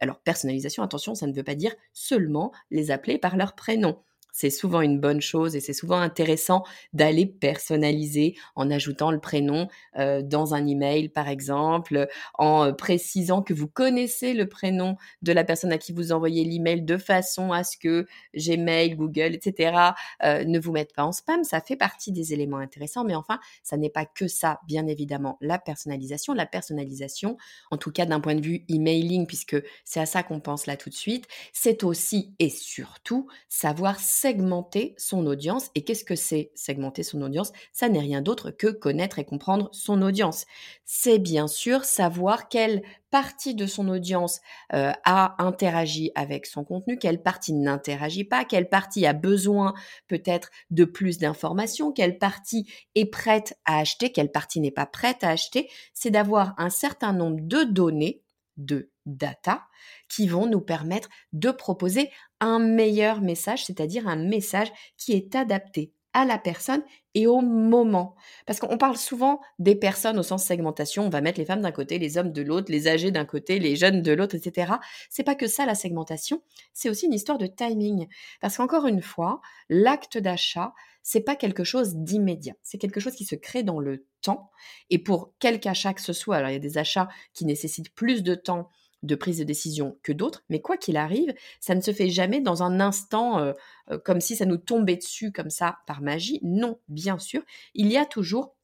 alors 0.00 0.20
personnalisation, 0.20 0.82
attention, 0.82 1.14
ça 1.14 1.26
ne 1.26 1.34
veut 1.34 1.42
pas 1.42 1.54
dire 1.54 1.74
seulement 1.92 2.52
les 2.70 2.90
appeler 2.90 3.18
par 3.18 3.36
leur 3.36 3.54
prénom 3.54 4.02
c'est 4.32 4.50
souvent 4.50 4.80
une 4.80 4.98
bonne 4.98 5.20
chose 5.20 5.54
et 5.54 5.60
c'est 5.60 5.72
souvent 5.72 6.00
intéressant 6.00 6.64
d'aller 6.92 7.26
personnaliser 7.26 8.34
en 8.56 8.70
ajoutant 8.70 9.10
le 9.10 9.20
prénom 9.20 9.68
euh, 9.98 10.22
dans 10.22 10.54
un 10.54 10.66
email, 10.66 11.08
par 11.10 11.28
exemple, 11.28 12.08
en 12.34 12.66
euh, 12.66 12.72
précisant 12.72 13.42
que 13.42 13.54
vous 13.54 13.68
connaissez 13.68 14.32
le 14.32 14.48
prénom 14.48 14.96
de 15.20 15.32
la 15.32 15.44
personne 15.44 15.72
à 15.72 15.78
qui 15.78 15.92
vous 15.92 16.12
envoyez 16.12 16.44
l'email 16.44 16.82
de 16.82 16.96
façon 16.96 17.52
à 17.52 17.62
ce 17.62 17.76
que 17.76 18.06
Gmail, 18.34 18.96
Google, 18.96 19.34
etc. 19.34 19.92
Euh, 20.22 20.44
ne 20.44 20.58
vous 20.58 20.72
mettent 20.72 20.94
pas 20.94 21.04
en 21.04 21.12
spam. 21.12 21.44
Ça 21.44 21.60
fait 21.60 21.76
partie 21.76 22.10
des 22.10 22.32
éléments 22.32 22.56
intéressants, 22.56 23.04
mais 23.04 23.14
enfin, 23.14 23.38
ça 23.62 23.76
n'est 23.76 23.90
pas 23.90 24.06
que 24.06 24.28
ça, 24.28 24.60
bien 24.66 24.86
évidemment, 24.86 25.36
la 25.40 25.58
personnalisation. 25.58 26.32
La 26.32 26.46
personnalisation, 26.46 27.36
en 27.70 27.76
tout 27.76 27.92
cas 27.92 28.06
d'un 28.06 28.20
point 28.20 28.34
de 28.34 28.44
vue 28.44 28.64
emailing, 28.68 29.26
puisque 29.26 29.56
c'est 29.84 30.00
à 30.00 30.06
ça 30.06 30.22
qu'on 30.22 30.40
pense 30.40 30.66
là 30.66 30.76
tout 30.76 30.88
de 30.88 30.94
suite, 30.94 31.26
c'est 31.52 31.84
aussi 31.84 32.34
et 32.38 32.48
surtout 32.48 33.28
savoir 33.48 34.00
segmenter 34.22 34.94
son 34.98 35.26
audience. 35.26 35.70
Et 35.74 35.82
qu'est-ce 35.82 36.04
que 36.04 36.14
c'est 36.14 36.52
segmenter 36.54 37.02
son 37.02 37.22
audience? 37.22 37.52
Ça 37.72 37.88
n'est 37.88 37.98
rien 37.98 38.22
d'autre 38.22 38.52
que 38.52 38.68
connaître 38.68 39.18
et 39.18 39.24
comprendre 39.24 39.68
son 39.72 40.00
audience. 40.00 40.46
C'est 40.84 41.18
bien 41.18 41.48
sûr 41.48 41.84
savoir 41.84 42.48
quelle 42.48 42.82
partie 43.10 43.56
de 43.56 43.66
son 43.66 43.88
audience 43.88 44.40
euh, 44.74 44.92
a 45.04 45.34
interagi 45.42 46.12
avec 46.14 46.46
son 46.46 46.62
contenu, 46.62 46.98
quelle 46.98 47.20
partie 47.20 47.52
n'interagit 47.52 48.24
pas, 48.24 48.44
quelle 48.44 48.68
partie 48.68 49.06
a 49.06 49.12
besoin 49.12 49.74
peut-être 50.06 50.50
de 50.70 50.84
plus 50.84 51.18
d'informations, 51.18 51.90
quelle 51.90 52.18
partie 52.18 52.72
est 52.94 53.06
prête 53.06 53.58
à 53.64 53.80
acheter, 53.80 54.12
quelle 54.12 54.30
partie 54.30 54.60
n'est 54.60 54.70
pas 54.70 54.86
prête 54.86 55.24
à 55.24 55.30
acheter. 55.30 55.68
C'est 55.94 56.12
d'avoir 56.12 56.54
un 56.58 56.70
certain 56.70 57.12
nombre 57.12 57.40
de 57.42 57.64
données, 57.64 58.22
de 58.56 58.88
data, 59.04 59.64
qui 60.12 60.26
vont 60.26 60.46
nous 60.46 60.60
permettre 60.60 61.08
de 61.32 61.50
proposer 61.50 62.10
un 62.40 62.58
meilleur 62.58 63.22
message, 63.22 63.64
c'est-à-dire 63.64 64.06
un 64.06 64.16
message 64.16 64.70
qui 64.98 65.12
est 65.12 65.34
adapté 65.34 65.94
à 66.12 66.26
la 66.26 66.36
personne 66.36 66.82
et 67.14 67.26
au 67.26 67.40
moment. 67.40 68.14
Parce 68.46 68.60
qu'on 68.60 68.76
parle 68.76 68.98
souvent 68.98 69.40
des 69.58 69.74
personnes 69.74 70.18
au 70.18 70.22
sens 70.22 70.44
segmentation, 70.44 71.06
on 71.06 71.08
va 71.08 71.22
mettre 71.22 71.38
les 71.38 71.46
femmes 71.46 71.62
d'un 71.62 71.72
côté, 71.72 71.98
les 71.98 72.18
hommes 72.18 72.32
de 72.32 72.42
l'autre, 72.42 72.70
les 72.70 72.88
âgés 72.88 73.10
d'un 73.10 73.24
côté, 73.24 73.58
les 73.58 73.74
jeunes 73.74 74.02
de 74.02 74.12
l'autre, 74.12 74.34
etc. 74.34 74.74
C'est 75.08 75.24
pas 75.24 75.34
que 75.34 75.46
ça 75.46 75.64
la 75.64 75.74
segmentation, 75.74 76.42
c'est 76.74 76.90
aussi 76.90 77.06
une 77.06 77.14
histoire 77.14 77.38
de 77.38 77.46
timing. 77.46 78.06
Parce 78.42 78.58
qu'encore 78.58 78.86
une 78.86 79.00
fois, 79.00 79.40
l'acte 79.70 80.18
d'achat, 80.18 80.74
c'est 81.02 81.22
pas 81.22 81.36
quelque 81.36 81.64
chose 81.64 81.96
d'immédiat, 81.96 82.54
c'est 82.62 82.78
quelque 82.78 83.00
chose 83.00 83.14
qui 83.14 83.24
se 83.24 83.34
crée 83.34 83.62
dans 83.62 83.80
le 83.80 84.06
temps. 84.20 84.50
Et 84.90 84.98
pour 84.98 85.32
quelque 85.38 85.66
achat 85.66 85.94
que 85.94 86.02
ce 86.02 86.12
soit, 86.12 86.36
alors 86.36 86.50
il 86.50 86.54
y 86.54 86.56
a 86.56 86.60
des 86.60 86.76
achats 86.76 87.08
qui 87.32 87.46
nécessitent 87.46 87.94
plus 87.94 88.22
de 88.22 88.34
temps 88.34 88.68
de 89.02 89.14
prise 89.14 89.38
de 89.38 89.44
décision 89.44 89.98
que 90.02 90.12
d'autres, 90.12 90.44
mais 90.48 90.60
quoi 90.60 90.76
qu'il 90.76 90.96
arrive, 90.96 91.34
ça 91.60 91.74
ne 91.74 91.80
se 91.80 91.92
fait 91.92 92.10
jamais 92.10 92.40
dans 92.40 92.62
un 92.62 92.80
instant 92.80 93.38
euh, 93.38 93.52
euh, 93.90 93.98
comme 93.98 94.20
si 94.20 94.36
ça 94.36 94.46
nous 94.46 94.58
tombait 94.58 94.96
dessus 94.96 95.32
comme 95.32 95.50
ça 95.50 95.78
par 95.86 96.02
magie. 96.02 96.40
Non, 96.42 96.78
bien 96.88 97.18
sûr, 97.18 97.42
il 97.74 97.88
y 97.88 97.96
a 97.96 98.06
toujours 98.06 98.56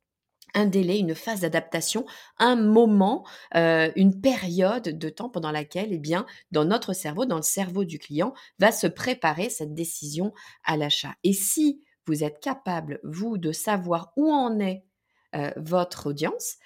un 0.55 0.65
délai, 0.65 0.99
une 0.99 1.15
phase 1.15 1.41
d'adaptation, 1.41 2.07
un 2.39 2.57
moment, 2.57 3.27
euh, 3.55 3.91
une 3.97 4.21
période 4.21 4.85
de 4.85 5.09
temps 5.11 5.29
pendant 5.29 5.51
laquelle, 5.51 5.93
eh 5.93 5.99
bien, 5.99 6.25
dans 6.53 6.65
notre 6.65 6.95
cerveau, 6.95 7.27
dans 7.27 7.37
le 7.37 7.43
cerveau 7.43 7.85
du 7.85 7.99
client, 7.99 8.33
va 8.59 8.73
se 8.73 8.87
préparer 8.87 9.51
cette 9.51 9.75
décision 9.75 10.33
à 10.65 10.79
l'achat. 10.79 11.15
Et 11.23 11.35
si 11.35 11.83
vous 12.07 12.25
êtes 12.25 12.41
capable, 12.41 12.99
vous, 13.03 13.37
de 13.37 13.53
savoir 13.53 14.13
où 14.17 14.33
en 14.33 14.59
est 14.59 14.85
votre 15.57 16.07
audience, 16.07 16.57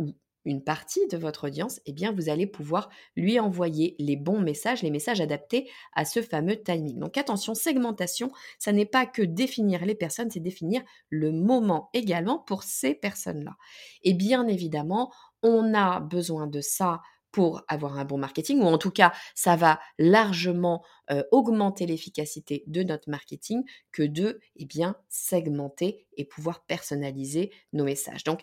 ou 0.00 0.12
une 0.48 0.64
partie 0.64 1.06
de 1.08 1.18
votre 1.18 1.48
audience, 1.48 1.80
eh 1.84 1.92
bien, 1.92 2.10
vous 2.10 2.30
allez 2.30 2.46
pouvoir 2.46 2.88
lui 3.16 3.38
envoyer 3.38 3.94
les 3.98 4.16
bons 4.16 4.40
messages, 4.40 4.82
les 4.82 4.90
messages 4.90 5.20
adaptés 5.20 5.70
à 5.94 6.06
ce 6.06 6.22
fameux 6.22 6.56
timing. 6.56 6.98
Donc 6.98 7.18
attention, 7.18 7.54
segmentation, 7.54 8.32
ça 8.58 8.72
n'est 8.72 8.86
pas 8.86 9.04
que 9.04 9.20
définir 9.22 9.84
les 9.84 9.94
personnes, 9.94 10.30
c'est 10.30 10.40
définir 10.40 10.82
le 11.10 11.32
moment 11.32 11.90
également 11.92 12.38
pour 12.38 12.62
ces 12.62 12.94
personnes-là. 12.94 13.56
Et 14.02 14.14
bien 14.14 14.46
évidemment, 14.48 15.12
on 15.42 15.74
a 15.74 16.00
besoin 16.00 16.46
de 16.46 16.62
ça 16.62 17.02
pour 17.32 17.62
avoir 17.68 17.98
un 17.98 18.04
bon 18.04 18.18
marketing, 18.18 18.60
ou 18.60 18.66
en 18.66 18.78
tout 18.78 18.90
cas, 18.90 19.12
ça 19.34 19.56
va 19.56 19.78
largement 19.98 20.82
augmenter 21.30 21.86
l'efficacité 21.86 22.64
de 22.66 22.82
notre 22.82 23.08
marketing 23.08 23.64
que 23.92 24.02
de 24.02 24.40
eh 24.56 24.64
bien, 24.66 24.96
segmenter 25.08 26.06
et 26.16 26.24
pouvoir 26.24 26.64
personnaliser 26.66 27.50
nos 27.72 27.84
messages. 27.84 28.24
Donc, 28.24 28.42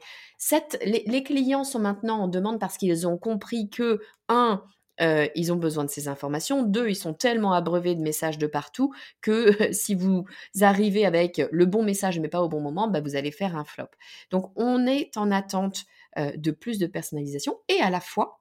les, 0.83 1.23
clients 1.23 1.63
sont 1.63 1.79
maintenant 1.79 2.19
en 2.19 2.27
demande 2.27 2.59
parce 2.59 2.77
qu'ils 2.77 3.07
ont 3.07 3.17
compris 3.17 3.69
que, 3.69 4.01
un, 4.29 4.63
ils 4.99 5.51
ont 5.51 5.57
besoin 5.57 5.83
de 5.83 5.89
ces 5.89 6.07
informations. 6.07 6.63
Deux, 6.63 6.89
ils 6.89 6.95
sont 6.95 7.13
tellement 7.13 7.53
abreuvés 7.53 7.95
de 7.95 8.01
messages 8.01 8.37
de 8.37 8.47
partout 8.47 8.93
que 9.21 9.51
si 9.73 9.93
vous 9.95 10.25
arrivez 10.61 11.05
avec 11.05 11.41
le 11.51 11.65
bon 11.65 11.83
message 11.83 12.19
mais 12.19 12.29
pas 12.29 12.41
au 12.41 12.49
bon 12.49 12.61
moment, 12.61 12.87
bah, 12.87 13.01
vous 13.01 13.15
allez 13.15 13.31
faire 13.31 13.55
un 13.55 13.65
flop. 13.65 13.89
Donc, 14.31 14.51
on 14.55 14.87
est 14.87 15.15
en 15.17 15.31
attente 15.31 15.85
de 16.17 16.51
plus 16.51 16.79
de 16.79 16.87
personnalisation 16.87 17.59
et 17.67 17.81
à 17.81 17.89
la 17.89 17.99
fois, 17.99 18.39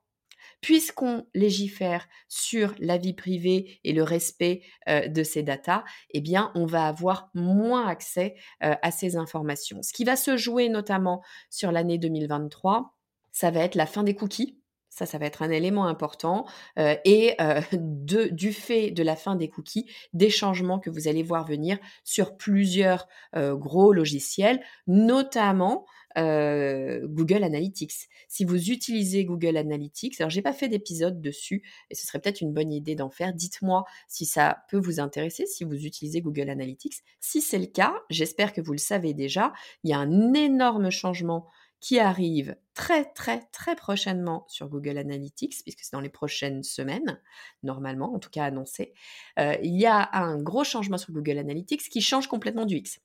puisqu'on 0.64 1.26
légifère 1.34 2.08
sur 2.26 2.74
la 2.78 2.96
vie 2.96 3.12
privée 3.12 3.80
et 3.84 3.92
le 3.92 4.02
respect 4.02 4.62
de 4.88 5.22
ces 5.22 5.42
datas, 5.42 5.84
eh 6.08 6.22
bien, 6.22 6.50
on 6.54 6.64
va 6.64 6.86
avoir 6.86 7.28
moins 7.34 7.86
accès 7.86 8.34
à 8.60 8.90
ces 8.90 9.16
informations. 9.16 9.82
Ce 9.82 9.92
qui 9.92 10.04
va 10.04 10.16
se 10.16 10.38
jouer 10.38 10.70
notamment 10.70 11.22
sur 11.50 11.70
l'année 11.70 11.98
2023, 11.98 12.96
ça 13.30 13.50
va 13.50 13.60
être 13.60 13.74
la 13.74 13.84
fin 13.84 14.04
des 14.04 14.14
cookies. 14.14 14.58
Ça, 14.94 15.06
ça 15.06 15.18
va 15.18 15.26
être 15.26 15.42
un 15.42 15.50
élément 15.50 15.86
important. 15.86 16.46
et 16.76 17.36
de, 17.72 18.28
du 18.28 18.52
fait 18.52 18.90
de 18.90 19.02
la 19.02 19.16
fin 19.16 19.36
des 19.36 19.48
cookies, 19.48 19.86
des 20.12 20.30
changements 20.30 20.78
que 20.78 20.90
vous 20.90 21.08
allez 21.08 21.22
voir 21.22 21.44
venir 21.46 21.78
sur 22.04 22.36
plusieurs 22.36 23.08
gros 23.34 23.92
logiciels, 23.92 24.60
notamment 24.86 25.86
Google 26.16 27.42
Analytics. 27.42 28.08
Si 28.28 28.44
vous 28.44 28.70
utilisez 28.70 29.24
Google 29.24 29.56
Analytics, 29.56 30.20
alors 30.20 30.30
j'ai 30.30 30.42
pas 30.42 30.52
fait 30.52 30.68
d'épisode 30.68 31.20
dessus 31.20 31.62
et 31.90 31.94
ce 31.94 32.06
serait 32.06 32.20
peut-être 32.20 32.40
une 32.40 32.52
bonne 32.52 32.72
idée 32.72 32.94
d'en 32.94 33.10
faire. 33.10 33.32
Dites-moi 33.32 33.84
si 34.08 34.26
ça 34.26 34.64
peut 34.68 34.78
vous 34.78 35.00
intéresser, 35.00 35.46
si 35.46 35.64
vous 35.64 35.86
utilisez 35.86 36.20
Google 36.20 36.50
Analytics. 36.50 37.02
Si 37.20 37.40
c'est 37.40 37.58
le 37.58 37.66
cas, 37.66 37.94
j'espère 38.10 38.52
que 38.52 38.60
vous 38.60 38.72
le 38.72 38.78
savez 38.78 39.14
déjà, 39.14 39.52
il 39.82 39.90
y 39.90 39.92
a 39.92 39.98
un 39.98 40.34
énorme 40.34 40.90
changement 40.90 41.48
qui 41.84 41.98
arrive 41.98 42.56
très 42.72 43.04
très 43.12 43.42
très 43.52 43.76
prochainement 43.76 44.46
sur 44.48 44.70
Google 44.70 44.96
Analytics, 44.96 45.62
puisque 45.64 45.80
c'est 45.80 45.92
dans 45.92 46.00
les 46.00 46.08
prochaines 46.08 46.62
semaines, 46.62 47.20
normalement, 47.62 48.14
en 48.14 48.18
tout 48.18 48.30
cas 48.30 48.44
annoncé. 48.44 48.94
il 49.36 49.78
y 49.78 49.84
a 49.84 50.08
un 50.14 50.42
gros 50.42 50.64
changement 50.64 50.96
sur 50.96 51.12
Google 51.12 51.36
Analytics 51.36 51.90
qui 51.90 52.00
change 52.00 52.26
complètement 52.26 52.64
du 52.64 52.76
X 52.76 53.00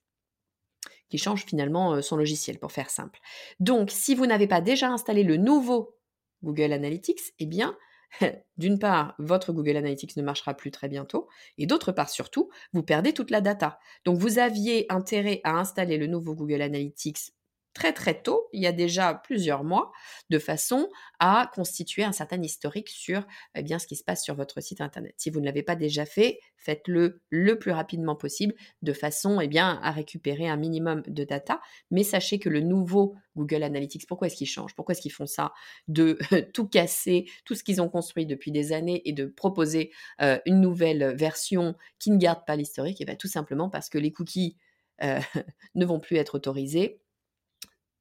qui 1.10 1.18
change 1.18 1.44
finalement 1.44 2.02
son 2.02 2.16
logiciel, 2.16 2.60
pour 2.60 2.72
faire 2.72 2.90
simple. 2.92 3.20
Donc, 3.60 3.90
si 3.90 4.14
vous 4.14 4.28
n'avez 4.28 4.48
pas 4.48 4.62
déjà 4.62 4.90
installé 4.90 5.24
le 5.24 5.38
nouveau 5.38 5.98
Google 6.44 6.72
Analytics, 6.72 7.34
eh 7.40 7.48
bien, 7.48 7.76
d'une 8.58 8.78
part, 8.78 9.16
votre 9.18 9.52
Google 9.52 9.78
Analytics 9.78 10.16
ne 10.18 10.22
marchera 10.22 10.54
plus 10.54 10.70
très 10.70 10.88
bientôt, 10.88 11.28
et 11.58 11.66
d'autre 11.66 11.92
part, 11.92 12.12
surtout, 12.12 12.52
vous 12.74 12.84
perdez 12.84 13.12
toute 13.12 13.32
la 13.32 13.42
data. 13.42 13.80
Donc, 14.06 14.20
vous 14.20 14.38
aviez 14.38 14.86
intérêt 14.90 15.42
à 15.44 15.58
installer 15.58 15.98
le 15.98 16.06
nouveau 16.06 16.36
Google 16.36 16.62
Analytics 16.62 17.34
très 17.80 17.94
très 17.94 18.22
tôt, 18.22 18.50
il 18.52 18.62
y 18.62 18.68
a 18.68 18.74
déjà 18.74 19.14
plusieurs 19.14 19.64
mois, 19.64 19.94
de 20.30 20.38
façon 20.38 20.90
à 21.20 21.50
constituer 21.56 22.04
un 22.04 22.12
certain 22.12 22.42
historique 22.44 22.90
sur 22.90 23.26
eh 23.56 23.64
bien, 23.64 23.80
ce 23.80 23.88
qui 23.88 23.96
se 23.96 24.04
passe 24.04 24.22
sur 24.22 24.36
votre 24.36 24.60
site 24.60 24.82
internet. 24.82 25.14
Si 25.16 25.30
vous 25.30 25.40
ne 25.40 25.46
l'avez 25.46 25.64
pas 25.64 25.78
déjà 25.78 26.06
fait, 26.06 26.42
faites-le 26.58 27.22
le 27.30 27.58
plus 27.58 27.72
rapidement 27.72 28.18
possible, 28.18 28.54
de 28.82 28.92
façon 28.92 29.40
eh 29.40 29.48
bien, 29.48 29.80
à 29.82 29.92
récupérer 29.92 30.50
un 30.50 30.58
minimum 30.58 31.04
de 31.08 31.24
data. 31.24 31.62
Mais 31.90 32.04
sachez 32.04 32.38
que 32.38 32.50
le 32.50 32.60
nouveau 32.60 33.16
Google 33.38 33.64
Analytics, 33.64 34.08
pourquoi 34.08 34.28
est-ce 34.28 34.36
qu'ils 34.36 34.48
changent 34.48 34.76
Pourquoi 34.76 34.92
est-ce 34.92 35.02
qu'ils 35.02 35.14
font 35.14 35.26
ça? 35.26 35.54
De 35.88 36.18
tout 36.54 36.68
casser, 36.68 37.30
tout 37.46 37.56
ce 37.56 37.64
qu'ils 37.64 37.82
ont 37.82 37.88
construit 37.88 38.26
depuis 38.26 38.52
des 38.52 38.74
années 38.74 39.02
et 39.06 39.14
de 39.14 39.26
proposer 39.26 39.94
euh, 40.22 40.38
une 40.46 40.60
nouvelle 40.60 41.16
version 41.16 41.76
qui 41.98 42.12
ne 42.12 42.18
garde 42.18 42.46
pas 42.46 42.58
l'historique 42.58 43.00
Et 43.00 43.04
eh 43.04 43.06
bien, 43.06 43.16
Tout 43.16 43.30
simplement 43.30 43.70
parce 43.70 43.88
que 43.88 43.98
les 43.98 44.12
cookies 44.12 44.58
euh, 45.02 45.22
ne 45.76 45.86
vont 45.86 46.02
plus 46.02 46.18
être 46.18 46.36
autorisés 46.36 47.00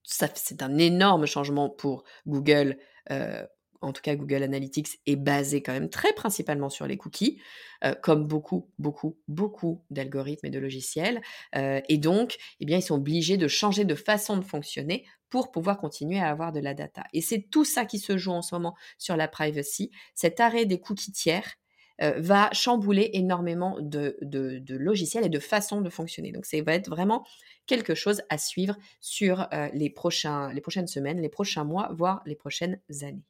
c'est 0.09 0.63
un 0.63 0.79
énorme 0.79 1.27
changement 1.27 1.69
pour 1.69 2.05
Google. 2.27 2.79
en 3.81 3.93
tout 3.93 4.03
cas, 4.03 4.17
Google 4.17 4.43
Analytics 4.43 5.01
est 5.07 5.17
basé 5.17 5.63
quand 5.63 5.73
même 5.73 5.91
très 5.91 6.13
principalement 6.13 6.69
sur 6.71 6.87
les 6.87 6.97
cookies, 6.97 7.41
comme 8.03 8.27
beaucoup, 8.27 8.71
beaucoup, 8.79 9.19
beaucoup 9.29 9.85
d'algorithmes 9.91 10.47
et 10.47 10.51
de 10.51 10.59
logiciels. 10.59 11.21
et 11.55 11.99
donc, 11.99 12.39
eh 12.61 12.65
bien, 12.65 12.79
ils 12.79 12.83
sont 12.83 12.97
obligés 12.97 13.37
de 13.37 13.49
changer 13.49 13.85
de 13.85 13.95
façon 13.95 14.37
de 14.37 14.45
fonctionner 14.45 15.05
pour 15.31 15.51
pouvoir 15.51 15.79
continuer 15.79 16.19
à 16.19 16.29
avoir 16.29 16.53
de 16.53 16.61
la 16.61 16.75
data. 16.75 17.05
Et 17.13 17.21
c'est 17.21 17.47
tout 17.51 17.65
ça 17.65 17.85
qui 17.85 17.99
se 17.99 18.17
joue 18.17 18.33
en 18.33 18.43
ce 18.43 18.55
moment 18.55 18.75
sur 18.99 19.17
la 19.17 19.29
privacy. 19.29 19.91
Cet 20.15 20.41
arrêt 20.41 20.65
des 20.65 20.81
cookies 20.81 21.13
tiers 21.13 21.57
va 22.01 22.51
chambouler 22.53 23.11
énormément 23.15 23.79
de, 23.81 24.17
logiciels 24.69 25.27
et 25.27 25.29
de 25.29 25.39
façons 25.39 25.81
de 25.81 25.91
fonctionner. 25.91 26.33
Donc, 26.33 26.47
ça 26.47 26.61
va 26.63 26.75
être 26.75 26.89
vraiment 26.89 27.27
quelque 27.67 27.95
chose 27.95 28.23
à 28.29 28.39
suivre 28.39 28.77
sur 29.01 29.49
les, 29.73 29.91
prochains, 29.91 30.53
les 30.53 30.61
prochaines 30.61 30.87
semaines, 30.87 31.21
les 31.21 31.29
prochains 31.29 31.65
mois, 31.65 31.91
voire 31.93 32.23
les 32.27 32.37
prochaines 32.37 32.81
années. 33.03 33.25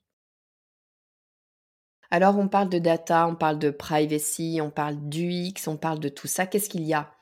Alors 2.11 2.39
on 2.39 2.49
parle 2.49 2.71
de 2.71 2.79
data, 2.79 3.27
on 3.27 3.35
parle 3.37 3.59
de 3.59 3.71
privacy, 3.71 4.61
on 4.63 4.71
parle 4.71 4.97
d'UX, 5.09 5.69
on 5.69 5.77
parle 5.77 6.01
de 6.01 6.09
tout 6.09 6.27
ça. 6.27 6.47
Qu'est-ce 6.47 6.71
qu'il 6.71 6.85
y 6.85 6.95
a 6.95 7.13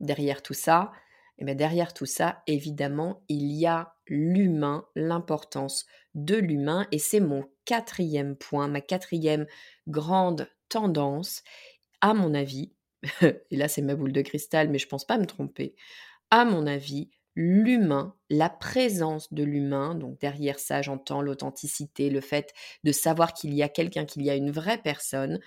derrière 0.00 0.42
tout 0.42 0.54
ça? 0.54 0.92
Eh 1.38 1.44
bien 1.44 1.54
derrière 1.54 1.92
tout 1.94 2.06
ça, 2.06 2.42
évidemment, 2.46 3.22
il 3.28 3.52
y 3.52 3.66
a 3.66 3.94
l'humain, 4.06 4.86
l'importance 4.94 5.86
de 6.14 6.36
l'humain, 6.36 6.86
et 6.92 6.98
c'est 6.98 7.20
mon 7.20 7.44
quatrième 7.64 8.36
point, 8.36 8.68
ma 8.68 8.80
quatrième 8.80 9.46
grande 9.88 10.48
tendance, 10.68 11.42
à 12.00 12.14
mon 12.14 12.34
avis, 12.34 12.72
et 13.22 13.56
là 13.56 13.68
c'est 13.68 13.82
ma 13.82 13.96
boule 13.96 14.12
de 14.12 14.22
cristal, 14.22 14.68
mais 14.70 14.78
je 14.78 14.88
pense 14.88 15.04
pas 15.04 15.18
me 15.18 15.26
tromper, 15.26 15.74
à 16.30 16.44
mon 16.44 16.66
avis, 16.66 17.10
l'humain, 17.36 18.14
la 18.30 18.50
présence 18.50 19.32
de 19.32 19.44
l'humain, 19.44 19.94
donc 19.94 20.20
derrière 20.20 20.58
ça 20.60 20.82
j'entends 20.82 21.22
l'authenticité, 21.22 22.10
le 22.10 22.20
fait 22.20 22.52
de 22.84 22.92
savoir 22.92 23.32
qu'il 23.34 23.54
y 23.54 23.62
a 23.62 23.68
quelqu'un, 23.68 24.04
qu'il 24.04 24.22
y 24.22 24.30
a 24.30 24.36
une 24.36 24.50
vraie 24.52 24.78
personne, 24.78 25.40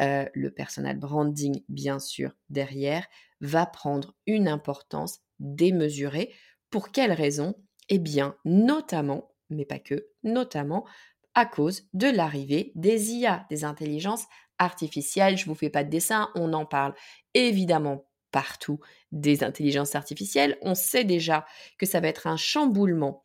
euh, 0.00 0.26
le 0.34 0.50
personal 0.50 0.98
branding 0.98 1.62
bien 1.68 1.98
sûr 1.98 2.32
derrière, 2.50 3.06
va 3.40 3.66
prendre 3.66 4.14
une 4.26 4.48
importance 4.48 5.20
démesurée. 5.40 6.32
Pour 6.70 6.92
quelle 6.92 7.12
raison 7.12 7.54
Eh 7.88 7.98
bien 7.98 8.36
notamment, 8.44 9.34
mais 9.50 9.64
pas 9.64 9.80
que, 9.80 10.06
notamment 10.22 10.86
à 11.34 11.46
cause 11.46 11.88
de 11.92 12.08
l'arrivée 12.08 12.72
des 12.74 13.12
IA, 13.12 13.46
des 13.50 13.64
intelligences 13.64 14.26
artificielles. 14.58 15.36
Je 15.36 15.44
ne 15.44 15.48
vous 15.48 15.54
fais 15.54 15.70
pas 15.70 15.84
de 15.84 15.90
dessin, 15.90 16.30
on 16.34 16.52
en 16.52 16.66
parle 16.66 16.94
évidemment 17.34 18.06
partout 18.30 18.78
des 19.12 19.42
intelligences 19.42 19.94
artificielles. 19.94 20.58
On 20.62 20.74
sait 20.74 21.04
déjà 21.04 21.46
que 21.78 21.86
ça 21.86 22.00
va 22.00 22.08
être 22.08 22.26
un 22.26 22.36
chamboulement 22.36 23.24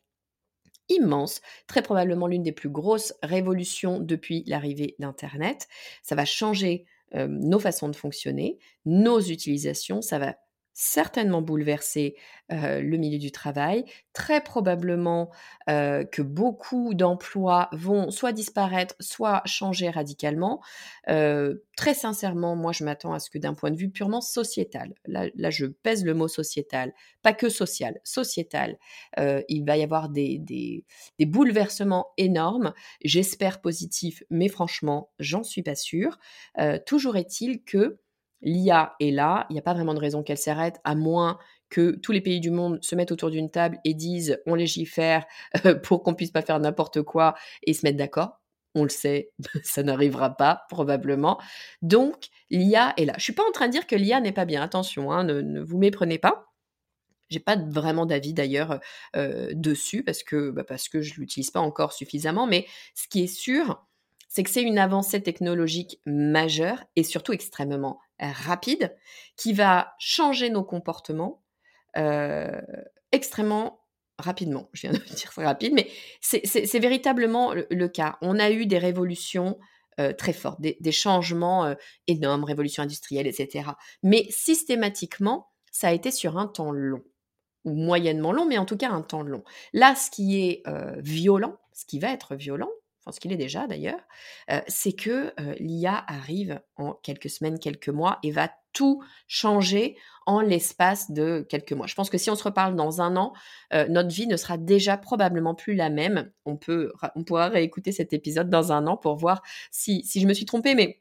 immense, 0.88 1.40
très 1.66 1.82
probablement 1.82 2.26
l'une 2.26 2.42
des 2.42 2.52
plus 2.52 2.68
grosses 2.68 3.14
révolutions 3.22 4.00
depuis 4.00 4.44
l'arrivée 4.46 4.94
d'Internet. 4.98 5.68
Ça 6.02 6.14
va 6.14 6.24
changer 6.24 6.86
euh, 7.14 7.26
nos 7.28 7.58
façons 7.58 7.88
de 7.88 7.96
fonctionner, 7.96 8.58
nos 8.84 9.20
utilisations, 9.20 10.00
ça 10.02 10.18
va 10.18 10.36
certainement 10.78 11.40
bouleverser 11.40 12.16
le 12.50 12.96
milieu 12.96 13.18
du 13.18 13.32
travail, 13.32 13.84
très 14.12 14.42
probablement 14.42 15.30
que 15.66 16.20
beaucoup 16.22 16.92
d'emplois 16.92 17.68
vont 17.72 18.10
soit 18.10 18.32
disparaître, 18.32 18.94
soit 19.00 19.40
changer 19.46 19.88
radicalement. 19.88 20.60
très 21.06 21.94
sincèrement, 21.94 22.54
moi 22.56 22.72
je 22.72 22.84
m'attends 22.84 23.14
à 23.14 23.18
ce 23.20 23.30
que 23.30 23.38
d'un 23.38 23.54
point 23.54 23.70
de 23.70 23.76
vue 23.76 23.88
purement 23.90 24.20
sociétal, 24.20 24.94
là, 25.06 25.50
je 25.50 25.64
pèse 25.66 26.04
le 26.04 26.12
mot 26.14 26.28
sociétal, 26.28 26.92
pas 27.22 27.32
que 27.32 27.48
social, 27.48 27.98
sociétal, 28.04 28.78
il 29.48 29.64
va 29.64 29.76
y 29.78 29.82
avoir 29.82 30.10
des, 30.10 30.38
des, 30.38 30.84
des 31.18 31.26
bouleversements 31.26 32.08
énormes, 32.18 32.74
j'espère 33.02 33.60
positifs, 33.62 34.22
mais 34.30 34.48
franchement, 34.48 35.10
j'en 35.18 35.42
suis 35.42 35.62
pas 35.62 35.74
sûre. 35.74 36.18
toujours 36.86 37.16
est-il 37.16 37.62
que 37.64 37.98
l'IA 38.42 38.94
est 39.00 39.10
là, 39.10 39.46
il 39.50 39.54
n'y 39.54 39.58
a 39.58 39.62
pas 39.62 39.74
vraiment 39.74 39.94
de 39.94 40.00
raison 40.00 40.22
qu'elle 40.22 40.38
s'arrête, 40.38 40.80
à 40.84 40.94
moins 40.94 41.38
que 41.68 41.96
tous 41.96 42.12
les 42.12 42.20
pays 42.20 42.40
du 42.40 42.50
monde 42.50 42.78
se 42.82 42.94
mettent 42.94 43.12
autour 43.12 43.30
d'une 43.30 43.50
table 43.50 43.78
et 43.84 43.94
disent 43.94 44.40
on 44.46 44.54
légifère 44.54 45.26
pour 45.82 46.02
qu'on 46.02 46.14
puisse 46.14 46.30
pas 46.30 46.42
faire 46.42 46.60
n'importe 46.60 47.02
quoi 47.02 47.34
et 47.64 47.74
se 47.74 47.84
mettre 47.84 47.98
d'accord. 47.98 48.40
On 48.74 48.82
le 48.82 48.88
sait, 48.90 49.30
ça 49.64 49.82
n'arrivera 49.82 50.36
pas 50.36 50.62
probablement. 50.68 51.40
Donc 51.82 52.26
l'IA 52.50 52.94
est 52.96 53.06
là. 53.06 53.14
Je 53.16 53.24
suis 53.24 53.32
pas 53.32 53.46
en 53.46 53.52
train 53.52 53.66
de 53.66 53.72
dire 53.72 53.86
que 53.86 53.96
l'IA 53.96 54.20
n'est 54.20 54.32
pas 54.32 54.44
bien. 54.44 54.62
Attention, 54.62 55.12
hein, 55.12 55.24
ne, 55.24 55.60
vous 55.60 55.78
méprenez 55.78 56.18
pas. 56.18 56.46
J'ai 57.28 57.40
pas 57.40 57.56
vraiment 57.56 58.06
d'avis 58.06 58.34
d'ailleurs 58.34 58.78
euh, 59.16 59.50
dessus 59.52 60.04
parce 60.04 60.22
que 60.22 60.50
bah, 60.50 60.62
parce 60.62 60.88
que 60.88 61.00
je 61.00 61.18
l'utilise 61.18 61.50
pas 61.50 61.60
encore 61.60 61.92
suffisamment. 61.92 62.46
Mais 62.46 62.66
ce 62.94 63.08
qui 63.08 63.24
est 63.24 63.26
sûr, 63.26 63.84
c'est 64.28 64.44
que 64.44 64.50
c'est 64.50 64.62
une 64.62 64.78
avancée 64.78 65.20
technologique 65.22 66.00
majeure 66.06 66.84
et 66.94 67.02
surtout 67.02 67.32
extrêmement 67.32 67.98
rapide 68.20 68.96
qui 69.36 69.52
va 69.52 69.94
changer 69.98 70.50
nos 70.50 70.64
comportements 70.64 71.42
euh, 71.96 72.60
extrêmement 73.12 73.80
rapidement. 74.18 74.68
Je 74.72 74.82
viens 74.82 74.92
de 74.92 75.04
dire 75.14 75.30
rapide, 75.36 75.72
mais 75.74 75.88
c'est 76.20 76.78
véritablement 76.78 77.52
le, 77.54 77.88
cas. 77.88 78.18
On 78.20 78.38
a 78.38 78.50
eu 78.50 78.66
des 78.66 78.78
révolutions 78.78 79.58
euh, 80.00 80.12
très 80.12 80.32
fortes, 80.32 80.60
des, 80.60 80.92
changements 80.92 81.64
euh, 81.64 81.74
énormes, 82.06 82.44
révolution 82.44 82.82
industrielle, 82.82 83.26
etc. 83.26 83.70
Mais 84.02 84.26
systématiquement, 84.30 85.48
ça 85.72 85.88
a 85.88 85.92
été 85.92 86.10
sur 86.10 86.38
un 86.38 86.46
temps 86.46 86.72
long 86.72 87.02
ou 87.64 87.74
moyennement 87.74 88.32
long, 88.32 88.46
mais 88.46 88.58
en 88.58 88.64
tout 88.64 88.76
cas 88.76 88.90
un 88.90 89.02
temps 89.02 89.22
long. 89.22 89.42
Là, 89.72 89.94
ce 89.96 90.10
qui 90.10 90.40
est 90.40 90.62
violent, 90.98 91.56
ce 91.72 91.84
qui 91.84 91.98
va 91.98 92.12
être 92.12 92.36
violent, 92.36 92.70
ce 93.10 93.20
qu'il 93.20 93.32
est 93.32 93.36
déjà 93.36 93.66
d'ailleurs, 93.66 94.00
c'est 94.68 94.92
que 94.92 95.32
l'IA 95.60 96.04
arrive 96.08 96.60
en 96.76 96.92
quelques 96.92 97.30
semaines, 97.30 97.58
quelques 97.58 97.88
mois 97.88 98.18
et 98.22 98.30
va 98.30 98.50
tout 98.72 99.02
changer 99.26 99.96
en 100.26 100.40
l'espace 100.40 101.10
de 101.10 101.46
quelques 101.48 101.72
mois. 101.72 101.86
Je 101.86 101.94
pense 101.94 102.10
que 102.10 102.18
si 102.18 102.30
on 102.30 102.34
se 102.34 102.44
reparle 102.44 102.76
dans 102.76 103.00
un 103.00 103.16
an, 103.16 103.32
notre 103.72 104.10
vie 104.10 104.26
ne 104.26 104.36
sera 104.36 104.58
déjà 104.58 104.96
probablement 104.96 105.54
plus 105.54 105.74
la 105.74 105.88
même. 105.88 106.30
On, 106.44 106.56
peut, 106.56 106.92
on 107.14 107.24
pourra 107.24 107.48
réécouter 107.48 107.92
cet 107.92 108.12
épisode 108.12 108.50
dans 108.50 108.72
un 108.72 108.86
an 108.86 108.96
pour 108.96 109.16
voir 109.16 109.42
si, 109.70 110.04
si 110.04 110.20
je 110.20 110.26
me 110.26 110.34
suis 110.34 110.44
trompée, 110.44 110.74
mais 110.74 111.00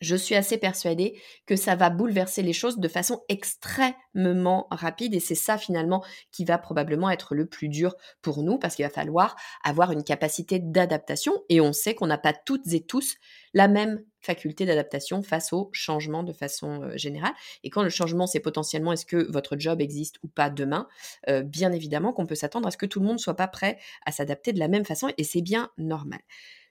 je 0.00 0.16
suis 0.16 0.34
assez 0.34 0.58
persuadée 0.58 1.20
que 1.46 1.56
ça 1.56 1.76
va 1.76 1.90
bouleverser 1.90 2.42
les 2.42 2.52
choses 2.52 2.78
de 2.78 2.88
façon 2.88 3.22
extrêmement 3.28 4.66
rapide 4.70 5.14
et 5.14 5.20
c'est 5.20 5.34
ça 5.34 5.58
finalement 5.58 6.04
qui 6.32 6.44
va 6.44 6.58
probablement 6.58 7.10
être 7.10 7.34
le 7.34 7.46
plus 7.46 7.68
dur 7.68 7.94
pour 8.22 8.42
nous 8.42 8.58
parce 8.58 8.74
qu'il 8.74 8.84
va 8.84 8.90
falloir 8.90 9.36
avoir 9.62 9.92
une 9.92 10.04
capacité 10.04 10.58
d'adaptation 10.58 11.32
et 11.48 11.60
on 11.60 11.72
sait 11.72 11.94
qu'on 11.94 12.06
n'a 12.06 12.18
pas 12.18 12.32
toutes 12.32 12.72
et 12.72 12.80
tous 12.80 13.16
la 13.54 13.68
même 13.68 14.02
faculté 14.20 14.66
d'adaptation 14.66 15.22
face 15.22 15.52
au 15.52 15.70
changement 15.72 16.22
de 16.22 16.32
façon 16.32 16.82
euh, 16.82 16.96
générale. 16.96 17.32
Et 17.62 17.70
quand 17.70 17.82
le 17.82 17.90
changement, 17.90 18.26
c'est 18.26 18.40
potentiellement 18.40 18.92
est-ce 18.92 19.06
que 19.06 19.30
votre 19.30 19.56
job 19.58 19.80
existe 19.80 20.16
ou 20.22 20.28
pas 20.28 20.50
demain, 20.50 20.88
euh, 21.28 21.42
bien 21.42 21.72
évidemment 21.72 22.12
qu'on 22.12 22.26
peut 22.26 22.34
s'attendre 22.34 22.66
à 22.66 22.70
ce 22.70 22.76
que 22.76 22.86
tout 22.86 23.00
le 23.00 23.06
monde 23.06 23.20
soit 23.20 23.36
pas 23.36 23.48
prêt 23.48 23.78
à 24.06 24.12
s'adapter 24.12 24.52
de 24.52 24.58
la 24.58 24.68
même 24.68 24.84
façon 24.84 25.12
et 25.16 25.24
c'est 25.24 25.42
bien 25.42 25.70
normal. 25.78 26.20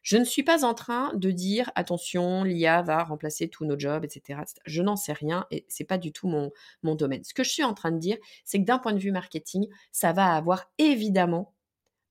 Je 0.03 0.17
ne 0.17 0.25
suis 0.25 0.43
pas 0.43 0.65
en 0.65 0.73
train 0.73 1.13
de 1.15 1.31
dire 1.31 1.71
attention, 1.75 2.43
l'IA 2.43 2.81
va 2.81 3.03
remplacer 3.03 3.47
tous 3.47 3.65
nos 3.65 3.79
jobs, 3.79 4.03
etc. 4.03 4.41
Je 4.65 4.81
n'en 4.81 4.95
sais 4.95 5.13
rien 5.13 5.45
et 5.49 5.65
c'est 5.69 5.85
pas 5.85 5.97
du 5.97 6.11
tout 6.11 6.27
mon, 6.27 6.51
mon 6.83 6.95
domaine. 6.95 7.23
Ce 7.23 7.33
que 7.33 7.43
je 7.43 7.49
suis 7.49 7.63
en 7.63 7.73
train 7.73 7.91
de 7.91 7.99
dire, 7.99 8.17
c'est 8.43 8.59
que 8.59 8.65
d'un 8.65 8.79
point 8.79 8.93
de 8.93 8.99
vue 8.99 9.11
marketing, 9.11 9.67
ça 9.91 10.11
va 10.11 10.35
avoir 10.35 10.71
évidemment 10.77 11.53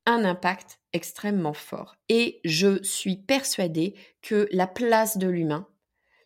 un 0.06 0.24
impact 0.24 0.80
extrêmement 0.92 1.52
fort. 1.52 1.96
Et 2.08 2.40
je 2.44 2.82
suis 2.82 3.16
persuadée 3.16 3.94
que 4.20 4.48
la 4.52 4.66
place 4.66 5.18
de 5.18 5.28
l'humain, 5.28 5.68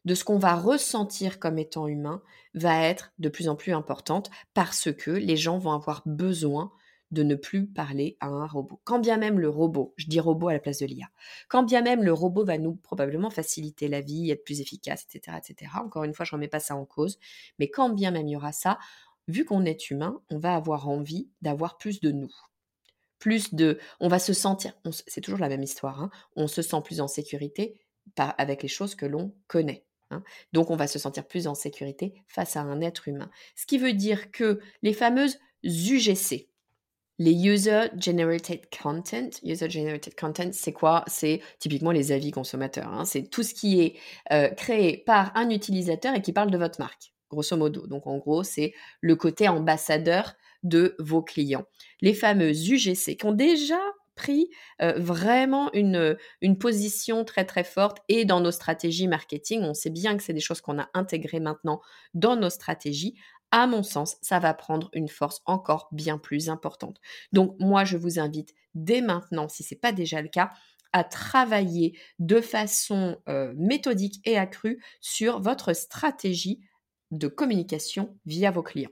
de 0.05 0.15
ce 0.15 0.25
qu'on 0.25 0.39
va 0.39 0.55
ressentir 0.55 1.39
comme 1.41 1.59
étant 1.59 1.89
humain, 1.89 2.23
va 2.55 2.81
être 2.85 3.13
de 3.19 3.29
plus 3.29 3.49
en 3.49 3.57
plus 3.57 3.73
importante 3.73 4.31
parce 4.55 4.93
que 4.93 5.11
les 5.11 5.37
gens 5.37 5.59
vont 5.59 5.73
avoir 5.73 6.03
besoin 6.07 6.73
de 7.11 7.23
ne 7.23 7.35
plus 7.35 7.67
parler 7.67 8.17
à 8.21 8.27
un 8.27 8.47
robot. 8.47 8.81
Quand 8.85 8.99
bien 8.99 9.17
même 9.17 9.39
le 9.39 9.49
robot, 9.49 9.95
je 9.97 10.07
dis 10.07 10.21
robot 10.21 10.49
à 10.49 10.53
la 10.53 10.59
place 10.59 10.79
de 10.79 10.87
l'IA, 10.87 11.07
quand 11.49 11.63
bien 11.63 11.83
même 11.83 12.03
le 12.03 12.13
robot 12.13 12.45
va 12.45 12.59
nous 12.59 12.75
probablement 12.75 13.31
faciliter 13.31 13.89
la 13.89 14.01
vie, 14.01 14.31
être 14.31 14.45
plus 14.45 14.61
efficace, 14.61 15.07
etc., 15.09 15.39
etc. 15.39 15.73
Encore 15.77 16.05
une 16.05 16.15
fois, 16.15 16.25
je 16.25 16.35
ne 16.35 16.39
remets 16.39 16.49
pas 16.49 16.61
ça 16.61 16.77
en 16.77 16.85
cause, 16.85 17.19
mais 17.59 17.69
quand 17.69 17.91
bien 17.91 18.11
même 18.11 18.27
il 18.27 18.33
y 18.33 18.37
aura 18.37 18.53
ça, 18.53 18.79
vu 19.29 19.45
qu'on 19.45 19.65
est 19.65 19.91
humain, 19.91 20.21
on 20.31 20.39
va 20.39 20.55
avoir 20.55 20.89
envie 20.89 21.29
d'avoir 21.43 21.79
plus 21.79 22.01
de 22.01 22.11
nous. 22.11 22.33
Plus 23.19 23.55
de, 23.55 23.79
on 24.01 24.09
va 24.09 24.19
se 24.19 24.33
sentir, 24.33 24.75
c'est 25.07 25.21
toujours 25.21 25.41
la 25.41 25.49
même 25.49 25.63
histoire, 25.63 26.03
hein, 26.03 26.11
on 26.35 26.49
se 26.49 26.63
sent 26.63 26.81
plus 26.85 27.01
en 27.01 27.09
sécurité 27.09 27.81
avec 28.17 28.63
les 28.63 28.69
choses 28.69 28.95
que 28.95 29.07
l'on 29.07 29.35
connaît. 29.49 29.85
Hein. 30.11 30.23
Donc 30.53 30.71
on 30.71 30.77
va 30.77 30.87
se 30.87 30.99
sentir 30.99 31.27
plus 31.27 31.47
en 31.47 31.55
sécurité 31.55 32.15
face 32.29 32.57
à 32.57 32.61
un 32.61 32.81
être 32.81 33.09
humain. 33.09 33.31
Ce 33.57 33.67
qui 33.67 33.79
veut 33.79 33.93
dire 33.93 34.31
que 34.31 34.61
les 34.83 34.93
fameuses 34.93 35.39
UGC, 35.65 36.49
les 37.19 37.33
user 37.33 37.89
generated 37.99 38.61
content, 38.71 39.31
user 39.43 39.71
generated 39.71 40.15
content, 40.19 40.51
c'est 40.53 40.73
quoi? 40.73 41.05
C'est 41.07 41.41
typiquement 41.59 41.93
les 41.93 42.13
avis 42.13 42.31
consommateurs. 42.31 42.93
Hein. 42.93 43.05
C'est 43.05 43.31
tout 43.31 43.43
ce 43.43 43.55
qui 43.55 43.81
est 43.81 43.97
euh, 44.33 44.49
créé 44.49 44.99
par 44.99 45.33
un 45.37 45.51
utilisateur 45.51 46.15
et 46.15 46.23
qui 46.23 46.33
parle 46.33 46.51
de 46.51 46.59
votre 46.59 46.81
marque, 46.81 47.13
grosso 47.31 47.57
modo. 47.57 47.87
Donc 47.87 48.07
en 48.07 48.19
gros, 48.19 48.43
c'est 48.43 48.75
le 49.01 49.17
côté 49.17 49.49
ambassadeur 49.49 50.35
de 50.63 50.95
vos 50.99 51.23
clients. 51.23 51.65
Les 52.01 52.15
fameux 52.15 52.51
UGC 52.51 53.17
qui 53.17 53.27
ont 53.27 53.33
déjà 53.33 53.79
pris 54.17 54.49
euh, 54.81 54.95
vraiment 54.97 55.71
une, 55.75 56.17
une 56.41 56.59
position 56.59 57.25
très 57.25 57.45
très 57.45 57.65
forte 57.65 57.99
et 58.09 58.25
dans 58.25 58.41
nos 58.41 58.51
stratégies 58.51 59.09
marketing, 59.09 59.61
on 59.63 59.75
sait 59.75 59.91
bien 59.91 60.17
que 60.17 60.23
c'est 60.23 60.33
des 60.33 60.41
choses 60.41 60.63
qu'on 60.63 60.81
a 60.81 60.89
intégrées 60.95 61.39
maintenant 61.39 61.81
dans 62.15 62.35
nos 62.35 62.51
stratégies 62.51 63.15
à 63.57 63.67
mon 63.67 63.83
sens, 63.83 64.19
ça 64.21 64.39
va 64.39 64.53
prendre 64.53 64.91
une 64.93 65.09
force 65.09 65.41
encore 65.47 65.89
bien 65.91 66.19
plus 66.19 66.51
importante. 66.51 67.01
Donc 67.33 67.57
moi, 67.59 67.87
je 67.87 67.97
vous 67.97 68.19
invite 68.19 68.53
dès 68.75 69.01
maintenant, 69.01 69.49
si 69.49 69.63
ce 69.63 69.75
n'est 69.75 69.79
pas 69.79 69.93
déjà 69.93 70.21
le 70.21 70.29
cas, 70.29 70.53
à 70.93 71.05
travailler 71.05 71.99
de 72.19 72.43
façon 72.43 73.17
euh, 73.31 73.55
méthodique 73.57 74.21
et 74.27 74.37
accrue 74.37 74.85
sur 75.01 75.41
votre 75.41 75.73
stratégie 75.73 76.61
de 77.13 77.29
communication 77.29 78.15
via 78.27 78.51
vos 78.51 78.63
clients. 78.63 78.91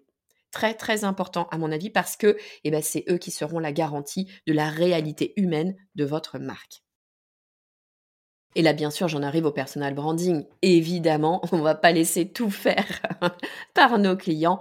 Très 0.50 0.72
très 0.72 1.04
important 1.04 1.46
à 1.50 1.58
mon 1.58 1.70
avis 1.70 1.90
parce 1.90 2.16
que 2.16 2.38
eh 2.64 2.70
ben, 2.70 2.80
c'est 2.80 3.04
eux 3.10 3.18
qui 3.18 3.32
seront 3.32 3.58
la 3.58 3.72
garantie 3.72 4.32
de 4.46 4.54
la 4.54 4.70
réalité 4.70 5.34
humaine 5.36 5.76
de 5.94 6.06
votre 6.06 6.38
marque. 6.38 6.82
Et 8.54 8.62
là, 8.62 8.72
bien 8.72 8.90
sûr, 8.90 9.08
j'en 9.08 9.22
arrive 9.22 9.46
au 9.46 9.52
personal 9.52 9.94
branding. 9.94 10.44
Évidemment, 10.62 11.42
on 11.52 11.58
ne 11.58 11.62
va 11.62 11.74
pas 11.74 11.92
laisser 11.92 12.28
tout 12.30 12.50
faire 12.50 13.02
par 13.74 13.98
nos 13.98 14.16
clients. 14.16 14.60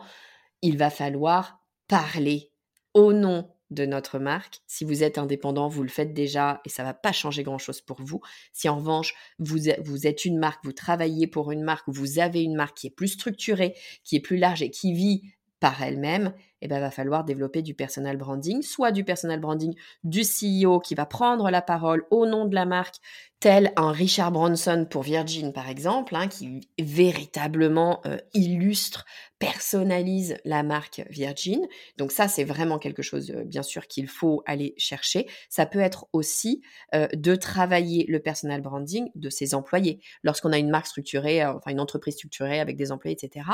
Il 0.62 0.78
va 0.78 0.90
falloir 0.90 1.60
parler 1.88 2.52
au 2.94 3.14
nom 3.14 3.50
de 3.74 3.86
notre 3.86 4.20
marque. 4.20 4.60
Si 4.68 4.86
vous 4.86 5.04
êtes 5.04 5.18
indépendant, 5.18 5.68
vous 5.68 5.84
le 5.84 5.90
faites 5.90 6.14
déjà 6.14 6.62
et 6.66 6.70
ça 6.70 6.84
ne 6.84 6.88
va 6.88 6.94
pas 6.94 7.12
changer 7.12 7.44
grand-chose 7.44 7.82
pour 7.82 8.02
vous. 8.02 8.22
Si 8.52 8.70
en 8.70 8.78
revanche, 8.78 9.16
vous, 9.40 9.68
êtes 9.68 10.26
une 10.26 10.38
marque, 10.38 10.64
vous 10.64 10.74
travaillez 10.74 11.28
pour 11.28 11.52
une 11.52 11.64
marque, 11.64 11.88
vous 11.88 12.20
avez 12.20 12.44
une 12.44 12.56
marque 12.56 12.78
qui 12.78 12.88
est 12.88 12.96
plus 12.96 13.10
structurée, 13.10 13.76
qui 14.04 14.16
est 14.16 14.22
plus 14.22 14.38
large 14.38 14.62
et 14.62 14.70
qui 14.70 14.94
vit 14.94 15.24
par 15.60 15.82
elle-même, 15.82 16.34
eh 16.62 16.68
ben, 16.68 16.82
va 16.82 16.92
falloir 16.92 17.24
développer 17.24 17.62
du 17.62 17.74
personal 17.74 18.18
branding, 18.18 18.62
soit 18.62 18.92
du 18.92 19.06
personal 19.06 19.40
branding 19.40 19.74
du 20.04 20.22
CEO 20.22 20.80
qui 20.82 20.94
va 20.94 21.06
prendre 21.06 21.50
la 21.50 21.62
parole 21.62 22.06
au 22.12 22.26
nom 22.26 22.46
de 22.46 22.54
la 22.54 22.66
marque, 22.66 22.96
tel 23.44 23.74
un 23.76 23.92
Richard 23.92 24.32
Branson 24.32 24.88
pour 24.90 25.04
Virgin 25.04 25.52
par 25.52 25.68
exemple, 25.68 26.16
hein, 26.16 26.30
qui 26.30 26.62
véritablement 26.80 28.00
euh, 28.06 28.16
illustre, 28.34 29.04
personnalise 29.38 30.38
la 30.46 30.64
marque 30.64 31.02
Virgin. 31.10 31.60
Donc 31.98 32.14
ça, 32.14 32.30
c'est 32.30 32.46
vraiment 32.46 32.80
quelque 32.80 33.02
chose, 33.02 33.32
euh, 33.32 33.44
bien 33.44 33.62
sûr, 33.62 33.88
qu'il 33.88 34.08
faut 34.08 34.44
aller 34.46 34.74
chercher. 34.78 35.28
Ça 35.50 35.66
peut 35.66 35.82
être 35.82 36.06
aussi 36.14 36.62
euh, 36.96 37.10
de 37.14 37.36
travailler 37.36 38.06
le 38.08 38.22
personal 38.22 38.62
branding 38.62 39.10
de 39.14 39.30
ses 39.30 39.56
employés. 39.56 40.00
Lorsqu'on 40.24 40.54
a 40.54 40.58
une 40.58 40.70
marque 40.70 40.88
structurée, 40.88 41.46
enfin 41.46 41.72
une 41.72 41.82
entreprise 41.82 42.14
structurée 42.14 42.62
avec 42.62 42.78
des 42.78 42.94
employés, 42.94 43.18
etc., 43.22 43.46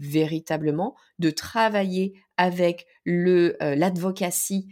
véritablement 0.00 0.96
de 1.20 1.30
travailler 1.30 2.14
avec 2.36 2.88
l'advocacy 3.04 4.66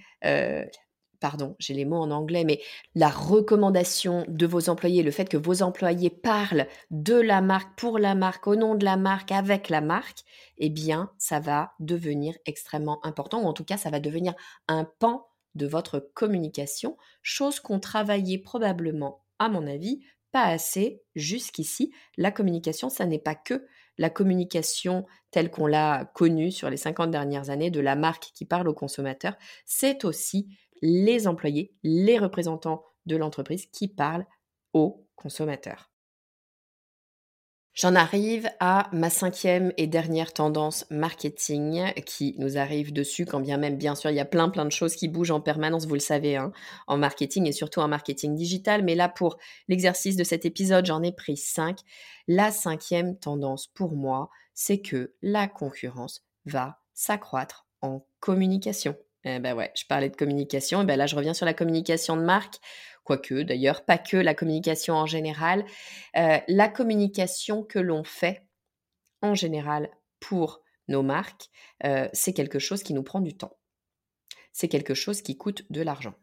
pardon, 1.25 1.57
j'ai 1.59 1.73
les 1.73 1.87
mots 1.87 2.03
en 2.03 2.11
anglais, 2.11 2.45
mais 2.45 2.61
la 2.95 3.09
recommandation 3.09 4.27
de 4.29 4.45
vos 4.45 4.69
employés, 4.69 5.03
le 5.03 5.11
fait 5.11 5.27
que 5.27 5.39
vos 5.39 5.63
employés 5.63 6.11
parlent 6.11 6.67
de 6.91 7.15
la 7.15 7.41
marque, 7.41 7.79
pour 7.79 7.99
la 7.99 8.15
marque, 8.15 8.47
au 8.47 8.57
nom 8.57 8.75
de 8.75 8.85
la 8.85 8.99
marque, 8.99 9.33
avec 9.33 9.71
la 9.71 9.81
marque, 9.81 10.19
eh 10.59 10.69
bien, 10.69 11.11
ça 11.17 11.41
va 11.41 11.73
devenir 11.81 12.37
extrêmement 12.45 13.01
important, 13.07 13.41
ou 13.41 13.47
en 13.47 13.55
tout 13.55 13.65
cas, 13.65 13.79
ça 13.79 13.89
va 13.89 14.01
devenir 14.01 14.35
un 14.69 14.85
pan 14.85 15.27
de 15.55 15.67
votre 15.67 15.99
communication, 16.13 16.99
chose 17.23 17.59
qu'on 17.59 17.81
travaillait 17.81 18.37
probablement, 18.37 19.25
à 19.39 19.49
mon 19.49 19.67
avis, 19.67 20.03
pas 20.31 20.45
assez 20.45 21.01
jusqu'ici. 21.15 21.91
La 22.19 22.33
communication, 22.33 22.91
ça 22.91 23.07
n'est 23.07 23.19
pas 23.19 23.35
que 23.35 23.65
la 23.97 24.11
communication 24.11 25.07
telle 25.31 25.51
qu'on 25.51 25.67
l'a 25.67 26.11
connue 26.15 26.53
sur 26.53 26.69
les 26.69 26.77
50 26.77 27.11
dernières 27.11 27.49
années 27.49 27.71
de 27.71 27.81
la 27.81 27.97
marque 27.97 28.25
qui 28.35 28.45
parle 28.45 28.69
aux 28.69 28.75
consommateurs, 28.75 29.37
c'est 29.65 30.05
aussi 30.05 30.49
les 30.85 31.27
employés, 31.27 31.73
les 31.83 32.19
représentants 32.19 32.85
de 33.07 33.17
l'entreprise 33.17 33.67
qui 33.67 33.89
parlent 33.89 34.27
aux 34.75 35.09
consommateurs. 35.17 35.91
J'en 37.73 37.97
arrive 37.97 38.49
à 38.61 38.89
ma 38.93 39.11
cinquième 39.11 39.73
et 39.79 39.89
dernière 39.89 40.33
tendance 40.33 40.85
marketing 40.91 41.93
qui 42.07 42.37
nous 42.39 42.57
arrive 42.57 42.93
dessus, 42.93 43.25
quand 43.25 43.41
bien 43.41 43.57
même, 43.57 43.77
bien 43.77 43.97
sûr, 43.97 44.11
il 44.11 44.17
y 44.17 44.21
a 44.21 44.25
plein 44.25 44.49
plein 44.49 44.65
de 44.65 44.71
choses 44.71 44.95
qui 44.95 45.09
bougent 45.09 45.33
en 45.33 45.41
permanence, 45.41 45.87
vous 45.87 45.95
le 45.95 46.01
savez, 46.01 46.37
hein, 46.37 46.53
en 46.87 46.99
marketing 46.99 47.49
et 47.49 47.53
surtout 47.53 47.81
en 47.81 47.89
marketing 47.89 48.37
digital. 48.37 48.85
Mais 48.85 48.95
là, 48.95 49.09
pour 49.09 49.39
l'exercice 49.67 50.17
de 50.17 50.23
cet 50.23 50.45
épisode, 50.45 50.87
j'en 50.87 51.03
ai 51.03 51.13
pris 51.13 51.37
cinq. 51.37 51.81
La 52.29 52.53
cinquième 52.53 53.19
tendance 53.19 53.67
pour 53.67 53.97
moi, 53.97 54.31
c'est 54.53 54.81
que 54.81 55.15
la 55.23 55.49
concurrence 55.49 56.25
va 56.45 56.79
s'accroître 56.93 57.67
en 57.81 58.07
communication. 58.21 58.95
Eh 59.25 59.39
ben 59.39 59.55
ouais, 59.55 59.73
je 59.75 59.85
parlais 59.87 60.11
de 60.11 60.17
communication, 60.17 60.83
et 60.83 60.85
ben 60.85 60.97
là 60.97 61.07
je 61.07 61.17
reviens 61.17 61.35
sur 61.35 61.47
la 61.47 61.55
communication 61.55 62.17
de 62.17 62.23
marque, 62.23 62.57
quoique 63.05 63.43
d'ailleurs 63.43 63.85
pas 63.85 63.99
que 63.99 64.17
la 64.17 64.35
communication 64.35 64.95
en 64.95 65.07
général, 65.07 65.65
euh, 66.17 66.39
la 66.47 66.69
communication 66.69 67.63
que 67.63 67.79
l'on 67.79 68.05
fait 68.05 68.47
en 69.23 69.35
général 69.35 69.91
pour 70.21 70.63
nos 70.89 71.03
marques, 71.03 71.49
euh, 71.85 72.09
c'est 72.13 72.35
quelque 72.35 72.59
chose 72.59 72.83
qui 72.83 72.93
nous 72.95 73.03
prend 73.03 73.21
du 73.21 73.37
temps. 73.37 73.57
C'est 74.53 74.69
quelque 74.69 74.95
chose 74.95 75.23
qui 75.23 75.37
coûte 75.37 75.65
de 75.71 75.83
l'argent. 75.83 76.15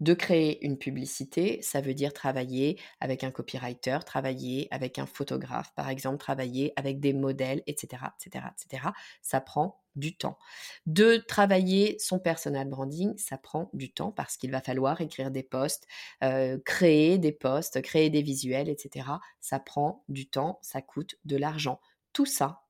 De 0.00 0.14
créer 0.14 0.64
une 0.64 0.78
publicité, 0.78 1.60
ça 1.62 1.82
veut 1.82 1.92
dire 1.92 2.14
travailler 2.14 2.80
avec 3.00 3.22
un 3.22 3.30
copywriter, 3.30 3.98
travailler 4.06 4.66
avec 4.70 4.98
un 4.98 5.06
photographe, 5.06 5.74
par 5.74 5.90
exemple, 5.90 6.16
travailler 6.18 6.72
avec 6.76 7.00
des 7.00 7.12
modèles, 7.12 7.62
etc., 7.66 8.04
etc., 8.18 8.46
etc. 8.56 8.88
Ça 9.20 9.40
prend 9.42 9.82
du 9.96 10.16
temps. 10.16 10.38
De 10.86 11.16
travailler 11.16 11.98
son 11.98 12.18
personal 12.18 12.68
branding, 12.68 13.16
ça 13.18 13.36
prend 13.36 13.68
du 13.74 13.92
temps 13.92 14.10
parce 14.10 14.36
qu'il 14.36 14.50
va 14.50 14.60
falloir 14.60 15.00
écrire 15.00 15.30
des 15.30 15.42
posts, 15.42 15.86
euh, 16.24 16.58
créer 16.64 17.18
des 17.18 17.32
posts, 17.32 17.82
créer 17.82 18.08
des 18.08 18.22
visuels, 18.22 18.68
etc. 18.68 19.06
Ça 19.40 19.58
prend 19.60 20.04
du 20.08 20.28
temps, 20.28 20.58
ça 20.62 20.80
coûte 20.80 21.16
de 21.24 21.36
l'argent. 21.36 21.80
Tout 22.12 22.26
ça, 22.26 22.62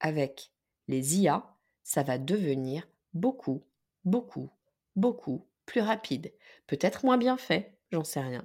avec 0.00 0.52
les 0.88 1.20
IA, 1.20 1.56
ça 1.84 2.02
va 2.02 2.18
devenir 2.18 2.86
beaucoup, 3.14 3.64
beaucoup, 4.04 4.50
beaucoup 4.96 5.46
plus 5.70 5.80
rapide. 5.80 6.32
Peut-être 6.66 7.04
moins 7.04 7.16
bien 7.16 7.36
fait, 7.36 7.78
j'en 7.92 8.02
sais 8.02 8.20
rien. 8.20 8.44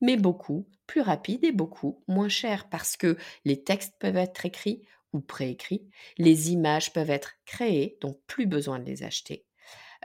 Mais 0.00 0.16
beaucoup 0.16 0.68
plus 0.86 1.00
rapide 1.00 1.42
et 1.42 1.50
beaucoup 1.50 2.04
moins 2.06 2.28
cher 2.28 2.68
parce 2.68 2.96
que 2.96 3.16
les 3.44 3.64
textes 3.64 3.94
peuvent 3.98 4.16
être 4.16 4.46
écrits 4.46 4.86
ou 5.12 5.20
préécrits, 5.20 5.88
les 6.18 6.52
images 6.52 6.92
peuvent 6.92 7.10
être 7.10 7.32
créées, 7.46 7.98
donc 8.00 8.20
plus 8.28 8.46
besoin 8.46 8.78
de 8.78 8.84
les 8.84 9.02
acheter. 9.02 9.44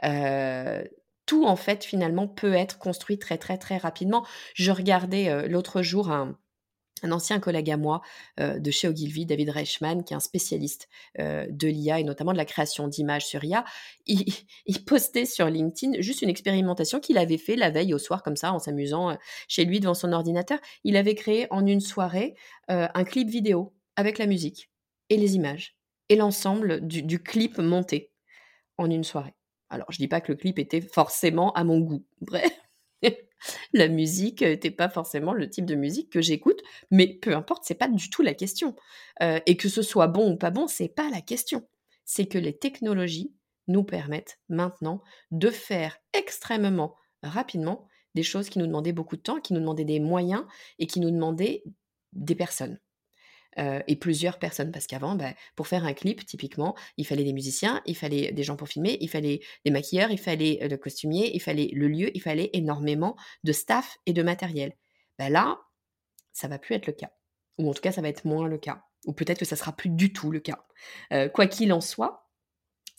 Euh, 0.04 0.82
tout 1.26 1.44
en 1.44 1.54
fait 1.54 1.84
finalement 1.84 2.26
peut 2.26 2.54
être 2.54 2.78
construit 2.78 3.20
très 3.20 3.38
très 3.38 3.56
très 3.56 3.76
rapidement. 3.76 4.26
Je 4.54 4.72
regardais 4.72 5.28
euh, 5.28 5.46
l'autre 5.46 5.82
jour 5.82 6.10
un, 6.10 6.36
un 7.04 7.12
ancien 7.12 7.40
collègue 7.40 7.70
à 7.70 7.76
moi 7.76 8.00
euh, 8.40 8.58
de 8.58 8.70
chez 8.70 8.88
Ogilvy, 8.88 9.26
David 9.26 9.50
Reichmann, 9.50 10.04
qui 10.04 10.12
est 10.12 10.16
un 10.16 10.20
spécialiste 10.20 10.88
euh, 11.18 11.46
de 11.50 11.68
l'IA 11.68 12.00
et 12.00 12.04
notamment 12.04 12.32
de 12.32 12.36
la 12.36 12.44
création 12.44 12.88
d'images 12.88 13.26
sur 13.26 13.44
IA, 13.44 13.64
il, 14.06 14.84
postait 14.86 15.26
sur 15.26 15.46
LinkedIn 15.46 16.00
juste 16.00 16.22
une 16.22 16.28
expérimentation 16.28 17.00
qu'il 17.00 17.18
avait 17.18 17.38
fait 17.38 17.56
la 17.56 17.70
veille 17.70 17.94
au 17.94 17.98
soir 17.98 18.22
comme 18.22 18.36
ça 18.36 18.52
en 18.52 18.58
s'amusant 18.58 19.10
euh, 19.10 19.14
chez 19.48 19.64
lui 19.64 19.80
devant 19.80 19.94
son 19.94 20.12
ordinateur. 20.12 20.58
Il 20.84 20.96
avait 20.96 21.14
créé 21.14 21.46
en 21.50 21.66
une 21.66 21.80
soirée 21.80 22.34
un 22.68 23.04
clip 23.04 23.28
vidéo 23.28 23.74
avec 23.96 24.18
la 24.18 24.26
musique 24.26 24.70
et 25.08 25.16
les 25.16 25.36
images 25.36 25.76
et 26.08 26.16
l'ensemble 26.16 26.86
du, 26.86 27.02
du 27.02 27.22
clip 27.22 27.58
monté 27.58 28.12
en 28.76 28.90
une 28.90 29.04
soirée. 29.04 29.34
Alors 29.70 29.90
je 29.90 29.98
dis 29.98 30.08
pas 30.08 30.20
que 30.20 30.32
le 30.32 30.36
clip 30.36 30.58
était 30.58 30.80
forcément 30.80 31.52
à 31.52 31.64
mon 31.64 31.80
goût, 31.80 32.04
bref. 32.20 32.52
La 33.72 33.88
musique 33.88 34.42
n'était 34.42 34.70
pas 34.70 34.88
forcément 34.88 35.32
le 35.32 35.48
type 35.48 35.66
de 35.66 35.74
musique 35.74 36.10
que 36.10 36.20
j'écoute, 36.20 36.60
mais 36.90 37.06
peu 37.06 37.34
importe, 37.34 37.64
c'est 37.64 37.74
pas 37.74 37.88
du 37.88 38.10
tout 38.10 38.22
la 38.22 38.34
question. 38.34 38.74
et 39.20 39.56
que 39.56 39.68
ce 39.68 39.82
soit 39.82 40.08
bon 40.08 40.32
ou 40.32 40.36
pas 40.36 40.50
bon, 40.50 40.66
c'est 40.66 40.88
pas 40.88 41.10
la 41.10 41.20
question. 41.20 41.68
C'est 42.04 42.26
que 42.26 42.38
les 42.38 42.56
technologies 42.56 43.34
nous 43.68 43.84
permettent 43.84 44.38
maintenant 44.48 45.02
de 45.30 45.50
faire 45.50 45.98
extrêmement 46.14 46.96
rapidement 47.22 47.86
des 48.14 48.22
choses 48.22 48.48
qui 48.48 48.58
nous 48.58 48.66
demandaient 48.66 48.92
beaucoup 48.92 49.16
de 49.16 49.22
temps, 49.22 49.40
qui 49.40 49.52
nous 49.52 49.60
demandaient 49.60 49.84
des 49.84 50.00
moyens 50.00 50.44
et 50.78 50.86
qui 50.86 51.00
nous 51.00 51.10
demandaient 51.10 51.62
des 52.12 52.34
personnes. 52.34 52.78
Euh, 53.58 53.80
et 53.88 53.96
plusieurs 53.96 54.38
personnes. 54.38 54.70
Parce 54.70 54.86
qu'avant, 54.86 55.16
bah, 55.16 55.34
pour 55.56 55.66
faire 55.66 55.84
un 55.84 55.92
clip, 55.92 56.24
typiquement, 56.24 56.76
il 56.96 57.04
fallait 57.04 57.24
des 57.24 57.32
musiciens, 57.32 57.82
il 57.86 57.96
fallait 57.96 58.30
des 58.30 58.42
gens 58.44 58.54
pour 58.54 58.68
filmer, 58.68 58.98
il 59.00 59.08
fallait 59.08 59.40
des 59.64 59.72
maquilleurs, 59.72 60.12
il 60.12 60.18
fallait 60.18 60.68
le 60.68 60.76
costumier, 60.76 61.34
il 61.34 61.40
fallait 61.40 61.70
le 61.72 61.88
lieu, 61.88 62.16
il 62.16 62.20
fallait 62.20 62.50
énormément 62.52 63.16
de 63.42 63.52
staff 63.52 63.96
et 64.06 64.12
de 64.12 64.22
matériel. 64.22 64.74
Bah, 65.18 65.28
là, 65.28 65.58
ça 66.32 66.46
va 66.46 66.58
plus 66.58 66.76
être 66.76 66.86
le 66.86 66.92
cas. 66.92 67.10
Ou 67.58 67.68
en 67.68 67.74
tout 67.74 67.80
cas, 67.80 67.90
ça 67.90 68.00
va 68.00 68.08
être 68.08 68.24
moins 68.24 68.46
le 68.46 68.58
cas. 68.58 68.84
Ou 69.06 69.12
peut-être 69.12 69.38
que 69.38 69.44
ça 69.44 69.56
sera 69.56 69.72
plus 69.72 69.90
du 69.90 70.12
tout 70.12 70.30
le 70.30 70.40
cas. 70.40 70.64
Euh, 71.12 71.28
quoi 71.28 71.46
qu'il 71.46 71.72
en 71.72 71.80
soit, 71.80 72.27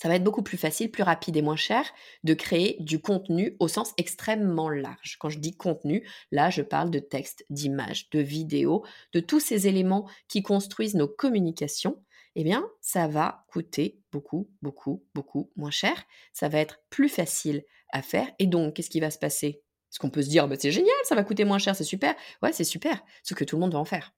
ça 0.01 0.07
va 0.07 0.15
être 0.15 0.23
beaucoup 0.23 0.43
plus 0.43 0.57
facile, 0.57 0.89
plus 0.91 1.03
rapide 1.03 1.35
et 1.35 1.41
moins 1.41 1.57
cher 1.57 1.83
de 2.23 2.33
créer 2.33 2.77
du 2.79 3.01
contenu 3.01 3.57
au 3.59 3.67
sens 3.67 3.93
extrêmement 3.97 4.69
large. 4.69 5.17
Quand 5.19 5.29
je 5.29 5.39
dis 5.39 5.57
contenu, 5.57 6.07
là, 6.31 6.49
je 6.49 6.61
parle 6.61 6.89
de 6.89 6.99
texte, 6.99 7.45
d'images, 7.49 8.09
de 8.09 8.19
vidéos, 8.19 8.85
de 9.13 9.19
tous 9.19 9.41
ces 9.41 9.67
éléments 9.67 10.09
qui 10.29 10.41
construisent 10.41 10.95
nos 10.95 11.09
communications. 11.09 12.01
Eh 12.35 12.45
bien, 12.45 12.65
ça 12.79 13.07
va 13.07 13.43
coûter 13.49 13.99
beaucoup, 14.13 14.49
beaucoup, 14.61 15.03
beaucoup 15.13 15.51
moins 15.57 15.71
cher. 15.71 16.05
Ça 16.31 16.47
va 16.47 16.59
être 16.59 16.81
plus 16.89 17.09
facile 17.09 17.63
à 17.91 18.01
faire. 18.01 18.27
Et 18.39 18.47
donc, 18.47 18.75
qu'est-ce 18.75 18.89
qui 18.89 19.01
va 19.01 19.11
se 19.11 19.19
passer? 19.19 19.47
Est-ce 19.91 19.99
qu'on 19.99 20.11
peut 20.11 20.21
se 20.21 20.29
dire, 20.29 20.47
bah, 20.47 20.55
c'est 20.57 20.71
génial, 20.71 20.95
ça 21.03 21.15
va 21.15 21.23
coûter 21.23 21.43
moins 21.43 21.57
cher, 21.57 21.75
c'est 21.75 21.83
super. 21.83 22.15
Ouais, 22.41 22.53
c'est 22.53 22.63
super. 22.63 23.03
Ce 23.23 23.33
que 23.33 23.43
tout 23.43 23.57
le 23.57 23.61
monde 23.61 23.73
va 23.73 23.79
en 23.79 23.85
faire. 23.85 24.13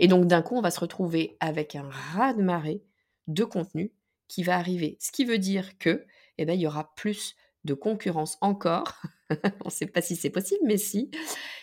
Et 0.00 0.08
donc, 0.08 0.26
d'un 0.26 0.42
coup, 0.42 0.56
on 0.56 0.62
va 0.62 0.72
se 0.72 0.80
retrouver 0.80 1.36
avec 1.38 1.76
un 1.76 1.88
raz-de-marée 1.88 2.82
de 3.28 3.44
contenu 3.44 3.92
qui 4.32 4.42
va 4.42 4.56
arriver. 4.56 4.96
Ce 4.98 5.12
qui 5.12 5.26
veut 5.26 5.36
dire 5.36 5.76
que, 5.78 6.06
eh 6.38 6.46
ben, 6.46 6.54
il 6.54 6.62
y 6.62 6.66
aura 6.66 6.94
plus 6.94 7.36
de 7.64 7.74
concurrence 7.74 8.38
encore. 8.40 8.94
On 9.60 9.66
ne 9.66 9.70
sait 9.70 9.86
pas 9.86 10.00
si 10.00 10.16
c'est 10.16 10.30
possible, 10.30 10.62
mais 10.64 10.78
si, 10.78 11.10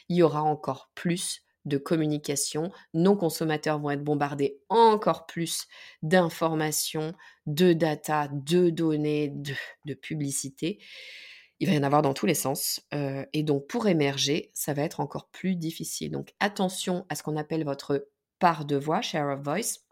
il 0.07 0.17
y 0.17 0.21
aura 0.21 0.43
encore 0.43 0.91
plus 0.93 1.41
de 1.65 1.79
communication. 1.79 2.71
Nos 2.93 3.15
consommateurs 3.15 3.79
vont 3.79 3.89
être 3.89 4.03
bombardés 4.03 4.61
encore 4.69 5.25
plus 5.25 5.67
d'informations, 6.03 7.13
de 7.47 7.73
data, 7.73 8.29
de 8.31 8.69
données, 8.69 9.29
de, 9.29 9.53
de, 9.85 9.93
publicité. 9.95 10.79
Il 11.59 11.67
va 11.67 11.73
y 11.73 11.79
en 11.79 11.83
avoir 11.83 12.03
dans 12.03 12.13
tous 12.13 12.27
les 12.27 12.35
sens. 12.35 12.81
Euh, 12.93 13.25
et 13.33 13.41
donc, 13.41 13.65
pour 13.65 13.87
émerger, 13.87 14.51
ça 14.53 14.75
va 14.75 14.83
être 14.83 14.99
encore 14.99 15.29
plus 15.31 15.55
difficile. 15.55 16.11
Donc, 16.11 16.35
attention 16.39 17.07
à 17.09 17.15
ce 17.15 17.23
qu'on 17.23 17.35
appelle 17.35 17.65
votre 17.65 18.07
part 18.37 18.65
de 18.65 18.75
voix, 18.75 19.01
share 19.01 19.27
of 19.27 19.41
voice. 19.41 19.88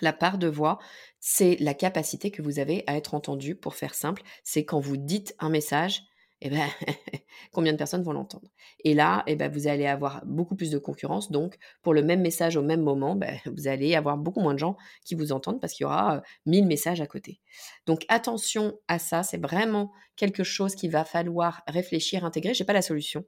La 0.00 0.12
part 0.12 0.38
de 0.38 0.48
voix, 0.48 0.78
c'est 1.20 1.56
la 1.60 1.74
capacité 1.74 2.30
que 2.30 2.42
vous 2.42 2.58
avez 2.58 2.84
à 2.86 2.96
être 2.96 3.14
entendu, 3.14 3.54
pour 3.54 3.74
faire 3.74 3.94
simple. 3.94 4.22
C'est 4.44 4.64
quand 4.64 4.80
vous 4.80 4.96
dites 4.96 5.34
un 5.38 5.48
message 5.48 6.08
eh 6.40 6.50
ben, 6.50 6.68
combien 7.52 7.72
de 7.72 7.78
personnes 7.78 8.02
vont 8.02 8.12
l'entendre? 8.12 8.48
Et 8.84 8.94
là, 8.94 9.24
eh 9.26 9.34
ben, 9.34 9.50
vous 9.50 9.66
allez 9.66 9.86
avoir 9.86 10.24
beaucoup 10.24 10.54
plus 10.54 10.70
de 10.70 10.78
concurrence. 10.78 11.32
Donc, 11.32 11.58
pour 11.82 11.94
le 11.94 12.02
même 12.02 12.20
message 12.20 12.56
au 12.56 12.62
même 12.62 12.82
moment, 12.82 13.16
ben, 13.16 13.38
vous 13.56 13.66
allez 13.66 13.94
avoir 13.94 14.16
beaucoup 14.16 14.40
moins 14.40 14.54
de 14.54 14.58
gens 14.58 14.76
qui 15.04 15.14
vous 15.14 15.32
entendent 15.32 15.60
parce 15.60 15.72
qu'il 15.72 15.84
y 15.84 15.86
aura 15.86 16.22
1000 16.46 16.66
messages 16.66 17.00
à 17.00 17.06
côté. 17.06 17.40
Donc, 17.86 18.04
attention 18.08 18.78
à 18.86 18.98
ça. 18.98 19.22
C'est 19.22 19.40
vraiment 19.42 19.92
quelque 20.16 20.44
chose 20.44 20.74
qu'il 20.74 20.90
va 20.90 21.04
falloir 21.04 21.62
réfléchir, 21.66 22.24
intégrer. 22.24 22.54
Je 22.54 22.62
n'ai 22.62 22.66
pas 22.66 22.72
la 22.72 22.82
solution 22.82 23.24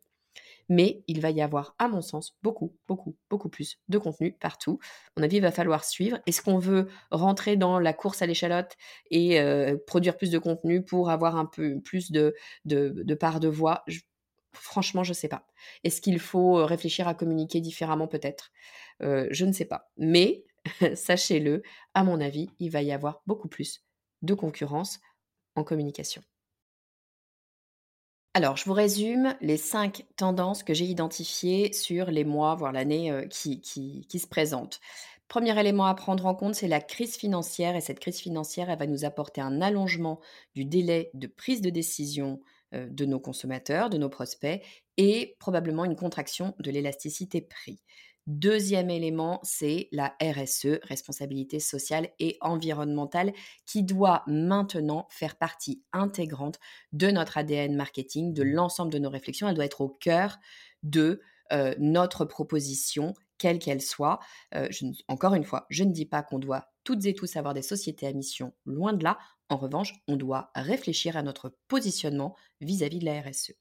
mais 0.71 1.03
il 1.09 1.21
va 1.21 1.31
y 1.31 1.43
avoir, 1.43 1.75
à 1.79 1.89
mon 1.89 2.01
sens, 2.01 2.37
beaucoup, 2.43 2.75
beaucoup, 2.89 3.17
beaucoup 3.29 3.49
plus 3.51 3.79
de 3.89 3.99
contenu 3.99 4.33
partout. 4.33 4.79
mon 5.17 5.25
avis, 5.25 5.37
il 5.37 5.43
va 5.43 5.51
falloir 5.51 5.85
suivre. 5.85 6.21
Est-ce 6.27 6.41
qu'on 6.43 6.59
veut 6.59 6.89
rentrer 7.11 7.57
dans 7.57 7.81
la 7.81 7.93
course 7.93 8.23
à 8.23 8.27
l'échalote 8.27 8.77
et 9.11 9.41
euh, 9.41 9.77
produire 9.87 10.17
plus 10.17 10.31
de 10.31 10.39
contenu 10.39 10.83
pour 10.85 11.11
avoir 11.11 11.37
un 11.37 11.45
peu 11.45 11.81
plus 11.81 12.13
de, 12.13 12.35
de, 12.65 13.15
part 13.15 13.41
de 13.41 13.49
voix? 13.49 13.85
Franchement, 14.53 15.03
je 15.05 15.11
ne 15.11 15.15
sais 15.15 15.29
pas. 15.29 15.45
Est-ce 15.83 16.01
qu'il 16.01 16.21
faut 16.21 16.59
euh, 16.59 16.65
réfléchir 16.65 17.09
à 17.09 17.15
communiquer 17.15 17.61
différemment 17.61 18.07
peut-être? 18.07 18.53
Euh, 19.03 19.27
Je 19.33 19.45
ne 19.47 19.53
sais 19.53 19.65
pas. 19.65 19.91
Mais 19.97 20.45
sachez-le, 20.95 21.63
à 21.95 22.05
mon 22.05 22.21
avis, 22.21 22.49
il 22.61 22.71
va 22.71 22.83
y 22.83 22.93
avoir 22.93 23.23
beaucoup 23.27 23.49
plus 23.49 23.83
de 24.23 24.35
concurrence 24.35 25.01
en 25.57 25.65
communication. 25.65 26.23
Alors, 28.33 28.57
je 28.57 28.65
vous 28.65 28.75
résume 28.75 29.35
les 29.41 29.57
cinq 29.57 30.07
tendances 30.17 30.63
que 30.63 30.73
j'ai 30.73 30.85
identifiées 30.85 31.73
sur 31.73 32.13
les 32.13 32.23
mois, 32.23 32.55
voire 32.55 32.71
l'année 32.71 33.11
euh, 33.11 33.27
qui, 33.27 33.61
se 34.09 34.27
présente. 34.29 34.81
Premier 35.27 35.59
élément 35.59 35.87
à 35.87 35.95
prendre 35.95 36.27
en 36.27 36.35
compte, 36.37 36.55
c'est 36.55 36.69
la 36.69 36.81
crise 36.81 37.17
financière. 37.17 37.75
Et 37.75 37.81
cette 37.81 37.99
crise 37.99 38.21
financière, 38.21 38.71
elle 38.71 38.79
va 38.79 38.87
nous 38.87 39.05
apporter 39.05 39.41
un 39.41 39.61
allongement 39.61 40.21
du 40.55 40.65
délai 40.65 41.11
de 41.15 41.27
prise 41.27 41.61
de 41.61 41.71
décision 41.71 42.41
euh, 42.73 42.89
de 42.89 43.05
nos 43.05 43.19
consommateurs, 43.19 43.91
de 43.91 43.99
nos 43.99 44.09
prospects, 44.09 44.63
et 44.97 45.37
probablement 45.41 45.85
une 45.85 45.97
contraction 45.97 46.55
de 46.61 46.71
l'élasticité 46.71 47.41
prix. 47.41 47.81
Deuxième 48.27 48.91
élément, 48.91 49.41
c'est 49.43 49.89
la 49.93 50.15
RSE, 50.23 50.79
responsabilité 50.85 51.59
sociale 51.59 52.11
et 52.19 52.37
environnementale, 52.41 53.33
qui 53.67 53.83
doit 53.83 54.23
maintenant 54.27 55.07
faire 55.11 55.37
partie 55.37 55.83
intégrante 55.93 56.59
de 56.93 57.11
notre 57.11 57.39
ADN 57.39 57.75
marketing, 57.75 58.33
de 58.35 58.43
l'ensemble 58.43 58.93
de 58.93 58.99
nos 58.99 59.11
réflexions. 59.11 59.49
Elle 59.49 59.55
doit 59.55 59.65
être 59.65 59.81
au 59.81 59.89
cœur 59.89 60.39
de 60.83 61.21
euh, 61.53 61.75
notre 61.79 62.25
proposition, 62.25 63.15
quelle 63.39 63.59
qu'elle 63.59 63.83
soit. 63.83 64.21
Euh, 64.55 64.69
encore 65.09 65.35
une 65.35 65.45
fois, 65.45 65.67
je 65.71 65.83
ne 65.83 65.93
dis 65.93 66.07
pas 66.07 66.23
qu'on 66.23 66.39
doit 66.39 66.67
toutes 66.85 67.07
et 67.07 67.15
tous 67.15 67.37
avoir 67.37 67.55
des 67.55 67.63
sociétés 67.63 68.07
à 68.07 68.13
mission, 68.13 68.53
loin 68.65 68.93
de 68.93 69.03
là. 69.03 69.19
En 69.49 69.57
revanche, 69.57 69.95
on 70.07 70.17
doit 70.17 70.51
réfléchir 70.55 71.17
à 71.17 71.23
notre 71.23 71.57
positionnement 71.69 72.37
vis 72.61 72.83
à 72.85 72.89
-vis 72.89 73.01
de 73.01 73.07
la 73.07 73.21
RSE. 73.21 73.60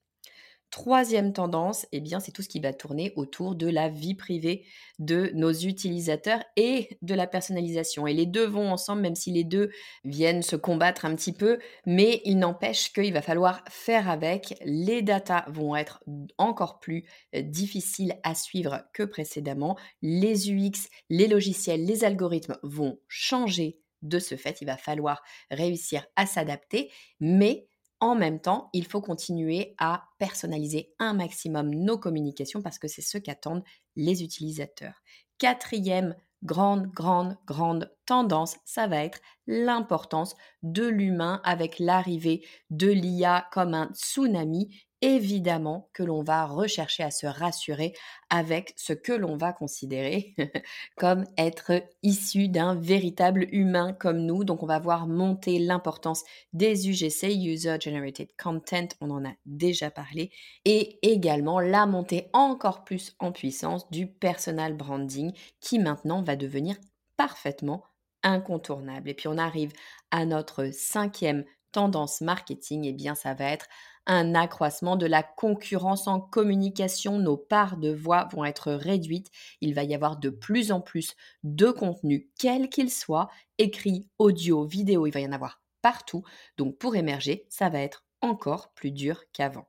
Troisième 0.72 1.34
tendance, 1.34 1.88
eh 1.92 2.00
bien, 2.00 2.20
c'est 2.20 2.32
tout 2.32 2.44
ce 2.44 2.48
qui 2.48 2.60
va 2.60 2.74
tourner 2.74 3.12
autour 3.16 3.56
de 3.56 3.68
la 3.68 3.90
vie 3.90 4.14
privée 4.14 4.66
de 5.00 5.32
nos 5.34 5.52
utilisateurs 5.52 6.44
et 6.58 7.00
de 7.02 7.16
la 7.16 7.26
personnalisation. 7.26 8.06
Et 8.06 8.14
les 8.14 8.28
deux 8.28 8.46
vont 8.46 8.72
ensemble, 8.72 9.02
même 9.02 9.16
si 9.16 9.32
les 9.32 9.44
deux 9.44 9.72
viennent 10.04 10.44
se 10.44 10.56
combattre 10.56 11.06
un 11.06 11.16
petit 11.16 11.34
peu, 11.34 11.58
mais 11.88 12.22
il 12.24 12.38
n'empêche 12.38 12.94
qu'il 12.94 13.14
va 13.14 13.24
falloir 13.24 13.64
faire 13.68 14.10
avec. 14.10 14.54
Les 14.64 15.02
datas 15.02 15.46
vont 15.50 15.76
être 15.76 16.04
encore 16.38 16.80
plus 16.80 17.06
euh, 17.36 17.42
difficiles 17.42 18.20
à 18.22 18.36
suivre 18.36 18.84
que 18.94 19.02
précédemment. 19.04 19.76
Les 20.04 20.52
UX, 20.52 20.88
les 21.10 21.28
logiciels, 21.28 21.84
les 21.84 22.04
algorithmes 22.04 22.58
vont 22.62 23.00
changer 23.08 23.80
de 24.02 24.20
ce 24.20 24.36
fait. 24.36 24.62
Il 24.62 24.66
va 24.66 24.78
falloir 24.78 25.24
réussir 25.50 26.06
à 26.16 26.26
s'adapter, 26.26 26.92
mais 27.20 27.69
en 28.00 28.16
même 28.16 28.40
temps, 28.40 28.70
il 28.74 28.86
faut 28.86 29.02
continuer 29.02 29.76
à 29.78 30.06
personnaliser 30.18 30.94
un 31.00 31.14
maximum 31.14 31.74
nos 31.74 31.98
communications 31.98 32.62
parce 32.62 32.80
que 32.80 32.88
c'est 32.88 33.02
ce 33.02 33.18
qu'attendent 33.18 33.64
les 33.96 34.24
utilisateurs. 34.24 35.02
Quatrième 35.38 36.16
grande, 36.44 36.88
grande, 36.88 37.38
grande 37.46 37.92
tendance, 38.06 38.58
ça 38.66 38.88
va 38.88 39.04
être 39.04 39.20
l'importance 39.48 40.36
de 40.64 40.86
l'humain 40.86 41.42
avec 41.44 41.80
l'arrivée 41.80 42.46
de 42.70 42.88
l'IA 42.88 43.48
comme 43.52 43.74
un 43.74 43.92
tsunami 43.94 44.70
évidemment 45.02 45.90
que 45.94 46.04
l'on 46.04 46.24
va 46.24 46.46
rechercher 46.46 47.04
à 47.04 47.12
se 47.12 47.26
rassurer 47.26 47.94
avec 48.30 48.74
ce 48.76 48.94
que 48.94 49.14
l'on 49.14 49.38
va 49.38 49.54
considérer 49.54 50.36
comme 50.98 51.24
être 51.38 51.84
issu 52.04 52.50
d'un 52.50 52.76
véritable 52.76 53.48
humain 53.52 53.94
comme 53.94 54.20
nous. 54.20 54.44
Donc 54.44 54.64
on 54.64 54.68
va 54.68 54.80
voir 54.80 55.08
monter 55.08 55.60
l'importance 55.60 56.24
des 56.54 56.90
UGC, 56.90 57.34
User 57.34 57.78
Generated 57.80 58.30
Content, 58.42 58.88
on 59.02 59.12
en 59.12 59.26
a 59.26 59.34
déjà 59.46 59.90
parlé, 59.90 60.32
et 60.66 61.00
également 61.02 61.60
la 61.60 61.86
montée 61.86 62.30
encore 62.34 62.84
plus 62.84 63.16
en 63.20 63.32
puissance 63.32 63.90
du 63.92 64.08
personal 64.08 64.76
branding 64.76 65.32
qui 65.62 65.80
maintenant 65.80 66.22
va 66.22 66.36
devenir 66.36 66.76
parfaitement 67.18 67.84
incontournable. 68.24 69.10
Et 69.10 69.14
puis 69.14 69.28
on 69.28 69.38
arrive 69.38 69.72
à 70.12 70.26
notre 70.26 70.72
cinquième 70.74 71.46
tendance 71.72 72.22
marketing, 72.22 72.86
et 72.86 72.94
bien 72.94 73.16
ça 73.16 73.34
va 73.34 73.46
être 73.46 73.68
un 74.10 74.34
accroissement 74.34 74.96
de 74.96 75.06
la 75.06 75.22
concurrence 75.22 76.08
en 76.08 76.20
communication. 76.20 77.20
Nos 77.20 77.38
parts 77.38 77.78
de 77.78 77.94
voix 77.94 78.28
vont 78.34 78.44
être 78.44 78.74
réduites. 78.74 79.30
Il 79.62 79.76
va 79.76 79.84
y 79.84 79.94
avoir 79.94 80.18
de 80.18 80.32
plus 80.32 80.72
en 80.72 80.82
plus 80.82 81.16
de 81.44 81.70
contenu, 81.70 82.28
quel 82.40 82.70
qu'il 82.70 82.92
soit, 82.92 83.30
écrit, 83.60 84.10
audio, 84.18 84.66
vidéo, 84.66 85.06
il 85.06 85.14
va 85.14 85.20
y 85.20 85.28
en 85.28 85.32
avoir 85.32 85.62
partout. 85.84 86.24
Donc 86.58 86.78
pour 86.80 86.96
émerger, 86.96 87.46
ça 87.50 87.70
va 87.70 87.80
être 87.80 88.04
encore 88.22 88.74
plus 88.74 88.92
dur 88.92 89.24
qu'avant. 89.32 89.68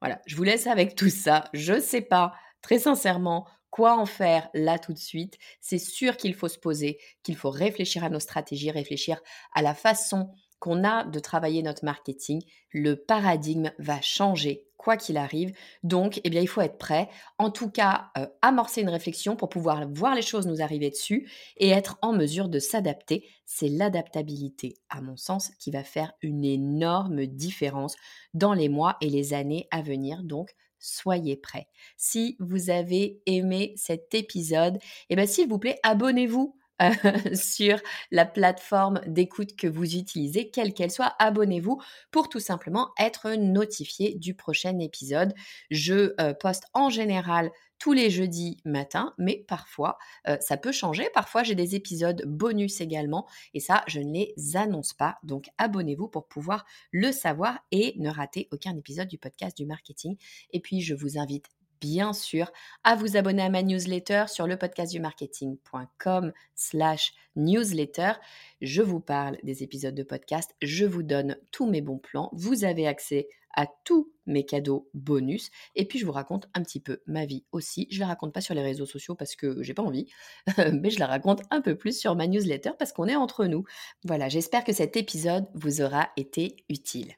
Voilà, 0.00 0.20
je 0.26 0.36
vous 0.36 0.44
laisse 0.44 0.66
avec 0.66 0.94
tout 0.94 1.10
ça. 1.10 1.44
Je 1.54 1.72
ne 1.72 1.80
sais 1.80 2.02
pas, 2.02 2.34
très 2.60 2.78
sincèrement, 2.78 3.48
quoi 3.70 3.96
en 3.96 4.06
faire 4.06 4.50
là 4.52 4.78
tout 4.78 4.92
de 4.92 4.98
suite. 4.98 5.38
C'est 5.62 5.78
sûr 5.78 6.18
qu'il 6.18 6.34
faut 6.34 6.48
se 6.48 6.58
poser, 6.58 6.98
qu'il 7.22 7.36
faut 7.36 7.50
réfléchir 7.50 8.04
à 8.04 8.10
nos 8.10 8.20
stratégies, 8.20 8.70
réfléchir 8.70 9.20
à 9.54 9.62
la 9.62 9.74
façon 9.74 10.30
qu'on 10.58 10.84
a 10.84 11.04
de 11.04 11.18
travailler 11.18 11.62
notre 11.62 11.84
marketing, 11.84 12.42
le 12.72 12.96
paradigme 12.96 13.70
va 13.78 14.00
changer 14.00 14.68
quoi 14.78 14.96
qu'il 14.96 15.18
arrive. 15.18 15.52
Donc, 15.82 16.20
eh 16.24 16.30
bien, 16.30 16.40
il 16.40 16.48
faut 16.48 16.62
être 16.62 16.78
prêt. 16.78 17.10
En 17.36 17.50
tout 17.50 17.68
cas, 17.68 18.10
euh, 18.16 18.26
amorcer 18.40 18.80
une 18.80 18.88
réflexion 18.88 19.36
pour 19.36 19.50
pouvoir 19.50 19.86
voir 19.92 20.14
les 20.14 20.22
choses 20.22 20.46
nous 20.46 20.62
arriver 20.62 20.88
dessus 20.88 21.30
et 21.58 21.68
être 21.68 21.98
en 22.00 22.12
mesure 22.12 22.48
de 22.48 22.58
s'adapter. 22.58 23.28
C'est 23.44 23.68
l'adaptabilité, 23.68 24.78
à 24.88 25.02
mon 25.02 25.16
sens, 25.16 25.50
qui 25.58 25.70
va 25.70 25.84
faire 25.84 26.12
une 26.22 26.44
énorme 26.44 27.26
différence 27.26 27.96
dans 28.32 28.54
les 28.54 28.68
mois 28.68 28.96
et 29.00 29.10
les 29.10 29.34
années 29.34 29.68
à 29.70 29.82
venir. 29.82 30.22
Donc, 30.22 30.54
soyez 30.78 31.36
prêts. 31.36 31.68
Si 31.96 32.36
vous 32.38 32.70
avez 32.70 33.20
aimé 33.26 33.74
cet 33.76 34.14
épisode, 34.14 34.78
eh 35.10 35.16
bien, 35.16 35.26
s'il 35.26 35.48
vous 35.48 35.58
plaît, 35.58 35.80
abonnez-vous 35.82 36.57
sur 37.34 37.80
la 38.10 38.26
plateforme 38.26 39.00
d'écoute 39.06 39.56
que 39.56 39.66
vous 39.66 39.96
utilisez, 39.96 40.50
quelle 40.50 40.74
qu'elle 40.74 40.90
soit. 40.90 41.14
Abonnez-vous 41.18 41.80
pour 42.10 42.28
tout 42.28 42.40
simplement 42.40 42.90
être 42.98 43.34
notifié 43.34 44.14
du 44.14 44.34
prochain 44.34 44.78
épisode. 44.78 45.34
Je 45.70 46.14
euh, 46.20 46.34
poste 46.34 46.64
en 46.74 46.90
général 46.90 47.50
tous 47.78 47.92
les 47.92 48.10
jeudis 48.10 48.60
matin, 48.64 49.14
mais 49.18 49.44
parfois 49.46 49.98
euh, 50.28 50.36
ça 50.40 50.56
peut 50.56 50.72
changer. 50.72 51.08
Parfois 51.14 51.42
j'ai 51.42 51.54
des 51.54 51.74
épisodes 51.74 52.22
bonus 52.26 52.80
également 52.80 53.26
et 53.54 53.60
ça 53.60 53.84
je 53.86 54.00
ne 54.00 54.12
les 54.12 54.34
annonce 54.54 54.94
pas. 54.94 55.18
Donc 55.22 55.48
abonnez-vous 55.58 56.08
pour 56.08 56.26
pouvoir 56.26 56.64
le 56.92 57.12
savoir 57.12 57.58
et 57.70 57.94
ne 57.98 58.10
rater 58.10 58.48
aucun 58.52 58.76
épisode 58.76 59.08
du 59.08 59.18
podcast 59.18 59.56
du 59.56 59.66
marketing. 59.66 60.16
Et 60.52 60.60
puis 60.60 60.80
je 60.80 60.94
vous 60.94 61.18
invite 61.18 61.46
bien 61.80 62.12
sûr 62.12 62.50
à 62.84 62.94
vous 62.94 63.16
abonner 63.16 63.42
à 63.42 63.50
ma 63.50 63.62
newsletter 63.62 64.24
sur 64.28 64.46
le 64.46 64.56
marketing.com 65.00 66.32
slash 66.54 67.12
newsletter. 67.36 68.12
Je 68.60 68.82
vous 68.82 69.00
parle 69.00 69.38
des 69.42 69.62
épisodes 69.62 69.94
de 69.94 70.02
podcast, 70.02 70.54
je 70.62 70.84
vous 70.84 71.02
donne 71.02 71.36
tous 71.50 71.68
mes 71.68 71.80
bons 71.80 71.98
plans, 71.98 72.30
vous 72.32 72.64
avez 72.64 72.86
accès 72.86 73.28
à 73.54 73.66
tous 73.84 74.12
mes 74.26 74.44
cadeaux 74.44 74.88
bonus 74.94 75.50
et 75.74 75.84
puis 75.86 75.98
je 75.98 76.06
vous 76.06 76.12
raconte 76.12 76.48
un 76.54 76.62
petit 76.62 76.80
peu 76.80 77.00
ma 77.06 77.26
vie 77.26 77.44
aussi. 77.50 77.88
Je 77.90 77.96
ne 77.96 78.00
la 78.00 78.06
raconte 78.08 78.32
pas 78.32 78.40
sur 78.40 78.54
les 78.54 78.62
réseaux 78.62 78.86
sociaux 78.86 79.14
parce 79.14 79.34
que 79.34 79.62
j'ai 79.62 79.74
pas 79.74 79.82
envie, 79.82 80.06
mais 80.72 80.90
je 80.90 80.98
la 80.98 81.06
raconte 81.06 81.42
un 81.50 81.60
peu 81.60 81.76
plus 81.76 81.98
sur 81.98 82.14
ma 82.14 82.26
newsletter 82.26 82.70
parce 82.78 82.92
qu'on 82.92 83.06
est 83.06 83.16
entre 83.16 83.46
nous. 83.46 83.64
Voilà, 84.04 84.28
j'espère 84.28 84.64
que 84.64 84.72
cet 84.72 84.96
épisode 84.96 85.46
vous 85.54 85.80
aura 85.80 86.10
été 86.16 86.56
utile. 86.68 87.14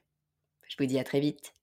Je 0.67 0.75
vous 0.79 0.85
dis 0.85 0.99
à 0.99 1.03
très 1.03 1.19
vite. 1.19 1.60